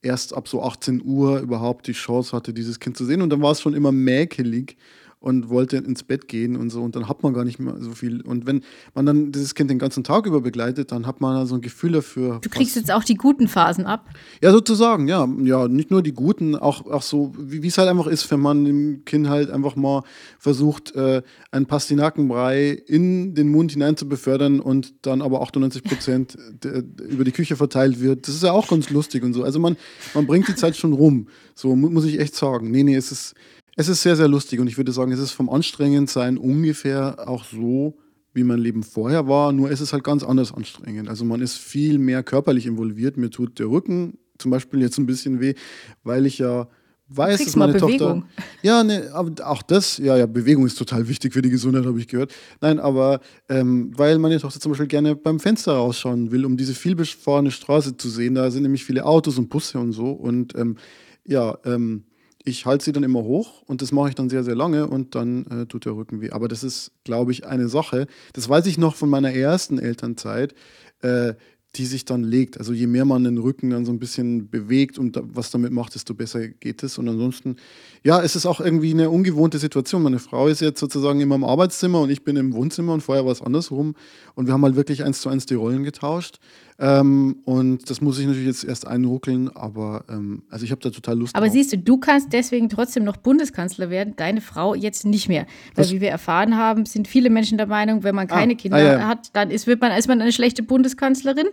erst 0.00 0.34
ab 0.34 0.48
so 0.48 0.62
18 0.62 1.02
Uhr 1.04 1.40
überhaupt 1.40 1.86
die 1.88 1.92
Chance 1.92 2.34
hatte, 2.34 2.54
dieses 2.54 2.80
Kind 2.80 2.96
zu 2.96 3.04
sehen. 3.04 3.20
Und 3.20 3.28
dann 3.28 3.42
war 3.42 3.52
es 3.52 3.60
schon 3.60 3.74
immer 3.74 3.92
mäkelig 3.92 4.78
und 5.20 5.48
wollte 5.48 5.78
ins 5.78 6.02
Bett 6.04 6.28
gehen 6.28 6.56
und 6.56 6.70
so. 6.70 6.82
Und 6.82 6.94
dann 6.94 7.08
hat 7.08 7.22
man 7.22 7.34
gar 7.34 7.44
nicht 7.44 7.58
mehr 7.58 7.74
so 7.80 7.90
viel. 7.90 8.20
Und 8.22 8.46
wenn 8.46 8.62
man 8.94 9.04
dann 9.06 9.32
dieses 9.32 9.54
Kind 9.54 9.68
den 9.70 9.78
ganzen 9.78 10.04
Tag 10.04 10.26
über 10.26 10.40
begleitet, 10.40 10.92
dann 10.92 11.06
hat 11.06 11.20
man 11.20 11.44
so 11.46 11.56
ein 11.56 11.60
Gefühl 11.60 11.92
dafür. 11.92 12.38
Du 12.42 12.48
kriegst 12.48 12.76
jetzt 12.76 12.92
auch 12.92 13.02
die 13.02 13.14
guten 13.16 13.48
Phasen 13.48 13.84
ab. 13.86 14.08
ja, 14.42 14.52
sozusagen, 14.52 15.08
ja. 15.08 15.28
Ja, 15.42 15.66
nicht 15.68 15.90
nur 15.90 16.02
die 16.02 16.12
guten, 16.12 16.54
auch, 16.54 16.86
auch 16.86 17.02
so, 17.02 17.32
wie 17.38 17.66
es 17.66 17.78
halt 17.78 17.88
einfach 17.88 18.06
ist, 18.06 18.30
wenn 18.30 18.40
man 18.40 18.64
dem 18.64 19.04
Kind 19.04 19.28
halt 19.28 19.50
einfach 19.50 19.74
mal 19.76 20.02
versucht, 20.38 20.94
äh, 20.94 21.22
einen 21.50 21.66
Pastinakenbrei 21.66 22.70
in 22.86 23.34
den 23.34 23.48
Mund 23.48 23.72
hinein 23.72 23.96
zu 23.96 24.08
befördern 24.08 24.60
und 24.60 24.94
dann 25.06 25.20
aber 25.22 25.42
98 25.42 25.82
Prozent 25.82 26.38
d- 26.64 26.82
über 27.08 27.24
die 27.24 27.32
Küche 27.32 27.56
verteilt 27.56 28.00
wird. 28.00 28.28
Das 28.28 28.34
ist 28.34 28.42
ja 28.44 28.52
auch 28.52 28.68
ganz 28.68 28.90
lustig 28.90 29.22
und 29.24 29.32
so. 29.34 29.42
Also 29.42 29.58
man, 29.58 29.76
man 30.14 30.26
bringt 30.26 30.46
die 30.48 30.54
Zeit 30.54 30.76
schon 30.76 30.92
rum. 30.92 31.26
So 31.54 31.74
mu 31.74 31.90
muss 31.90 32.04
ich 32.04 32.20
echt 32.20 32.34
sagen. 32.36 32.70
Nee, 32.70 32.84
nee, 32.84 32.94
es 32.94 33.10
ist, 33.10 33.34
es 33.78 33.88
ist 33.88 34.02
sehr, 34.02 34.16
sehr 34.16 34.26
lustig 34.26 34.58
und 34.58 34.66
ich 34.66 34.76
würde 34.76 34.90
sagen, 34.90 35.12
es 35.12 35.20
ist 35.20 35.30
vom 35.30 35.48
Anstrengendsein 35.48 36.36
ungefähr 36.36 37.28
auch 37.28 37.44
so, 37.44 37.96
wie 38.34 38.42
mein 38.42 38.58
Leben 38.58 38.82
vorher 38.82 39.28
war, 39.28 39.52
nur 39.52 39.70
ist 39.70 39.78
es 39.78 39.92
halt 39.92 40.02
ganz 40.02 40.24
anders 40.24 40.52
anstrengend. 40.52 41.08
Also 41.08 41.24
man 41.24 41.40
ist 41.40 41.56
viel 41.58 41.98
mehr 41.98 42.24
körperlich 42.24 42.66
involviert. 42.66 43.16
Mir 43.16 43.30
tut 43.30 43.60
der 43.60 43.66
Rücken 43.66 44.18
zum 44.36 44.50
Beispiel 44.50 44.80
jetzt 44.80 44.98
ein 44.98 45.06
bisschen 45.06 45.38
weh, 45.38 45.54
weil 46.02 46.26
ich 46.26 46.38
ja 46.38 46.66
weiß, 47.06 47.44
dass 47.44 47.54
meine 47.54 47.76
Tochter. 47.76 48.24
Ja, 48.62 48.82
ne, 48.82 49.10
aber 49.12 49.46
auch 49.46 49.62
das, 49.62 49.98
ja, 49.98 50.16
ja, 50.16 50.26
Bewegung 50.26 50.66
ist 50.66 50.76
total 50.76 51.06
wichtig 51.06 51.32
für 51.32 51.42
die 51.42 51.50
Gesundheit, 51.50 51.86
habe 51.86 52.00
ich 52.00 52.08
gehört. 52.08 52.34
Nein, 52.60 52.80
aber 52.80 53.20
ähm, 53.48 53.92
weil 53.96 54.18
meine 54.18 54.40
Tochter 54.40 54.58
zum 54.58 54.72
Beispiel 54.72 54.88
gerne 54.88 55.14
beim 55.14 55.38
Fenster 55.38 55.74
rausschauen 55.74 56.32
will, 56.32 56.44
um 56.44 56.56
diese 56.56 56.74
vielbefahrene 56.74 57.52
Straße 57.52 57.96
zu 57.96 58.08
sehen. 58.08 58.34
Da 58.34 58.50
sind 58.50 58.64
nämlich 58.64 58.84
viele 58.84 59.04
Autos 59.04 59.38
und 59.38 59.48
Busse 59.48 59.78
und 59.78 59.92
so. 59.92 60.10
Und 60.10 60.56
ähm, 60.56 60.76
ja, 61.24 61.56
ähm, 61.64 62.02
ich 62.48 62.66
halte 62.66 62.84
sie 62.84 62.92
dann 62.92 63.02
immer 63.02 63.22
hoch 63.22 63.62
und 63.62 63.82
das 63.82 63.92
mache 63.92 64.08
ich 64.08 64.14
dann 64.14 64.30
sehr, 64.30 64.44
sehr 64.44 64.54
lange 64.54 64.86
und 64.86 65.14
dann 65.14 65.46
äh, 65.46 65.66
tut 65.66 65.84
der 65.84 65.94
Rücken 65.94 66.20
weh. 66.20 66.30
Aber 66.30 66.48
das 66.48 66.64
ist, 66.64 66.92
glaube 67.04 67.32
ich, 67.32 67.46
eine 67.46 67.68
Sache. 67.68 68.06
Das 68.32 68.48
weiß 68.48 68.66
ich 68.66 68.78
noch 68.78 68.94
von 68.94 69.10
meiner 69.10 69.32
ersten 69.32 69.78
Elternzeit. 69.78 70.54
Äh, 71.02 71.34
die 71.76 71.84
sich 71.84 72.04
dann 72.04 72.24
legt. 72.24 72.58
Also 72.58 72.72
je 72.72 72.86
mehr 72.86 73.04
man 73.04 73.24
den 73.24 73.38
Rücken 73.38 73.70
dann 73.70 73.84
so 73.84 73.92
ein 73.92 73.98
bisschen 73.98 74.48
bewegt 74.50 74.98
und 74.98 75.16
da, 75.16 75.22
was 75.24 75.50
damit 75.50 75.70
macht, 75.70 75.94
desto 75.94 76.14
besser 76.14 76.48
geht 76.48 76.82
es. 76.82 76.98
Und 76.98 77.08
ansonsten, 77.08 77.56
ja, 78.02 78.22
es 78.22 78.36
ist 78.36 78.46
auch 78.46 78.60
irgendwie 78.60 78.90
eine 78.92 79.10
ungewohnte 79.10 79.58
Situation. 79.58 80.02
Meine 80.02 80.18
Frau 80.18 80.48
ist 80.48 80.60
jetzt 80.60 80.80
sozusagen 80.80 81.20
immer 81.20 81.34
im 81.34 81.44
Arbeitszimmer 81.44 82.00
und 82.00 82.10
ich 82.10 82.24
bin 82.24 82.36
im 82.36 82.54
Wohnzimmer 82.54 82.94
und 82.94 83.02
vorher 83.02 83.24
war 83.26 83.32
es 83.32 83.42
andersrum. 83.42 83.94
Und 84.34 84.46
wir 84.46 84.54
haben 84.54 84.64
halt 84.64 84.76
wirklich 84.76 85.04
eins 85.04 85.20
zu 85.20 85.28
eins 85.28 85.44
die 85.44 85.54
Rollen 85.54 85.84
getauscht. 85.84 86.38
Ähm, 86.80 87.38
und 87.44 87.90
das 87.90 88.00
muss 88.00 88.20
ich 88.20 88.26
natürlich 88.26 88.46
jetzt 88.46 88.62
erst 88.64 88.86
einruckeln, 88.86 89.48
aber 89.54 90.04
ähm, 90.08 90.42
also 90.48 90.64
ich 90.64 90.70
habe 90.70 90.80
da 90.80 90.90
total 90.90 91.18
Lust 91.18 91.34
Aber 91.34 91.46
drauf. 91.46 91.52
siehst 91.52 91.72
du, 91.72 91.78
du 91.78 91.98
kannst 91.98 92.32
deswegen 92.32 92.68
trotzdem 92.68 93.02
noch 93.02 93.16
Bundeskanzler 93.16 93.90
werden, 93.90 94.14
deine 94.16 94.40
Frau 94.40 94.76
jetzt 94.76 95.04
nicht 95.04 95.28
mehr. 95.28 95.46
Weil 95.74 95.86
Was? 95.86 95.92
wie 95.92 96.00
wir 96.00 96.10
erfahren 96.10 96.56
haben, 96.56 96.86
sind 96.86 97.08
viele 97.08 97.30
Menschen 97.30 97.58
der 97.58 97.66
Meinung, 97.66 98.04
wenn 98.04 98.14
man 98.14 98.28
keine 98.28 98.52
Ah, 98.52 98.56
Kinder 98.56 98.76
ah, 98.76 98.82
ja. 99.00 99.08
hat, 99.08 99.30
dann 99.32 99.50
ist, 99.50 99.66
wird 99.66 99.80
man, 99.80 99.90
ist 99.90 100.06
man 100.06 100.20
eine 100.22 100.30
schlechte 100.30 100.62
Bundeskanzlerin. 100.62 101.46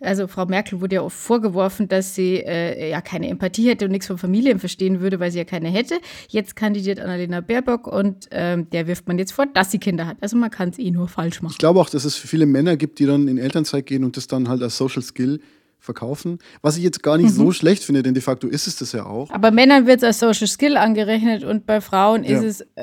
Also 0.00 0.26
Frau 0.26 0.46
Merkel 0.46 0.80
wurde 0.80 0.96
ja 0.96 1.02
oft 1.02 1.16
vorgeworfen, 1.18 1.88
dass 1.88 2.14
sie 2.14 2.36
äh, 2.36 2.90
ja 2.90 3.02
keine 3.02 3.28
Empathie 3.28 3.68
hätte 3.68 3.84
und 3.84 3.90
nichts 3.90 4.06
von 4.06 4.16
Familien 4.16 4.58
verstehen 4.58 5.00
würde, 5.00 5.20
weil 5.20 5.30
sie 5.30 5.38
ja 5.38 5.44
keine 5.44 5.68
hätte. 5.68 5.96
Jetzt 6.28 6.56
kandidiert 6.56 6.98
Annalena 6.98 7.42
Baerbock 7.42 7.86
und 7.86 8.26
ähm, 8.30 8.70
der 8.70 8.86
wirft 8.86 9.06
man 9.06 9.18
jetzt 9.18 9.32
vor, 9.32 9.44
dass 9.46 9.70
sie 9.70 9.78
Kinder 9.78 10.06
hat. 10.06 10.16
Also 10.22 10.36
man 10.38 10.50
kann 10.50 10.70
es 10.70 10.78
eh 10.78 10.90
nur 10.90 11.08
falsch 11.08 11.42
machen. 11.42 11.52
Ich 11.52 11.58
glaube 11.58 11.78
auch, 11.78 11.90
dass 11.90 12.04
es 12.06 12.16
viele 12.16 12.46
Männer 12.46 12.76
gibt, 12.78 12.98
die 12.98 13.06
dann 13.06 13.28
in 13.28 13.36
Elternzeit 13.36 13.84
gehen 13.84 14.02
und 14.02 14.16
das 14.16 14.26
dann 14.26 14.48
halt 14.48 14.61
als 14.62 14.76
Social 14.76 15.02
Skill 15.02 15.40
verkaufen. 15.78 16.38
Was 16.60 16.76
ich 16.76 16.84
jetzt 16.84 17.02
gar 17.02 17.16
nicht 17.16 17.30
Mhm. 17.30 17.34
so 17.36 17.52
schlecht 17.52 17.82
finde, 17.84 18.02
denn 18.04 18.14
de 18.14 18.22
facto 18.22 18.46
ist 18.46 18.66
es 18.68 18.76
das 18.76 18.92
ja 18.92 19.04
auch. 19.04 19.30
Aber 19.30 19.50
Männern 19.50 19.86
wird 19.86 19.98
es 19.98 20.04
als 20.04 20.18
Social 20.20 20.46
Skill 20.46 20.76
angerechnet 20.76 21.42
und 21.44 21.66
bei 21.66 21.80
Frauen 21.80 22.22
Ja. 22.24 22.38
ist 22.38 22.44
es 22.44 22.60
äh, 22.76 22.82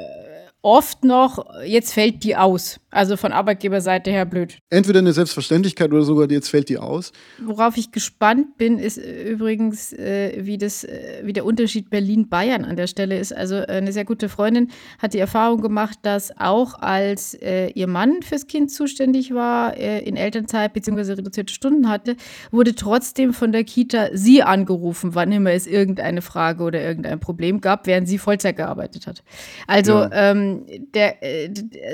oft 0.61 1.03
noch, 1.05 1.45
jetzt 1.63 1.93
fällt 1.93 2.23
die 2.23 2.35
aus. 2.35 2.79
Also 2.91 3.17
von 3.17 3.31
Arbeitgeberseite 3.31 4.09
her 4.09 4.25
blöd. 4.25 4.57
Entweder 4.71 4.97
eine 4.99 5.13
Selbstverständlichkeit 5.13 5.91
oder 5.91 6.01
sogar 6.01 6.29
jetzt 6.31 6.49
fällt 6.49 6.69
die 6.69 6.79
aus. 6.79 7.11
Worauf 7.39 7.77
ich 7.77 7.91
gespannt 7.91 8.57
bin, 8.57 8.79
ist 8.79 8.97
äh, 8.97 9.29
übrigens, 9.29 9.93
äh, 9.93 10.39
wie, 10.43 10.57
das, 10.57 10.83
äh, 10.83 11.21
wie 11.23 11.31
der 11.33 11.45
Unterschied 11.45 11.91
Berlin-Bayern 11.91 12.65
an 12.65 12.75
der 12.75 12.87
Stelle 12.87 13.19
ist. 13.19 13.31
Also 13.31 13.55
äh, 13.57 13.67
eine 13.67 13.91
sehr 13.93 14.05
gute 14.05 14.27
Freundin 14.27 14.69
hat 14.97 15.13
die 15.13 15.19
Erfahrung 15.19 15.61
gemacht, 15.61 15.99
dass 16.01 16.35
auch 16.39 16.73
als 16.79 17.35
äh, 17.35 17.69
ihr 17.69 17.87
Mann 17.87 18.23
fürs 18.23 18.47
Kind 18.47 18.71
zuständig 18.71 19.35
war, 19.35 19.77
äh, 19.77 19.99
in 19.99 20.15
Elternzeit 20.17 20.73
bzw. 20.73 21.13
reduzierte 21.13 21.53
Stunden 21.53 21.89
hatte, 21.89 22.15
wurde 22.49 22.73
trotzdem 22.73 23.33
von 23.33 23.51
der 23.51 23.63
Kita 23.65 24.09
sie 24.13 24.41
angerufen, 24.41 25.13
wann 25.13 25.31
immer 25.31 25.51
es 25.51 25.67
irgendeine 25.67 26.23
Frage 26.23 26.63
oder 26.63 26.81
irgendein 26.81 27.19
Problem 27.19 27.61
gab, 27.61 27.85
während 27.85 28.07
sie 28.09 28.17
Vollzeit 28.17 28.57
gearbeitet 28.57 29.05
hat. 29.05 29.21
Also 29.67 29.91
Ja. 29.93 30.31
ähm, 30.31 30.48
der, 30.93 31.21
äh, 31.23 31.49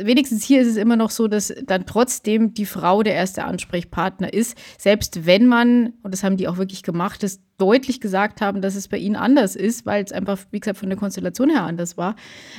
wenigstens 0.06 0.44
hier 0.44 0.62
ist 0.62 0.68
es 0.68 0.78
immer 0.78 0.96
noch 0.96 1.10
so, 1.10 1.28
dass 1.28 1.54
dann 1.66 1.86
trotzdem 1.86 2.54
die 2.54 2.66
Frau 2.66 3.04
der 3.04 3.14
erste 3.14 3.44
Ansprechpartner 3.46 4.34
ist, 4.34 4.58
selbst 4.78 5.26
wenn 5.26 5.48
man, 5.48 5.94
und 6.04 6.14
das 6.14 6.24
haben 6.24 6.38
die 6.38 6.48
auch 6.48 6.58
wirklich 6.58 6.84
gemacht, 6.84 7.24
das 7.24 7.40
deutlich 7.58 8.02
gesagt 8.02 8.42
haben, 8.42 8.62
dass 8.62 8.76
es 8.76 8.88
bei 8.88 8.98
ihnen 8.98 9.16
anders 9.16 9.56
ist, 9.56 9.86
weil 9.86 10.04
es 10.04 10.12
einfach, 10.12 10.40
wie 10.52 10.60
gesagt, 10.60 10.78
von 10.78 10.90
der 10.90 10.98
Konstellation 10.98 11.50
her 11.50 11.64
anders 11.64 11.98
war. 11.98 12.16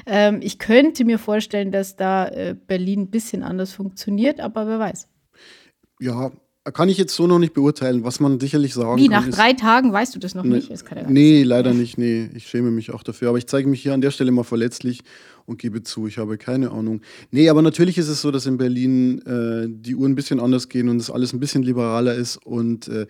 Ähm, 0.06 0.40
ich 0.42 0.58
könnte 0.58 1.04
mir 1.04 1.18
vorstellen, 1.18 1.70
dass 1.72 1.96
da 1.96 2.28
äh, 2.28 2.54
Berlin 2.66 3.02
ein 3.02 3.10
bisschen 3.10 3.42
anders 3.42 3.72
funktioniert, 3.72 4.40
aber 4.40 4.66
wer 4.66 4.78
weiß. 4.78 5.08
Ja, 6.00 6.30
kann 6.72 6.88
ich 6.88 6.98
jetzt 6.98 7.14
so 7.14 7.26
noch 7.28 7.38
nicht 7.38 7.54
beurteilen, 7.54 8.02
was 8.02 8.18
man 8.20 8.40
sicherlich 8.40 8.74
sagen 8.74 9.00
Wie, 9.00 9.08
kann. 9.08 9.20
nach 9.22 9.28
ist- 9.28 9.38
drei 9.38 9.52
Tagen 9.52 9.92
weißt 9.92 10.14
du 10.14 10.18
das 10.18 10.34
noch 10.34 10.42
Nee, 10.42 10.56
nicht? 10.56 10.70
Das 10.70 10.84
ja 10.90 11.08
nee, 11.08 11.42
leider 11.44 11.72
nicht. 11.72 11.96
Nee, 11.96 12.28
ich 12.34 12.48
schäme 12.48 12.70
mich 12.72 12.90
auch 12.90 13.02
dafür. 13.04 13.28
Aber 13.28 13.38
ich 13.38 13.46
zeige 13.46 13.68
mich 13.68 13.82
hier 13.82 13.94
an 13.94 14.00
der 14.00 14.10
Stelle 14.10 14.32
mal 14.32 14.42
verletzlich 14.42 15.02
und 15.46 15.58
gebe 15.58 15.82
zu, 15.82 16.06
ich 16.06 16.18
habe 16.18 16.36
keine 16.38 16.72
Ahnung. 16.72 17.00
Nee, 17.30 17.48
aber 17.48 17.62
natürlich 17.62 17.98
ist 17.98 18.08
es 18.08 18.20
so, 18.20 18.30
dass 18.30 18.46
in 18.46 18.58
Berlin 18.58 19.20
äh, 19.22 19.66
die 19.68 19.94
Uhren 19.94 20.12
ein 20.12 20.16
bisschen 20.16 20.40
anders 20.40 20.68
gehen 20.68 20.88
und 20.88 21.00
es 21.00 21.10
alles 21.10 21.32
ein 21.32 21.40
bisschen 21.40 21.62
liberaler 21.62 22.14
ist 22.14 22.36
und 22.44 22.88
äh, 22.88 23.06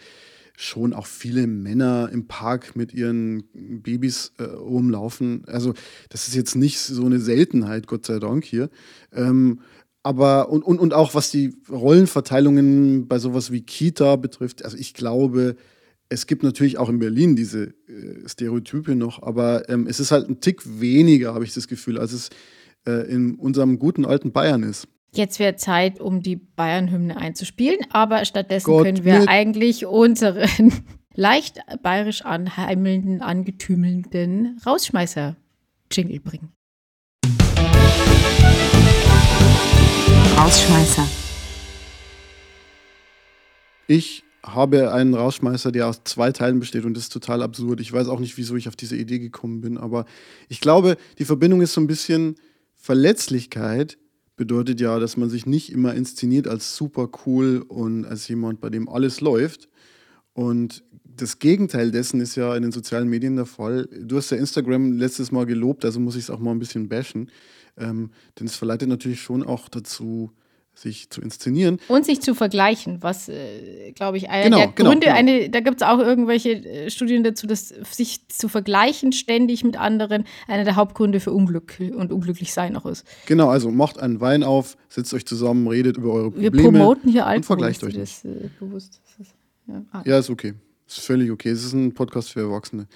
schon 0.56 0.94
auch 0.94 1.06
viele 1.06 1.46
Männer 1.46 2.08
im 2.12 2.26
Park 2.28 2.76
mit 2.76 2.94
ihren 2.94 3.44
Babys 3.52 4.32
äh, 4.38 4.44
rumlaufen. 4.44 5.44
Also 5.46 5.74
das 6.08 6.28
ist 6.28 6.34
jetzt 6.34 6.56
nicht 6.56 6.78
so 6.78 7.04
eine 7.04 7.20
Seltenheit, 7.20 7.86
Gott 7.86 8.06
sei 8.06 8.18
Dank 8.18 8.44
hier. 8.44 8.70
Ähm, 9.12 9.60
aber 10.02 10.50
und, 10.50 10.62
und, 10.62 10.78
und 10.78 10.94
auch 10.94 11.14
was 11.14 11.30
die 11.30 11.56
Rollenverteilungen 11.68 13.08
bei 13.08 13.18
sowas 13.18 13.50
wie 13.50 13.62
Kita 13.62 14.16
betrifft, 14.16 14.64
also 14.64 14.76
ich 14.76 14.94
glaube, 14.94 15.56
es 16.08 16.26
gibt 16.26 16.42
natürlich 16.42 16.78
auch 16.78 16.88
in 16.88 16.98
Berlin 16.98 17.36
diese 17.36 17.74
äh, 17.88 18.28
Stereotype 18.28 18.94
noch, 18.94 19.22
aber 19.22 19.68
ähm, 19.68 19.86
es 19.88 20.00
ist 20.00 20.12
halt 20.12 20.28
ein 20.28 20.40
Tick 20.40 20.62
weniger, 20.80 21.34
habe 21.34 21.44
ich 21.44 21.54
das 21.54 21.68
Gefühl, 21.68 21.98
als 21.98 22.12
es 22.12 22.30
äh, 22.86 23.10
in 23.10 23.34
unserem 23.36 23.78
guten 23.78 24.04
alten 24.04 24.32
Bayern 24.32 24.62
ist. 24.62 24.88
Jetzt 25.12 25.38
wäre 25.38 25.56
Zeit, 25.56 26.00
um 26.00 26.22
die 26.22 26.36
Bayern-Hymne 26.36 27.16
einzuspielen, 27.16 27.78
aber 27.90 28.24
stattdessen 28.24 28.66
Gott 28.66 28.84
können 28.84 29.04
wir 29.04 29.28
eigentlich 29.28 29.86
unseren 29.86 30.72
leicht 31.14 31.58
bayerisch 31.82 32.22
anheimelnden, 32.22 33.22
angetümelnden 33.22 34.60
Rausschmeißer-Jingle 34.64 36.20
bringen. 36.20 36.52
Rausschmeißer. 40.36 41.08
Ich 43.88 44.25
habe 44.46 44.92
einen 44.92 45.14
Rausschmeißer, 45.14 45.72
der 45.72 45.88
aus 45.88 46.02
zwei 46.04 46.32
Teilen 46.32 46.60
besteht 46.60 46.84
und 46.84 46.94
das 46.94 47.04
ist 47.04 47.12
total 47.12 47.42
absurd. 47.42 47.80
Ich 47.80 47.92
weiß 47.92 48.08
auch 48.08 48.20
nicht, 48.20 48.38
wieso 48.38 48.56
ich 48.56 48.68
auf 48.68 48.76
diese 48.76 48.96
Idee 48.96 49.18
gekommen 49.18 49.60
bin, 49.60 49.76
aber 49.76 50.06
ich 50.48 50.60
glaube, 50.60 50.96
die 51.18 51.24
Verbindung 51.24 51.60
ist 51.60 51.74
so 51.74 51.80
ein 51.80 51.86
bisschen 51.86 52.36
Verletzlichkeit 52.74 53.98
bedeutet 54.36 54.80
ja, 54.80 54.98
dass 54.98 55.16
man 55.16 55.30
sich 55.30 55.46
nicht 55.46 55.72
immer 55.72 55.94
inszeniert 55.94 56.46
als 56.46 56.76
super 56.76 57.08
cool 57.24 57.64
und 57.66 58.04
als 58.04 58.28
jemand, 58.28 58.60
bei 58.60 58.70
dem 58.70 58.88
alles 58.88 59.20
läuft. 59.20 59.68
Und 60.34 60.84
das 61.02 61.38
Gegenteil 61.38 61.90
dessen 61.90 62.20
ist 62.20 62.36
ja 62.36 62.54
in 62.54 62.62
den 62.62 62.72
sozialen 62.72 63.08
Medien 63.08 63.36
der 63.36 63.46
Fall. 63.46 63.88
Du 63.90 64.18
hast 64.18 64.30
ja 64.30 64.36
Instagram 64.36 64.92
letztes 64.92 65.32
Mal 65.32 65.46
gelobt, 65.46 65.84
also 65.84 65.98
muss 65.98 66.16
ich 66.16 66.24
es 66.24 66.30
auch 66.30 66.38
mal 66.38 66.50
ein 66.50 66.58
bisschen 66.58 66.88
bashen. 66.88 67.30
Ähm, 67.78 68.10
denn 68.38 68.46
es 68.46 68.56
verleitet 68.56 68.88
natürlich 68.88 69.20
schon 69.20 69.42
auch 69.42 69.68
dazu, 69.68 70.30
sich 70.76 71.08
zu 71.08 71.22
inszenieren. 71.22 71.80
Und 71.88 72.04
sich 72.04 72.20
zu 72.20 72.34
vergleichen, 72.34 72.98
was, 73.02 73.28
äh, 73.28 73.92
glaube 73.92 74.18
ich, 74.18 74.28
einer 74.28 74.44
genau, 74.44 74.56
der 74.58 74.66
genau, 74.68 74.90
Gründe, 74.90 75.06
genau. 75.06 75.18
Eine, 75.18 75.50
da 75.50 75.60
gibt 75.60 75.80
es 75.80 75.86
auch 75.86 75.98
irgendwelche 75.98 76.50
äh, 76.50 76.90
Studien 76.90 77.24
dazu, 77.24 77.46
dass 77.46 77.68
sich 77.68 78.28
zu 78.28 78.48
vergleichen 78.48 79.12
ständig 79.12 79.64
mit 79.64 79.78
anderen 79.78 80.24
einer 80.46 80.64
der 80.64 80.76
Hauptgründe 80.76 81.18
für 81.20 81.32
Unglück 81.32 81.78
und 81.96 82.12
unglücklich 82.12 82.52
sein 82.52 82.76
auch 82.76 82.84
ist. 82.84 83.06
Genau, 83.24 83.48
also 83.48 83.70
macht 83.70 83.98
einen 83.98 84.20
Wein 84.20 84.42
auf, 84.42 84.76
setzt 84.90 85.14
euch 85.14 85.24
zusammen, 85.24 85.66
redet 85.66 85.96
über 85.96 86.12
eure 86.12 86.30
Probleme. 86.30 86.52
Wir 86.52 86.62
promoten 86.62 87.10
hier 87.10 87.26
Alkohol, 87.26 87.36
und 87.36 87.44
vergleicht 87.44 87.82
euch. 87.82 87.94
Das, 87.94 88.24
äh, 88.24 88.50
bewusst. 88.60 89.00
Das 89.04 89.26
ist, 89.26 89.34
ja. 89.66 89.82
Ah. 89.92 90.02
ja, 90.04 90.18
ist 90.18 90.28
okay. 90.28 90.52
Ist 90.86 91.00
völlig 91.00 91.30
okay. 91.30 91.50
Es 91.50 91.64
ist 91.64 91.72
ein 91.72 91.94
Podcast 91.94 92.30
für 92.30 92.40
Erwachsene. 92.40 92.86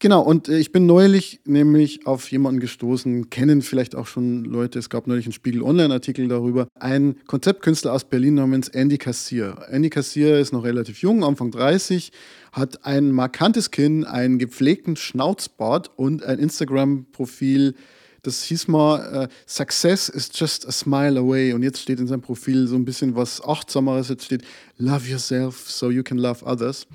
Genau, 0.00 0.20
und 0.22 0.48
äh, 0.48 0.58
ich 0.58 0.72
bin 0.72 0.86
neulich 0.86 1.40
nämlich 1.44 2.06
auf 2.06 2.30
jemanden 2.32 2.58
gestoßen, 2.58 3.30
kennen 3.30 3.62
vielleicht 3.62 3.94
auch 3.94 4.08
schon 4.08 4.44
Leute, 4.44 4.80
es 4.80 4.90
gab 4.90 5.06
neulich 5.06 5.26
einen 5.26 5.32
Spiegel 5.32 5.62
Online-Artikel 5.62 6.26
darüber, 6.26 6.66
ein 6.74 7.16
Konzeptkünstler 7.26 7.92
aus 7.92 8.04
Berlin 8.04 8.34
namens 8.34 8.68
Andy 8.68 8.98
Kassier. 8.98 9.64
Andy 9.70 9.90
Kassier 9.90 10.38
ist 10.38 10.52
noch 10.52 10.64
relativ 10.64 11.02
jung, 11.02 11.22
Anfang 11.22 11.52
30, 11.52 12.10
hat 12.50 12.84
ein 12.84 13.12
markantes 13.12 13.70
Kinn, 13.70 14.04
einen 14.04 14.38
gepflegten 14.38 14.96
Schnauzbart 14.96 15.90
und 15.96 16.24
ein 16.24 16.40
Instagram-Profil, 16.40 17.74
das 18.22 18.44
hieß 18.44 18.68
mal, 18.68 19.24
uh, 19.24 19.28
Success 19.46 20.08
is 20.08 20.30
just 20.32 20.66
a 20.66 20.72
smile 20.72 21.18
away. 21.18 21.52
Und 21.52 21.64
jetzt 21.64 21.80
steht 21.80 21.98
in 21.98 22.06
seinem 22.06 22.20
Profil 22.20 22.68
so 22.68 22.76
ein 22.76 22.84
bisschen 22.84 23.16
was 23.16 23.42
Achtsameres. 23.42 24.08
Jetzt 24.08 24.26
steht, 24.26 24.42
Love 24.78 25.08
yourself 25.08 25.68
so 25.68 25.90
you 25.90 26.04
can 26.04 26.18
love 26.18 26.44
others. 26.44 26.86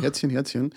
Herzchen, 0.00 0.30
Herzchen. 0.30 0.72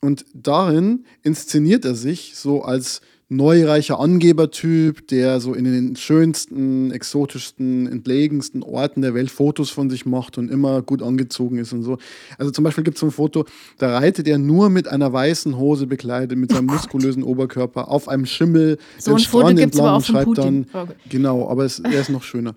Und 0.00 0.24
darin 0.32 1.04
inszeniert 1.22 1.84
er 1.84 1.94
sich 1.94 2.34
so 2.36 2.62
als 2.62 3.00
neureicher 3.30 4.00
Angebertyp, 4.00 5.06
der 5.08 5.40
so 5.40 5.52
in 5.52 5.64
den 5.64 5.96
schönsten, 5.96 6.90
exotischsten, 6.90 7.86
entlegensten 7.86 8.62
Orten 8.62 9.02
der 9.02 9.12
Welt 9.12 9.30
Fotos 9.30 9.70
von 9.70 9.90
sich 9.90 10.06
macht 10.06 10.38
und 10.38 10.50
immer 10.50 10.80
gut 10.80 11.02
angezogen 11.02 11.58
ist 11.58 11.72
und 11.72 11.82
so. 11.82 11.98
Also 12.38 12.50
zum 12.52 12.64
Beispiel 12.64 12.84
gibt 12.84 12.96
es 12.96 13.00
so 13.00 13.06
ein 13.06 13.12
Foto, 13.12 13.44
da 13.76 13.98
reitet 13.98 14.28
er 14.28 14.38
nur 14.38 14.70
mit 14.70 14.88
einer 14.88 15.12
weißen 15.12 15.58
Hose 15.58 15.86
bekleidet, 15.86 16.38
mit 16.38 16.52
seinem 16.52 16.70
oh 16.70 16.72
muskulösen 16.72 17.22
Oberkörper 17.22 17.88
auf 17.88 18.08
einem 18.08 18.24
Schimmel 18.24 18.78
so 18.98 19.10
den 19.10 19.18
Strand 19.18 19.60
entlang 19.60 19.96
und 19.96 20.06
schreibt 20.06 20.38
dann, 20.38 20.66
okay. 20.72 20.94
genau, 21.10 21.48
aber 21.48 21.64
es, 21.64 21.80
er 21.80 22.00
ist 22.00 22.10
noch 22.10 22.22
schöner. 22.22 22.54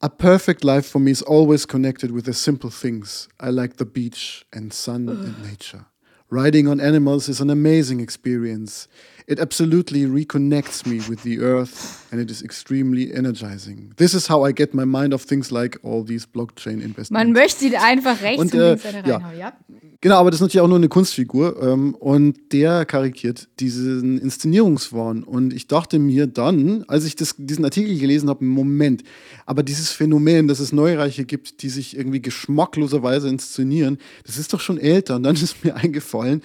A 0.00 0.08
perfect 0.08 0.62
life 0.64 0.90
for 0.90 1.00
me 1.00 1.10
is 1.10 1.22
always 1.22 1.66
connected 1.66 2.14
with 2.14 2.24
the 2.26 2.32
simple 2.32 2.70
things. 2.70 3.28
I 3.42 3.48
like 3.48 3.74
the 3.78 3.84
beach 3.84 4.46
and 4.54 4.72
sun 4.72 5.08
and 5.08 5.42
nature. 5.42 5.86
Riding 6.28 6.66
on 6.66 6.80
animals 6.80 7.28
is 7.28 7.40
an 7.40 7.50
amazing 7.50 8.00
experience. 8.00 8.88
It 9.28 9.40
absolutely 9.40 10.06
reconnects 10.06 10.86
me 10.86 11.00
with 11.08 11.24
the 11.24 11.40
earth 11.40 12.06
and 12.12 12.20
it 12.20 12.30
is 12.30 12.42
extremely 12.42 13.12
energizing. 13.12 13.92
This 13.96 14.14
is 14.14 14.28
how 14.30 14.46
I 14.46 14.52
get 14.52 14.72
my 14.72 14.84
mind 14.84 15.12
off 15.12 15.22
things 15.22 15.50
like 15.50 15.80
all 15.82 16.04
these 16.04 16.24
Blockchain 16.26 16.80
investments. 16.80 17.10
Man 17.10 17.32
möchte 17.32 17.68
sie 17.68 17.76
einfach 17.76 18.22
rechts 18.22 18.40
und, 18.40 18.54
äh, 18.54 18.72
und 18.72 19.06
ja. 19.06 19.32
ja. 19.32 19.52
Genau, 20.00 20.18
aber 20.18 20.30
das 20.30 20.38
ist 20.38 20.42
natürlich 20.42 20.60
auch 20.60 20.68
nur 20.68 20.76
eine 20.76 20.88
Kunstfigur 20.88 21.60
ähm, 21.60 21.96
und 21.96 22.52
der 22.52 22.84
karikiert 22.84 23.48
diesen 23.58 24.18
Inszenierungswahn. 24.18 25.24
Und 25.24 25.52
ich 25.52 25.66
dachte 25.66 25.98
mir 25.98 26.28
dann, 26.28 26.84
als 26.86 27.04
ich 27.04 27.16
das, 27.16 27.34
diesen 27.36 27.64
Artikel 27.64 27.98
gelesen 27.98 28.28
habe, 28.28 28.44
Moment, 28.44 29.02
aber 29.44 29.64
dieses 29.64 29.90
Phänomen, 29.90 30.46
dass 30.46 30.60
es 30.60 30.70
Neureiche 30.70 31.24
gibt, 31.24 31.62
die 31.62 31.70
sich 31.70 31.96
irgendwie 31.96 32.22
geschmackloserweise 32.22 33.28
inszenieren, 33.28 33.98
das 34.24 34.38
ist 34.38 34.52
doch 34.52 34.60
schon 34.60 34.78
älter. 34.78 35.16
Und 35.16 35.24
dann 35.24 35.34
ist 35.34 35.64
mir 35.64 35.74
eingefallen, 35.74 36.42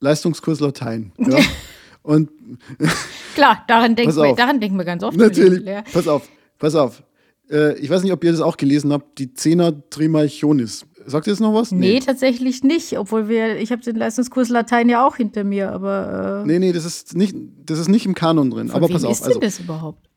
Leistungskurs 0.00 0.58
Latein. 0.58 1.12
Ja? 1.18 1.38
Und 2.08 2.30
Klar, 3.34 3.64
daran 3.68 3.94
denken, 3.94 4.16
wir, 4.16 4.34
daran 4.34 4.60
denken 4.60 4.78
wir 4.78 4.86
ganz 4.86 5.02
oft. 5.02 5.14
Natürlich. 5.14 5.62
Pass 5.92 6.08
auf, 6.08 6.26
pass 6.58 6.74
auf. 6.74 7.02
Äh, 7.50 7.78
ich 7.78 7.90
weiß 7.90 8.02
nicht, 8.02 8.12
ob 8.12 8.24
ihr 8.24 8.32
das 8.32 8.40
auch 8.40 8.56
gelesen 8.56 8.94
habt, 8.94 9.18
die 9.18 9.34
Zehner 9.34 9.74
Trimalchionis. 9.90 10.86
Sagt 11.04 11.26
ihr 11.26 11.34
das 11.34 11.40
noch 11.40 11.52
was? 11.52 11.70
Nee. 11.70 11.94
nee, 11.94 12.00
tatsächlich 12.00 12.62
nicht, 12.62 12.98
obwohl 12.98 13.28
wir, 13.28 13.58
ich 13.58 13.72
habe 13.72 13.82
den 13.82 13.96
Leistungskurs 13.96 14.48
Latein 14.48 14.88
ja 14.88 15.06
auch 15.06 15.16
hinter 15.16 15.44
mir, 15.44 15.70
aber. 15.70 16.44
Äh 16.44 16.46
nee, 16.46 16.58
nee, 16.58 16.72
das 16.72 16.86
ist 16.86 17.14
nicht, 17.14 17.36
das 17.66 17.78
ist 17.78 17.88
nicht 17.88 18.06
im 18.06 18.14
Kanon 18.14 18.50
drin. 18.50 18.68
Von 18.68 18.76
aber 18.76 18.88
pass 18.88 19.04
auf. 19.04 19.10
Was 19.10 19.18
ist 19.18 19.26
also, 19.26 19.40
denn 19.40 19.46
das 19.46 19.60
überhaupt? 19.60 20.08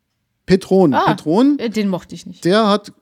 Petron. 0.46 0.94
Ah, 0.94 1.14
Petron. 1.14 1.60
Äh, 1.60 1.70
den 1.70 1.90
mochte 1.90 2.16
ich 2.16 2.26
nicht. 2.26 2.46
Der 2.46 2.70
hat 2.70 2.94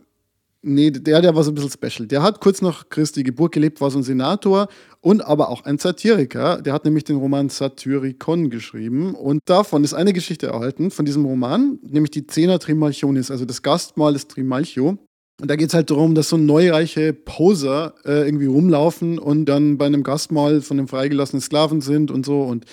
Nee, 0.62 0.92
der, 0.92 1.22
der 1.22 1.36
war 1.36 1.44
so 1.44 1.52
ein 1.52 1.56
bisschen 1.56 1.72
special. 1.72 2.08
Der 2.08 2.22
hat 2.22 2.42
kurz 2.42 2.62
nach 2.62 2.90
Christi 2.90 3.24
Geburt 3.24 3.54
gelebt, 3.54 3.80
war 3.80 3.92
so 3.92 4.00
ein 4.00 4.04
Senator 4.04 4.68
und 5.00 5.22
aber 5.22 5.50
auch 5.50 5.64
ein 5.64 5.78
Satiriker. 5.78 6.62
Der 6.62 6.74
hat 6.74 6.84
nämlich 6.84 7.06
den 7.06 7.16
Roman 7.16 7.48
Satyricon 7.48 8.50
geschrieben 8.50 9.16
und 9.16 9.40
davon 9.46 9.86
ist 9.86 9.94
eine 9.94 10.12
Geschichte 10.12 10.48
erhalten, 10.48 10.92
von 10.92 11.06
diesem 11.06 11.24
Roman, 11.24 11.80
nämlich 11.82 12.12
die 12.12 12.28
Zehner 12.28 12.60
Trimalchionis, 12.60 13.32
also 13.32 13.46
das 13.46 13.62
Gastmahl 13.62 14.12
des 14.12 14.28
Trimalchio. 14.28 14.98
Und 15.42 15.50
da 15.50 15.56
geht 15.56 15.70
es 15.70 15.74
halt 15.74 15.90
darum, 15.90 16.16
dass 16.16 16.28
so 16.28 16.36
neureiche 16.36 17.14
Poser 17.14 17.96
äh, 18.04 18.26
irgendwie 18.26 18.48
rumlaufen 18.48 19.18
und 19.18 19.46
dann 19.46 19.78
bei 19.78 19.86
einem 19.86 20.04
Gastmahl 20.04 20.62
von 20.62 20.78
einem 20.78 20.90
freigelassenen 20.90 21.42
Sklaven 21.42 21.80
sind 21.80 22.12
und 22.12 22.26
so 22.26 22.42
und 22.42 22.66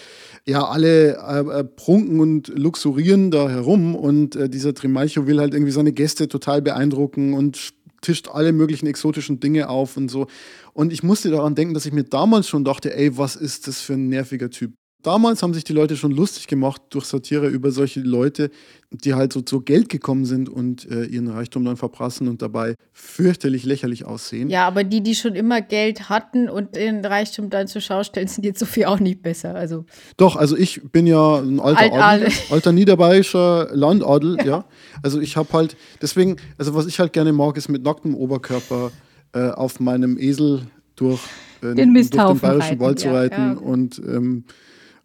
ja, 0.49 0.65
alle 0.65 1.17
äh, 1.17 1.61
äh, 1.61 1.65
prunken 1.65 2.21
und 2.21 2.49
luxurieren 2.49 3.31
da 3.31 3.49
herum 3.49 3.97
und 3.97 4.37
äh, 4.37 4.49
dieser 4.49 4.75
Trimalchio 4.75 5.27
will 5.27 5.41
halt 5.41 5.55
irgendwie 5.55 5.73
seine 5.73 5.93
Gäste 5.93 6.29
total 6.29 6.63
beeindrucken 6.63 7.35
und 7.35 7.75
tischt 8.01 8.29
alle 8.29 8.53
möglichen 8.53 8.87
exotischen 8.87 9.41
Dinge 9.41 9.69
auf 9.69 9.97
und 9.97 10.09
so. 10.09 10.29
Und 10.73 10.93
ich 10.93 11.03
musste 11.03 11.31
daran 11.31 11.57
denken, 11.57 11.75
dass 11.75 11.87
ich 11.87 11.93
mir 11.93 12.05
damals 12.05 12.49
schon 12.49 12.65
dachte, 12.65 12.95
ey, 12.95 13.19
was 13.19 13.35
ist 13.35 13.67
das 13.67 13.81
für 13.81 13.95
ein 13.95 14.09
nerviger 14.09 14.51
Typ? 14.51 14.75
Damals 15.07 15.41
haben 15.45 15.55
sich 15.55 15.63
die 15.63 15.73
Leute 15.73 15.97
schon 15.97 16.11
lustig 16.11 16.49
gemacht 16.49 16.83
durch 16.91 17.05
Satire 17.05 17.47
über 17.47 17.71
solche 17.71 18.01
Leute, 18.01 18.51
die 18.91 19.15
halt 19.15 19.33
so 19.33 19.41
zu 19.41 19.61
Geld 19.61 19.89
gekommen 19.89 20.25
sind 20.25 20.49
und 20.49 20.91
äh, 20.91 21.05
ihren 21.05 21.29
Reichtum 21.29 21.65
dann 21.65 21.77
verprassen 21.77 22.27
und 22.27 22.43
dabei 22.43 22.75
fürchterlich 22.93 23.65
lächerlich 23.65 24.05
aussehen. 24.05 24.51
Ja, 24.51 24.67
aber 24.67 24.83
die, 24.83 25.05
die 25.05 25.15
schon 25.15 25.37
immer 25.37 25.61
Geld 25.61 26.09
hatten 26.09 26.49
und 26.49 26.77
ihren 26.77 27.05
Reichtum 27.05 27.51
dann 27.51 27.69
zur 27.69 27.83
Schau 27.83 28.03
stellen, 28.03 28.27
sind 28.27 28.45
jetzt 28.45 28.59
so 28.59 28.67
viel 28.67 28.87
auch 28.87 28.99
nicht 28.99 29.23
besser. 29.23 29.55
Also 29.55 29.85
Doch, 30.17 30.35
also 30.35 30.57
ich 30.57 30.83
bin 30.91 31.07
ja 31.07 31.37
ein 31.37 31.61
alter 31.61 31.93
Adel, 31.93 32.33
alter 32.51 32.73
niederbayerischer 32.73 33.69
Landadel, 33.71 34.39
ja. 34.39 34.45
ja. 34.45 34.65
Also 35.05 35.21
ich 35.21 35.37
habe 35.37 35.53
halt, 35.53 35.77
deswegen, 36.03 36.35
also 36.59 36.75
was 36.75 36.85
ich 36.87 36.99
halt 36.99 37.13
gerne 37.13 37.33
mag, 37.33 37.57
ist 37.57 37.69
mit 37.69 37.85
nacktem 37.85 38.17
Oberkörper 38.17 38.91
äh, 39.35 39.51
auf 39.51 39.79
meinem 39.79 40.19
Esel 40.19 40.63
durch, 40.97 41.21
äh, 41.63 41.77
den, 41.77 41.95
durch 41.95 42.11
den 42.11 42.19
bayerischen 42.19 42.51
reiten, 42.51 42.81
Wald 42.81 42.99
zu 42.99 43.13
reiten 43.13 43.41
ja, 43.41 43.53
ja. 43.53 43.59
und 43.61 44.01
ähm, 44.01 44.43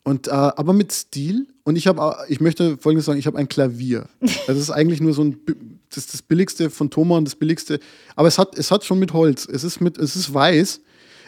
und, 0.03 0.27
äh, 0.27 0.31
aber 0.31 0.73
mit 0.73 0.91
Stil. 0.91 1.47
Und 1.63 1.75
ich 1.75 1.87
habe, 1.87 2.15
ich 2.27 2.41
möchte 2.41 2.77
folgendes 2.77 3.05
sagen: 3.05 3.19
Ich 3.19 3.27
habe 3.27 3.37
ein 3.37 3.49
Klavier. 3.49 4.07
Das 4.47 4.57
ist 4.57 4.71
eigentlich 4.71 5.01
nur 5.01 5.13
so 5.13 5.23
ein, 5.23 5.39
das 5.93 6.07
das 6.07 6.21
billigste 6.21 6.69
von 6.69 6.89
Thomann, 6.89 7.25
das 7.25 7.35
billigste. 7.35 7.79
Aber 8.15 8.27
es 8.27 8.37
hat, 8.37 8.57
es 8.57 8.71
hat 8.71 8.83
schon 8.83 8.99
mit 8.99 9.13
Holz. 9.13 9.47
Es 9.47 9.63
ist 9.63 9.79
mit, 9.79 9.97
es 9.97 10.15
ist 10.15 10.33
weiß. 10.33 10.81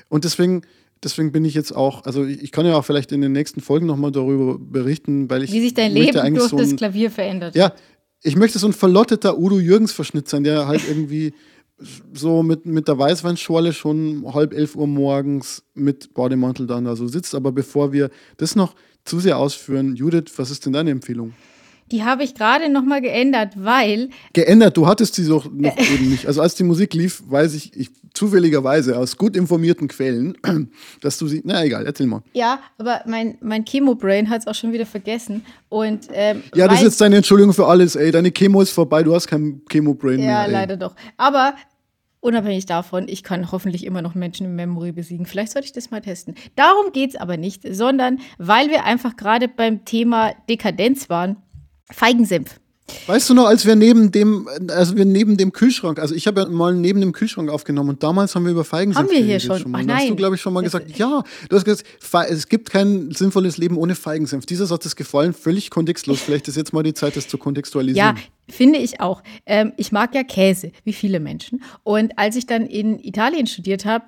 Und 0.10 0.26
deswegen, 0.26 0.64
deswegen 1.04 1.32
bin 1.32 1.46
ich 1.46 1.54
jetzt 1.54 1.76
auch, 1.76 2.06
also 2.06 2.26
ich 2.26 2.52
kann 2.52 2.66
ja 2.66 2.76
auch 2.76 2.86
vielleicht 2.86 3.12
in 3.12 3.22
den 3.22 3.32
nächsten 3.32 3.62
Folgen 3.62 3.86
nochmal 3.86 4.12
darüber 4.12 4.58
berichten, 4.60 5.30
weil 5.30 5.44
ich. 5.44 5.52
Wie 5.52 5.62
sich 5.62 5.74
dein 5.74 5.94
Leben 5.94 6.36
durch 6.36 6.50
so 6.50 6.58
ein, 6.58 6.70
das 6.70 6.76
Klavier 6.76 7.12
verändert. 7.12 7.56
Ja, 7.56 7.74
ich 8.24 8.36
möchte 8.36 8.58
so 8.58 8.68
ein 8.68 8.74
verlotteter 8.74 9.38
Udo 9.38 9.60
Jürgens-Verschnitt 9.60 10.30
sein, 10.30 10.44
der 10.44 10.68
halt 10.68 10.82
irgendwie 10.88 11.34
so 12.14 12.44
mit, 12.44 12.66
mit 12.66 12.88
der 12.88 12.98
Weißweinschorle 12.98 13.74
schon 13.74 14.24
halb 14.34 14.54
elf 14.54 14.76
Uhr 14.76 14.88
morgens 14.88 15.64
mit 15.74 16.14
Bademantel 16.14 16.68
dann 16.68 16.86
da 16.86 16.96
so 16.96 17.08
sitzt. 17.08 17.36
Aber 17.36 17.52
bevor 17.52 17.92
wir 17.94 18.10
das 18.38 18.56
noch 18.56 18.76
zu 19.06 19.20
sehr 19.20 19.38
ausführen, 19.38 19.96
Judith, 19.96 20.34
was 20.38 20.52
ist 20.52 20.66
denn 20.66 20.74
deine 20.74 20.92
Empfehlung? 20.92 21.34
Die 21.92 22.04
habe 22.04 22.24
ich 22.24 22.34
gerade 22.34 22.70
nochmal 22.70 23.02
geändert, 23.02 23.54
weil. 23.56 24.10
Geändert, 24.34 24.78
du 24.78 24.88
hattest 24.88 25.16
sie 25.16 25.28
doch 25.28 25.52
noch 25.52 25.78
eben 25.94 26.10
nicht. 26.10 26.28
Also 26.28 26.42
als 26.42 26.56
die 26.56 26.64
Musik 26.64 26.94
lief, 26.94 27.22
weiß 27.28 27.54
ich, 27.54 27.76
ich 27.76 27.92
zufälligerweise 28.14 28.98
aus 28.98 29.18
gut 29.18 29.36
informierten 29.36 29.88
Quellen, 29.88 30.38
dass 31.02 31.18
du 31.18 31.28
sie. 31.28 31.42
Na 31.44 31.64
egal, 31.64 31.86
erzähl 31.86 32.08
mal. 32.08 32.24
Ja, 32.34 32.60
aber 32.78 33.02
mein, 33.06 33.38
mein 33.42 33.66
Chemo-Brain 33.66 34.30
hat 34.30 34.42
es 34.42 34.48
auch 34.48 34.56
schon 34.56 34.72
wieder 34.72 34.86
vergessen. 34.86 35.46
Und, 35.70 36.08
ähm, 36.14 36.44
ja, 36.56 36.68
das 36.68 36.80
ist 36.80 36.86
jetzt 36.86 37.02
deine 37.02 37.18
Entschuldigung 37.18 37.54
für 37.54 37.68
alles, 37.68 37.96
ey. 37.96 38.12
Deine 38.12 38.32
Chemo 38.32 38.62
ist 38.62 38.72
vorbei, 38.72 39.04
du 39.04 39.14
hast 39.14 39.28
kein 39.28 39.62
Chemo-Brain 39.70 40.20
ja, 40.20 40.26
mehr. 40.26 40.36
Ja, 40.36 40.46
leider 40.46 40.78
doch. 40.78 40.96
Aber 41.18 41.54
Unabhängig 42.24 42.66
davon, 42.66 43.10
ich 43.10 43.22
kann 43.22 43.52
hoffentlich 43.52 43.86
immer 43.86 44.02
noch 44.02 44.16
Menschen 44.16 44.46
im 44.46 44.56
Memory 44.56 44.94
besiegen. 44.94 45.26
Vielleicht 45.26 45.52
sollte 45.52 45.66
ich 45.66 45.74
das 45.74 45.92
mal 45.92 46.00
testen. 46.00 46.36
Darum 46.56 46.94
geht 46.94 47.10
es 47.10 47.16
aber 47.18 47.36
nicht, 47.36 47.64
sondern 47.70 48.22
weil 48.38 48.70
wir 48.70 48.86
einfach 48.86 49.18
gerade 49.18 49.50
beim 49.50 49.84
Thema 49.84 50.32
Dekadenz 50.48 51.10
waren 51.10 51.36
Feigensenf. 51.92 52.62
Weißt 53.08 53.30
du 53.30 53.34
noch, 53.34 53.48
als 53.48 53.66
wir 53.66 53.76
neben 53.76 54.12
dem, 54.12 54.48
also 54.70 54.96
wir 54.96 55.06
neben 55.06 55.38
dem 55.38 55.52
Kühlschrank, 55.52 56.00
also 56.00 56.14
ich 56.16 56.28
habe 56.28 56.42
ja 56.42 56.50
mal 56.50 56.74
neben 56.74 57.00
dem 57.00 57.14
Kühlschrank 57.14 57.50
aufgenommen 57.50 57.92
und 57.92 58.04
damals 58.04 58.36
haben 58.36 58.44
wir 58.44 58.52
über 58.52 58.66
Feigensenf 58.66 59.08
Haben 59.08 59.16
wir 59.16 59.24
hier 59.24 59.40
schon? 59.40 59.60
schon 59.60 59.72
mal. 59.72 59.82
Ach, 59.82 59.86
nein. 59.86 59.98
hast 60.00 60.10
du, 60.10 60.16
glaube 60.16 60.36
ich, 60.36 60.42
schon 60.42 60.54
mal 60.54 60.64
das 60.64 60.74
gesagt, 60.74 60.98
ja, 60.98 61.24
du 61.50 61.56
hast 61.56 61.66
gesagt, 61.66 61.86
es 62.30 62.48
gibt 62.50 62.70
kein 62.70 63.12
sinnvolles 63.12 63.58
Leben 63.58 63.78
ohne 63.78 63.96
Feigensenf. 63.96 64.46
Dieser 64.46 64.66
Satz 64.66 64.86
ist 64.86 64.96
gefallen, 64.96 65.34
völlig 65.34 65.70
kontextlos. 65.70 66.22
Vielleicht 66.22 66.48
ist 66.48 66.58
jetzt 66.58 66.74
mal 66.74 66.84
die 66.84 66.94
Zeit, 66.94 67.16
das 67.16 67.28
zu 67.28 67.38
kontextualisieren. 67.38 68.16
Ja, 68.16 68.22
finde 68.50 68.80
ich 68.80 69.00
auch. 69.00 69.24
Ähm, 69.46 69.74
ich 69.78 69.92
mag 69.92 70.14
ja 70.14 70.24
Käse, 70.24 70.72
wie 70.84 70.94
viele 70.94 71.20
Menschen. 71.20 71.64
Und 71.84 72.18
als 72.18 72.36
ich 72.36 72.48
dann 72.48 72.66
in 72.66 73.00
Italien 73.00 73.48
studiert 73.48 73.86
habe, 73.86 74.06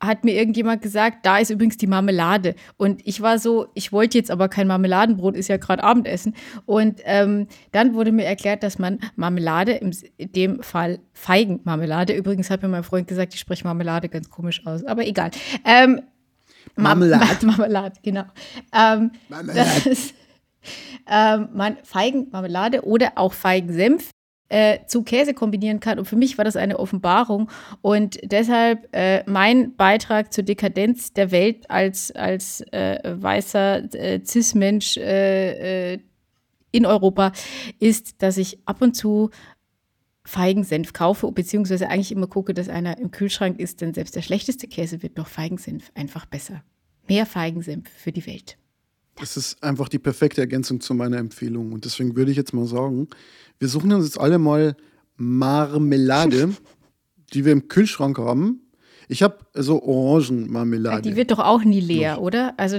hat 0.00 0.24
mir 0.24 0.34
irgendjemand 0.34 0.82
gesagt, 0.82 1.26
da 1.26 1.38
ist 1.38 1.50
übrigens 1.50 1.76
die 1.76 1.86
Marmelade. 1.86 2.54
Und 2.76 3.06
ich 3.06 3.20
war 3.20 3.38
so, 3.38 3.66
ich 3.74 3.92
wollte 3.92 4.16
jetzt 4.18 4.30
aber 4.30 4.48
kein 4.48 4.68
Marmeladenbrot, 4.68 5.36
ist 5.36 5.48
ja 5.48 5.56
gerade 5.56 5.82
Abendessen. 5.82 6.34
Und 6.66 7.00
ähm, 7.04 7.48
dann 7.72 7.94
wurde 7.94 8.12
mir 8.12 8.24
erklärt, 8.24 8.62
dass 8.62 8.78
man 8.78 9.00
Marmelade, 9.16 9.72
in 9.72 9.92
dem 10.32 10.62
Fall 10.62 11.00
Feigenmarmelade, 11.14 12.14
übrigens 12.14 12.50
hat 12.50 12.62
mir 12.62 12.68
mein 12.68 12.84
Freund 12.84 13.08
gesagt, 13.08 13.34
ich 13.34 13.40
spreche 13.40 13.64
Marmelade 13.64 14.08
ganz 14.08 14.30
komisch 14.30 14.64
aus, 14.66 14.84
aber 14.84 15.06
egal. 15.06 15.30
Ähm, 15.64 16.02
Marmelade. 16.76 17.24
Marmelade, 17.46 17.96
genau. 18.02 18.24
Ähm, 18.72 19.10
Marmelade. 19.28 19.90
Ist, 19.90 20.14
ähm, 21.10 21.48
man 21.54 21.76
Feigenmarmelade 21.82 22.84
oder 22.84 23.12
auch 23.16 23.32
Feigensenf 23.32 24.10
äh, 24.48 24.78
zu 24.86 25.02
Käse 25.02 25.34
kombinieren 25.34 25.80
kann. 25.80 25.98
Und 25.98 26.06
für 26.06 26.16
mich 26.16 26.38
war 26.38 26.44
das 26.44 26.56
eine 26.56 26.78
Offenbarung. 26.78 27.50
Und 27.82 28.18
deshalb 28.22 28.88
äh, 28.92 29.22
mein 29.26 29.76
Beitrag 29.76 30.32
zur 30.32 30.44
Dekadenz 30.44 31.12
der 31.12 31.30
Welt 31.30 31.70
als, 31.70 32.10
als 32.12 32.60
äh, 32.72 33.16
weißer 33.16 33.94
äh, 33.94 34.20
Cis-Mensch 34.24 34.96
äh, 34.96 35.94
äh, 35.94 35.98
in 36.70 36.86
Europa 36.86 37.32
ist, 37.78 38.22
dass 38.22 38.36
ich 38.36 38.58
ab 38.66 38.82
und 38.82 38.94
zu 38.94 39.30
Feigensenf 40.24 40.92
kaufe, 40.92 41.32
beziehungsweise 41.32 41.88
eigentlich 41.88 42.12
immer 42.12 42.26
gucke, 42.26 42.52
dass 42.52 42.68
einer 42.68 42.98
im 42.98 43.10
Kühlschrank 43.10 43.58
ist, 43.58 43.80
denn 43.80 43.94
selbst 43.94 44.14
der 44.14 44.20
schlechteste 44.20 44.68
Käse 44.68 45.02
wird 45.02 45.16
durch 45.16 45.28
Feigensenf 45.28 45.90
einfach 45.94 46.26
besser. 46.26 46.62
Mehr 47.08 47.24
Feigensenf 47.24 47.88
für 47.88 48.12
die 48.12 48.26
Welt. 48.26 48.58
Das 49.20 49.36
ist 49.36 49.62
einfach 49.62 49.88
die 49.88 49.98
perfekte 49.98 50.40
Ergänzung 50.40 50.80
zu 50.80 50.94
meiner 50.94 51.18
Empfehlung. 51.18 51.72
Und 51.72 51.84
deswegen 51.84 52.16
würde 52.16 52.30
ich 52.30 52.36
jetzt 52.36 52.52
mal 52.52 52.66
sagen, 52.66 53.08
wir 53.58 53.68
suchen 53.68 53.92
uns 53.92 54.04
jetzt 54.04 54.20
alle 54.20 54.38
mal 54.38 54.76
Marmelade, 55.16 56.50
die 57.32 57.44
wir 57.44 57.52
im 57.52 57.68
Kühlschrank 57.68 58.18
haben. 58.18 58.60
Ich 59.08 59.22
habe 59.22 59.38
so 59.54 59.82
Orangenmarmelade. 59.82 61.02
Die 61.02 61.16
wird 61.16 61.30
doch 61.30 61.38
auch 61.38 61.64
nie 61.64 61.80
leer, 61.80 62.16
noch. 62.16 62.22
oder? 62.22 62.54
Also 62.58 62.78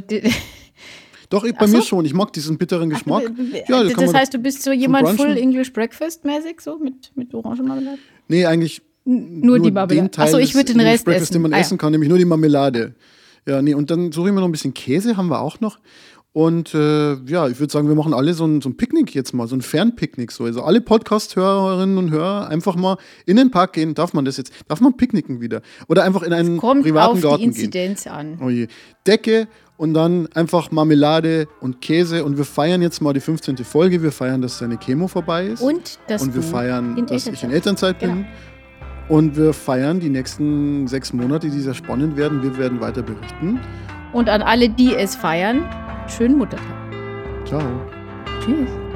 doch, 1.29 1.45
bei 1.51 1.67
so. 1.67 1.77
mir 1.77 1.83
schon. 1.83 2.05
Ich 2.05 2.13
mag 2.13 2.31
diesen 2.33 2.57
bitteren 2.57 2.89
Geschmack. 2.89 3.23
Ach, 3.27 3.69
ja, 3.69 3.83
das, 3.83 3.93
das 3.93 4.13
heißt, 4.13 4.33
du 4.33 4.37
bist 4.37 4.61
so 4.63 4.71
jemand 4.71 5.09
Full 5.09 5.37
English 5.37 5.73
Breakfast 5.73 6.25
mäßig, 6.25 6.61
so 6.61 6.77
mit, 6.77 7.11
mit 7.15 7.33
Orangenmarmelade? 7.33 7.97
Nee, 8.27 8.45
eigentlich 8.45 8.81
nur, 9.05 9.57
nur 9.57 9.59
die 9.59 9.71
Marmelade. 9.71 10.11
Achso, 10.17 10.37
ich 10.37 10.53
würde 10.53 10.73
den 10.73 10.81
Rest 10.81 11.03
Breakfast, 11.03 11.31
essen. 11.31 11.33
den 11.33 11.41
man 11.41 11.53
ah, 11.53 11.59
essen 11.59 11.77
kann, 11.79 11.91
nämlich 11.91 12.09
nur 12.09 12.19
die 12.19 12.25
Marmelade. 12.25 12.93
Ja, 13.47 13.61
nee, 13.61 13.73
und 13.73 13.89
dann 13.89 14.11
suche 14.11 14.27
ich 14.27 14.33
mir 14.33 14.41
noch 14.41 14.47
ein 14.47 14.51
bisschen 14.51 14.73
Käse, 14.73 15.17
haben 15.17 15.29
wir 15.29 15.39
auch 15.41 15.59
noch. 15.59 15.79
Und 16.31 16.75
äh, 16.75 17.15
ja, 17.25 17.47
ich 17.47 17.59
würde 17.59 17.73
sagen, 17.73 17.87
wir 17.87 17.95
machen 17.95 18.13
alle 18.13 18.35
so 18.35 18.45
ein, 18.45 18.61
so 18.61 18.69
ein 18.69 18.77
Picknick 18.77 19.15
jetzt 19.15 19.33
mal, 19.33 19.47
so 19.47 19.55
ein 19.55 19.61
Fernpicknick. 19.61 20.31
So. 20.31 20.43
Also 20.43 20.61
alle 20.61 20.79
Podcast-Hörerinnen 20.79 21.97
und 21.97 22.11
Hörer 22.11 22.47
einfach 22.47 22.75
mal 22.75 22.97
in 23.25 23.37
den 23.37 23.49
Park 23.49 23.73
gehen. 23.73 23.95
Darf 23.95 24.13
man 24.13 24.25
das 24.25 24.37
jetzt? 24.37 24.53
Darf 24.67 24.79
man 24.79 24.95
picknicken 24.95 25.41
wieder? 25.41 25.61
Oder 25.87 26.03
einfach 26.03 26.21
in 26.21 26.31
einen 26.31 26.57
kommt 26.57 26.83
privaten 26.83 27.17
auf 27.17 27.21
Garten 27.21 27.39
die 27.39 27.47
Inzidenz 27.47 28.03
gehen? 28.03 28.13
an. 28.13 28.39
Oh 28.43 28.49
je. 28.49 28.67
Decke 29.07 29.47
und 29.77 29.95
dann 29.95 30.27
einfach 30.35 30.69
Marmelade 30.69 31.47
und 31.61 31.81
Käse. 31.81 32.23
Und 32.23 32.37
wir 32.37 32.45
feiern 32.45 32.83
jetzt 32.83 33.01
mal 33.01 33.13
die 33.13 33.21
15. 33.21 33.57
Folge. 33.57 34.03
Wir 34.03 34.11
feiern, 34.11 34.41
dass 34.41 34.59
deine 34.59 34.77
Chemo 34.77 35.07
vorbei 35.07 35.47
ist. 35.47 35.61
Und, 35.61 35.97
dass 36.07 36.21
und 36.21 36.35
wir 36.35 36.43
feiern, 36.43 37.07
dass 37.07 37.25
ich 37.25 37.43
in 37.43 37.49
Elternzeit 37.49 37.97
bin. 37.97 38.09
Genau. 38.09 38.27
Und 39.07 39.35
wir 39.35 39.53
feiern 39.53 39.99
die 39.99 40.09
nächsten 40.09 40.87
sechs 40.87 41.11
Monate, 41.11 41.49
die 41.49 41.59
sehr 41.59 41.73
spannend 41.73 42.17
werden. 42.17 42.43
Wir 42.43 42.55
werden 42.59 42.79
weiter 42.79 43.01
berichten. 43.01 43.59
Und 44.13 44.29
an 44.29 44.43
alle, 44.43 44.69
die 44.69 44.93
es 44.93 45.15
feiern, 45.15 45.65
schönen 46.09 46.37
Muttertag. 46.37 46.65
Ciao. 47.45 47.61
Tschüss. 48.41 48.88